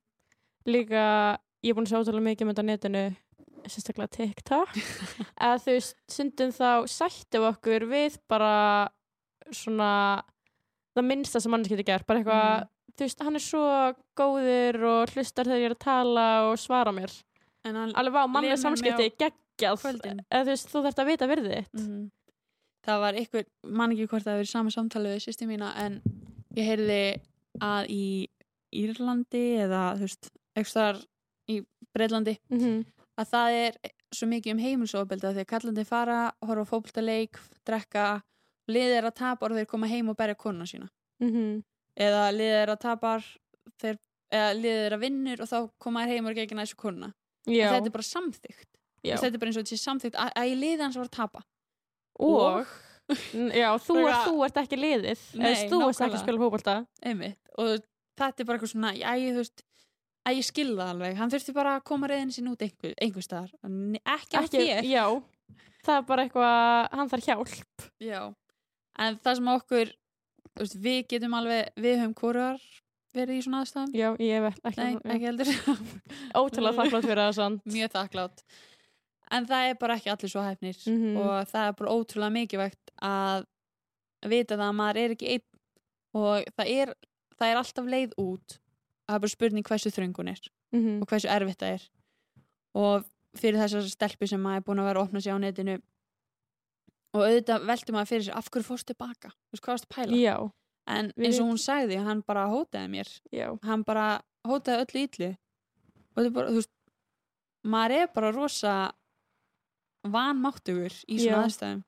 [0.66, 3.03] líka ég er búin að sjá ótrúlega mikið um þetta netinu
[3.72, 4.70] sérstaklega TikTok
[5.47, 8.89] að þú veist, stundum þá sættum okkur við bara
[9.53, 10.24] svona
[10.95, 12.70] það minnsta sem mann getur gert bara eitthvað, Mhm.
[12.95, 13.63] þú veist, hann er svo
[14.18, 17.11] góður og hlustar þegar ég er að tala og svara mér,
[17.66, 19.82] en alveg vá, mannlega samskipti geggjað,
[20.32, 22.11] eða þú veist, þú þarft að vita virðið þitt Mhm.
[22.86, 26.01] það var ykkur, man ekki hvort það hefur verið sama samtali við sýsti mína en
[26.55, 27.20] ég heyrði
[27.61, 28.28] að í
[28.76, 31.05] Írlandi eða þú veist, eitthvað
[31.49, 32.86] í Breitlandi mm -hmm.
[33.16, 33.78] Að það er
[34.16, 38.07] svo mikið um heimilsofbelda þegar kallandi fara, horfa á fótboltaleik drekka,
[38.72, 40.89] liðið er að tapa og þeir koma heim og berja konuna sína.
[41.24, 41.63] Mm
[41.95, 43.28] eða liðið er að tapar
[43.82, 43.99] þeir,
[44.36, 47.11] eða liðið er að vinnur og þá koma þær heim og ekki næstu konuna.
[47.45, 48.70] Já, þetta er bara samþygt
[49.05, 49.16] já.
[49.22, 51.43] þetta er bara eins og sé samþygt að, að í liðið hans var að tapa.
[52.26, 52.76] Og?
[53.38, 55.26] N- já, þú, er, þú ert ekki liðið.
[55.38, 56.39] Nei, þú ert ekki að spila
[57.05, 57.39] einmitt.
[57.61, 57.76] Og
[58.18, 59.66] þetta er bara eitthvað svona æ, þú veist,
[60.26, 61.17] að ég skil það alveg.
[61.19, 63.51] Hann þurfti bara að koma reyðin sín út einhver, einhver staðar.
[64.15, 65.03] Ekki af þér já,
[65.86, 67.86] það er bara eitthvað hann þarf hjálp.
[68.01, 68.21] Já.
[68.97, 69.91] en það sem okkur
[70.59, 72.61] veist, við getum alveg, við höfum hvoruar
[73.15, 73.91] verið í svona aðstæðum.
[73.95, 75.51] Já, ég hef ekki, Nei, ekki heldur.
[76.39, 77.65] Ótrúlega þakklátt fyrir það samt.
[77.71, 78.45] Mjög þakklátt
[79.36, 81.15] en það er bara ekki allir svo hæfnir Mhm.
[81.17, 83.45] og það er bara ótrúlega mikilvægt að
[84.30, 85.45] vita það að maður er ekki einn.
[86.15, 86.91] Og það er,
[87.39, 88.57] það er alltaf leið út
[89.07, 90.41] það er bara spurning hversu þröngun er
[90.73, 91.01] Mhm.
[91.01, 91.83] og hversu erfitt það er.
[92.75, 93.05] Og
[93.37, 95.81] fyrir þessar stelpu sem maður er búin að vera að opna sig á netinu
[97.15, 99.95] og auðvitað veltum maður fyrir sér af hverju fórst tilbaka, þú veist hvað varst að
[99.95, 100.17] pæla?
[100.19, 100.51] Já,
[100.87, 103.07] en eins og hún sagði, hann bara hótaði mér.
[103.31, 105.29] Já, hann bara hótaði öllu ítlu
[106.17, 106.69] og bara, þú veist
[107.65, 108.91] maður er bara rosa
[110.05, 111.83] vanmáttugur í svona aðstæðum.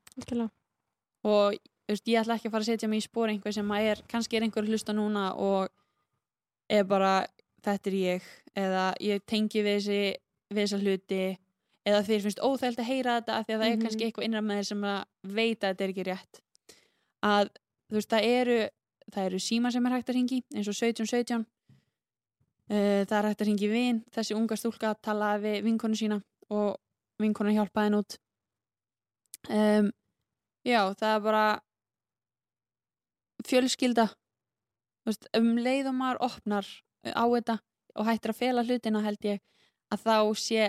[1.24, 3.68] Og þú veist, ég ætla ekki að fara að setja mig í spór einhver sem
[3.74, 5.68] að er, kannski er einhver hlusta núna og
[6.70, 7.26] er bara
[7.64, 8.22] þetta er ég,
[8.56, 10.00] eða ég tengi við þessi
[10.54, 11.22] við þessa hluti
[11.88, 13.82] eða þeir finnst óþælt að heyra þetta af því að það er Mhm.
[13.84, 15.04] kannski eitthvað innra með þeir sem að
[15.38, 16.40] veit að þetta er ekki rétt.
[17.22, 17.48] Að
[17.88, 18.58] þú veist, það eru
[19.12, 21.46] það eru síma sem er hægt að ringi eins og 1717
[22.70, 26.18] uh, það er hægt að ringi vin þessi unga stúlka talaði við vinkonu sína
[26.50, 26.76] og
[27.18, 28.18] vinkonu hjálpaði henn út.
[29.48, 29.88] Um,
[30.64, 31.44] já, það er bara
[33.48, 34.08] fjölskylda
[35.08, 36.68] veist, um leið og maður opnar
[37.04, 37.58] á þetta
[37.98, 39.42] og hættir að fela hlutina held ég
[39.94, 40.68] að þá sé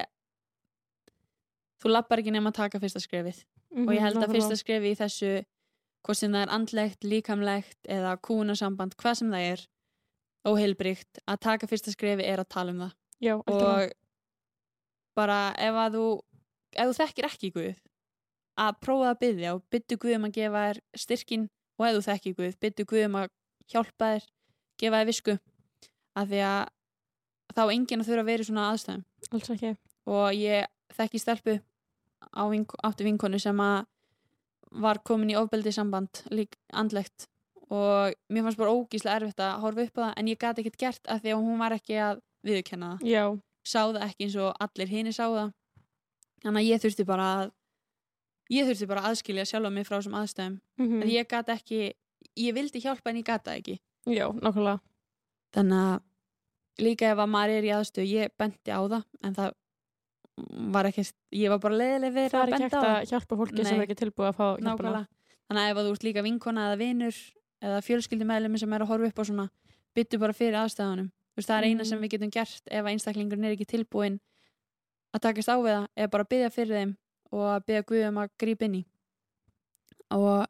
[1.79, 3.43] þú lappar ekki nema að taka fyrsta skrefið.
[3.85, 5.33] Og ég held að fyrsta skrefi í þessu
[6.05, 9.65] hvort sem það er andlegt, líkamlegt eða kúnasamband, hvað sem það er
[10.47, 12.95] óheilbrygt, að taka fyrsta skrefi er að tala um það.
[13.19, 13.91] Já, og
[15.19, 16.05] bara ef að þú
[16.79, 17.79] ef þú þekkir ekki Guð
[18.59, 21.45] að prófa að byggja og byttu Guð um að gefa þér styrkin
[21.79, 23.29] og ef þú þekkir Guð byttu Guð um að
[23.71, 24.27] hjálpa þér
[24.79, 25.37] gefa þér visku
[26.19, 26.61] af því að
[27.55, 29.03] þá á enginn að þurfa að vera í svona aðstæðum.
[29.29, 29.73] Alls ekki.
[30.09, 31.57] Og ég þekki stelpu
[32.29, 33.85] á vink, áttu vinkonu sem að
[34.79, 37.27] var komin í ofbeldi samband lík andlegt.
[37.69, 40.81] Og mér fannst bara ógíslega erfitt að horfa upp á það en ég gati ekkert
[40.81, 43.07] gert af því að hún var ekki að viðurkenna það.
[43.09, 43.23] Já,
[43.65, 45.55] sá það ekki eins og allir hinni sá það.
[46.43, 47.51] Þannig að ég þurfti bara að
[48.49, 50.59] ég þurfti bara að aðskilja sjálfa mig frá þessum aðstæðum.
[50.79, 51.09] Mm mm.
[51.13, 51.81] ég gat ekki,
[52.39, 53.77] ég vildi hjálpa en ég gata ekki.
[54.09, 54.79] Já, nákvæmlega.
[55.55, 59.55] Þannig að líka ef að maður er í aðstöðu, ég benti á það en það
[60.71, 61.03] var ekki
[61.35, 63.09] ég var bara leiðileg við það er að ekki benda hægt á að það.
[63.11, 63.79] hjálpa fólki sem Nei.
[63.79, 65.01] er ekki tilbúið að fá hjálpuna
[65.49, 67.17] þannig að ef að þú ert líka vinkona eða vinur
[67.59, 69.45] eða fjölskyldumæðlumi sem er að horfa upp á svona
[69.97, 70.55] byttu bara fyrir
[71.35, 71.89] veist, það er eina Mhm.
[71.89, 74.19] sem við getum gert ef að einstaklingurinn er ekki tilbúin
[75.15, 76.95] að takast á við það eða bara byggja fyrir þeim
[77.31, 78.85] og að byggja Guð um að grípa inn í.
[80.11, 80.47] Og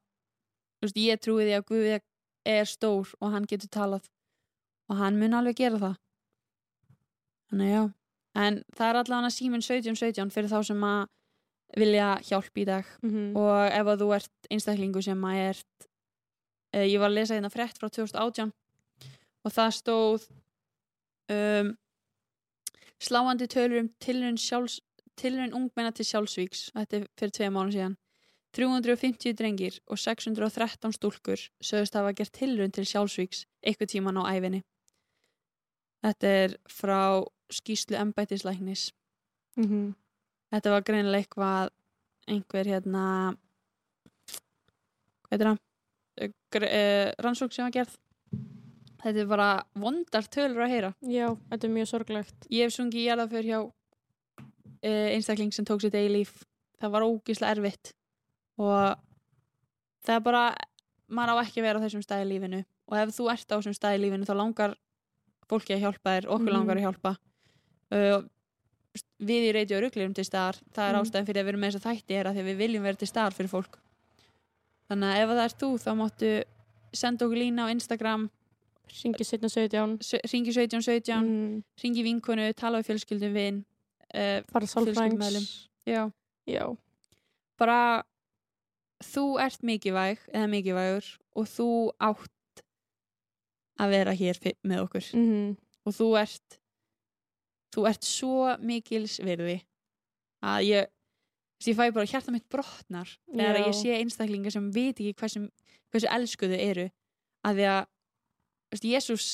[0.82, 1.88] veist, ég trúi því að Guð
[2.50, 4.10] er stór og hann getur talað
[4.90, 5.96] og hann mun alveg gera það.
[7.50, 7.84] Þannig já.
[8.40, 11.02] En það er allavega síminn 1717 fyrir þá sem að
[11.78, 12.86] vilja hjálp í dag.
[13.04, 13.36] Mhm.
[13.38, 15.90] og ef að þú ert einstaklingu sem að ert
[16.74, 18.54] eh, ég var að lesa hérna frétt frá 2018
[19.46, 20.28] og það stóð
[21.30, 21.78] um,
[23.00, 27.98] sláandi tölur um tilraun ungmenna til sjálfsvíks þetta er fyrir tvei mánu síðan
[28.56, 34.64] 350 drengir og 613 stúlkur sögust hafa gert tilraun til sjálfsvíks eitthvað tíman á æfinni
[36.04, 37.02] þetta er frá
[37.52, 38.92] skýslu embættislæknis.
[39.58, 39.96] Mhm.
[40.54, 41.70] Þetta var greinilega eitthvað
[42.30, 43.06] einhver hérna
[45.26, 45.60] hvað heitir það?
[46.18, 46.32] Eh,
[46.62, 47.98] eh, rannsókn sem var gerð.
[49.00, 50.96] Þetta er bara vondar tölur að heyra.
[51.02, 52.48] Já, þetta er mjög sorglegt.
[52.50, 56.44] Ég hef sungið jarðaför hjá uh, einstakling sem tók sér degi líf.
[56.82, 57.94] Það var ógislega erfitt
[58.60, 59.00] og
[60.06, 60.44] það er bara
[61.10, 62.60] maður á ekki að vera á þessum stæði lífinu.
[62.90, 64.76] Og ef þú ert á þessum stæði lífinu þá langar
[65.50, 66.56] fólki að hjálpa þér, okkur Mhm.
[66.58, 67.16] langar að hjálpa.
[67.90, 68.22] Uh,
[69.22, 71.02] við í reyti og rugglurum til staðar, það er Mhm.
[71.02, 73.08] ástæðan fyrir að við erum með þess að þætti er að við viljum vera til
[73.08, 73.80] staðar fyrir fólk.
[74.90, 76.44] Þannig að ef það er þú þá máttu
[76.94, 78.30] senda okkur lína á Instagram.
[78.90, 80.00] Ringi 1717
[80.34, 81.64] ringi 1717 mm.
[81.84, 83.66] ringi vinkonu, tala við fjölskyldum vin
[84.16, 86.12] uh, fara sálfrængs já,
[86.48, 86.78] já,
[87.60, 88.04] bara
[89.04, 91.08] þú ert mikilvæg eða mikilvægur
[91.40, 91.70] og þú
[92.10, 92.64] átt
[93.80, 95.10] að vera hér með okkur.
[95.16, 95.58] Mm.
[95.88, 96.60] og þú ert
[97.76, 99.60] þú ert svo mikils virði
[100.44, 100.90] að ég
[101.68, 105.42] ég fæ bara hjarta mitt brotnar þegar ég sé einstaklingar sem veit ekki hversu,
[105.92, 106.86] hversu elskuðu eru.
[107.44, 107.82] Að því að
[108.72, 109.28] veist, Jésús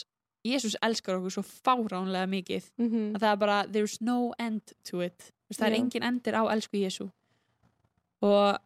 [0.46, 5.02] Jésús elskar okkur svo fáránlega mikið Mm að það er bara there's no end to
[5.02, 5.32] it.
[5.50, 5.80] Veist, það er Já.
[5.82, 7.10] engin endir á elsku Jésu
[8.22, 8.58] og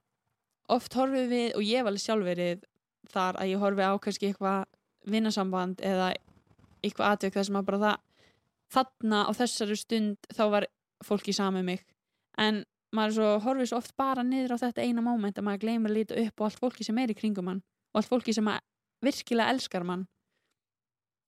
[0.75, 2.65] oft horfum við og ég hef alveg sjálf verið
[3.09, 4.65] þar að ég horfi á kannski eitthvað
[5.09, 6.11] vinnasamband eða
[6.83, 7.97] eitthvað atvik þar sem að bara það
[8.69, 10.67] þarna á þessari stund þá var
[11.05, 11.85] fólki samið mig.
[12.37, 12.63] En
[12.95, 15.97] maður svo horfið svo oft bara niður á þetta eina moment að maður gleymir að
[15.97, 17.61] líta upp á allt fólki sem er í kringum mann
[17.93, 18.49] og allt fólki sem
[19.05, 20.07] virkilega elskar mann.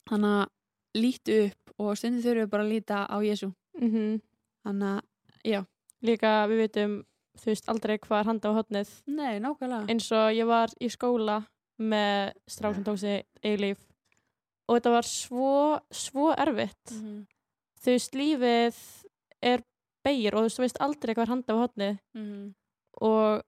[0.09, 4.22] Þannig að lítu upp og stundin þurfum við bara að líta á Jésu -hmm.
[4.65, 5.01] þannig
[5.45, 5.65] að,
[6.01, 7.03] líka við vitum
[7.40, 10.90] þú veist aldrei hvað er handa á hotnið nei, nákvæmlega eins og ég var í
[10.91, 11.45] skóla
[11.80, 13.78] með strák sem tók sig eilíf
[14.70, 17.26] og þetta var svo svo erfitt Mhm.
[17.82, 18.76] þú veist lífið
[19.41, 19.64] er
[20.06, 22.53] beigir og þú veist, aldrei hvað er handa á hotni Mhm.
[23.02, 23.41] og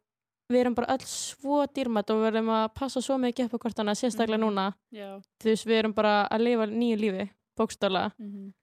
[0.51, 3.61] við erum bara öll svo dýrmætt og við erum að passa svo mikið upp á
[3.63, 4.45] hvort annað, sérstaklega Mhm.
[4.49, 5.21] núna Já.
[5.41, 7.29] þú veist, við erum bara að lifa nýju lífi
[7.59, 8.53] bókstála Mhm.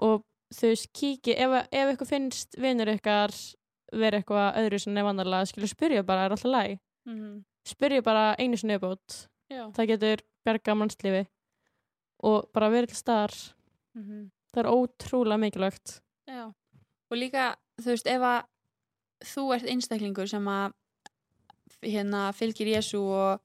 [0.00, 0.22] og
[0.54, 3.30] þú veist, kíki ef, ef ykkur finnst vinur ykkar
[3.92, 7.44] vera eitthvað öðru sem nefnarlega skilur spyrja bara, er alltaf læg Mhm.
[7.66, 9.70] spyrja bara einu sinni uppátt Já.
[9.72, 11.26] það getur berga mannslífi
[12.24, 13.52] og bara verið til staðar
[13.94, 14.30] Mhm.
[14.54, 16.52] það er ótrúlega mikilvægt Já.
[17.10, 18.44] Og líka, þú veist, ef að
[19.24, 20.72] þú ert einstaklingur sem að
[21.82, 23.40] hérna fylgir Jésu og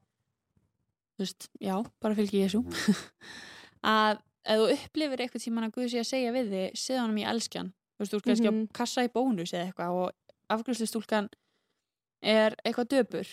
[1.18, 2.64] þú veist, já, bara fylgir Jésu
[3.84, 7.20] að ef þú upplifir eitthvað tímann að Guð sé að segja við þig segja honum
[7.22, 8.61] í elskjan þú veist, þú ert kannski Mhm.
[8.68, 10.11] að kassa í bónus eða eitthvað og
[10.49, 11.30] afgjörslu
[12.21, 13.27] er eitthvað döpur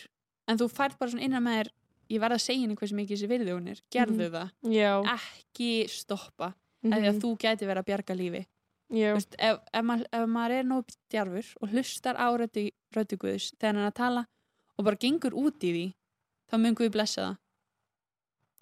[0.47, 1.71] en þú fært bara svona innan með þér
[2.15, 3.81] ég verð að segja henni hversu mikið þessi virði hún er.
[3.91, 4.35] Gerðu Mhm.
[4.37, 7.09] það, já, ekki stoppa mm -hmm.
[7.09, 8.47] að þú gæti verið að bjarga lífi.
[8.89, 12.27] Veist, ef, ef, maður, ef maður er nóg djarfur og hlustar á
[13.19, 14.27] Guðs þegar hann er að tala
[14.79, 15.95] og bara gengur út í því
[16.49, 17.37] þá mun Guð blessa það.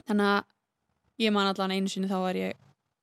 [0.09, 0.45] Þannig að
[1.19, 2.55] ég man allan einu sinni þá var ég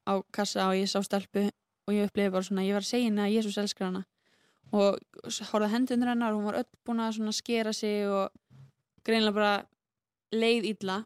[0.10, 1.52] á kassa og ég sá stelpu
[1.88, 4.04] og ég upplifi bara svona, ég var að segja henni að Jésús elskar hana
[4.72, 5.00] og
[5.52, 8.32] horfði hendur hennar og hún var öll búin að skera sig og
[9.06, 9.54] greinilega bara
[10.32, 10.98] leið illa.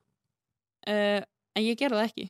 [0.86, 1.22] Uh,
[1.56, 2.28] en ég gerði það ekki.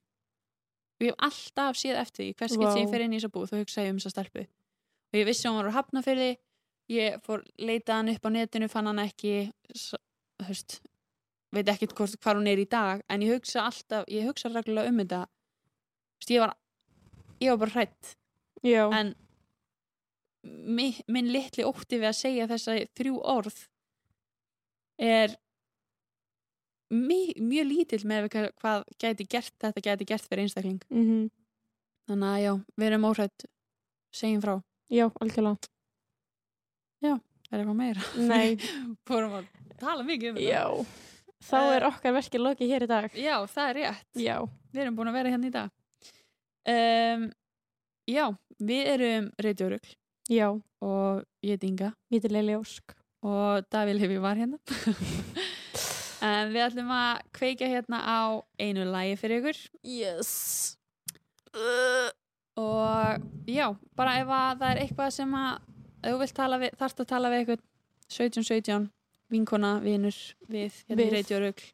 [0.95, 2.83] Og ég hef alltaf séð eftir því hvers skipt sem Vá.
[2.85, 4.45] ég fer inn í þessa búð þá hugsa ég um þessa stelpu.
[5.11, 6.37] Og ég vissi að hún var að hafna fyrir
[6.91, 9.35] ég fór leita hann upp á netinu fann hann ekki
[10.45, 10.79] veist,
[11.55, 14.91] veit ekkert hvort, hvar hún er í dag en ég hugsa alltaf, ég hugsa reglulega
[14.91, 15.21] um þetta.
[15.25, 16.55] Þú veist, ég var
[17.41, 18.15] ég var bara hrætt
[18.63, 19.15] já, en
[20.45, 23.57] minn litli ótti við að segja þessa þrjú orð
[25.01, 25.33] er
[26.93, 30.81] mi, mjög lítill með hvað, gæti gert þetta gæti gert fyrir einstakling.
[30.93, 31.25] Mm
[32.05, 33.45] þannig að já, við erum óhrætt
[34.13, 34.51] segjum frá,
[34.93, 35.71] já, algjörlega.
[37.53, 38.03] Er eitthvað meira?
[38.17, 38.55] Nei,
[39.09, 39.47] fórum að
[39.81, 40.61] tala mikið um já.
[41.45, 43.17] Þá Eh, er okkar verkið lokið hér í dag.
[43.17, 44.07] já, það er rétt.
[44.17, 44.37] Já,
[44.73, 45.73] við erum búin að vera hérna í dag.
[46.65, 47.25] Um,
[48.09, 48.25] já,
[48.65, 49.93] við erum reytjórugl
[50.31, 50.47] já,
[50.81, 51.91] og ég heiti Inga.
[52.11, 52.95] Ég heiti Leili Ósk.
[53.25, 54.59] Og Davíl hefur var hérna.
[56.25, 59.57] En við ætlum að kveika hérna á einu lagi fyrir ykkur.
[59.85, 60.31] Yes.
[62.57, 63.21] Og
[63.51, 63.67] já,
[63.99, 65.67] bara ef að það er eitthvað sem að
[66.07, 67.63] þú vilt tala við, þarft að tala við eitthvað
[68.15, 68.87] 17-17,
[69.35, 70.17] vinkona, vinur
[70.49, 71.69] við, hérna reytjórugl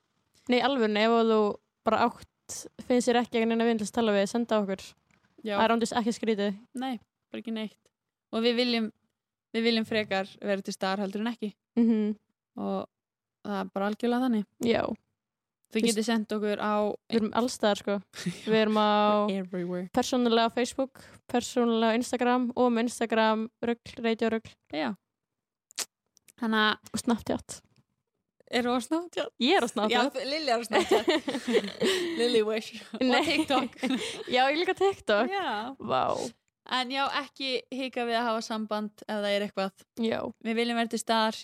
[0.51, 1.41] nei, alveg, ef þú
[1.87, 2.57] bara átt
[2.87, 4.83] finnst þér ekki einhvern veginn að vinna tala við, senda okkur.
[5.41, 6.57] Já, það er ándist ekki skrítið.
[6.81, 6.95] Nei,
[7.31, 7.90] bara ekki neitt
[8.31, 8.89] og við viljum,
[9.55, 11.53] við viljum frekar vera til staðar heldur en ekki.
[11.79, 11.87] Mm
[12.59, 12.87] og
[13.47, 14.45] það er bara algjörlega þannig.
[14.67, 14.81] Já,
[15.71, 17.97] þau getið sendt okkur á við erum allstaðar sko.
[18.51, 18.91] Við erum á
[19.31, 19.87] everywhere.
[19.95, 24.91] persónulega á Facebook persónulega á Instagram og með Instagram rugl já.
[26.41, 27.61] Þannig að og Snapchat.
[28.51, 29.31] Eru á Snapchat?
[29.39, 30.17] Ég er á Snapchat.
[30.27, 31.11] Lilja er á Snapchat.
[32.19, 32.81] Lily Wish.
[32.97, 33.27] Og.
[33.29, 33.77] TikTok.
[34.35, 35.31] Já, ég líka TikTok.
[35.31, 35.71] Já.
[35.79, 36.03] vá,
[36.69, 39.71] en já, ekki hika við að hafa samband ef það er eitthvað.
[39.99, 40.19] Já.
[40.45, 41.41] Við viljum vera til staðar.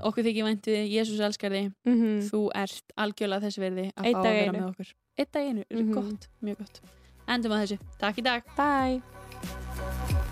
[0.00, 1.72] Okkur þykir væntu þig, Jésús elskar þig.
[1.88, 4.58] Mm þú ert algjörlega þess verði að Einn fá að vera einu.
[4.58, 4.94] með okkur.
[5.18, 5.92] Einn dag einu, Mhm.
[5.94, 6.80] gott, mjög gott.
[7.28, 8.42] Endum á þessu, takk í dag.
[8.56, 10.27] Bye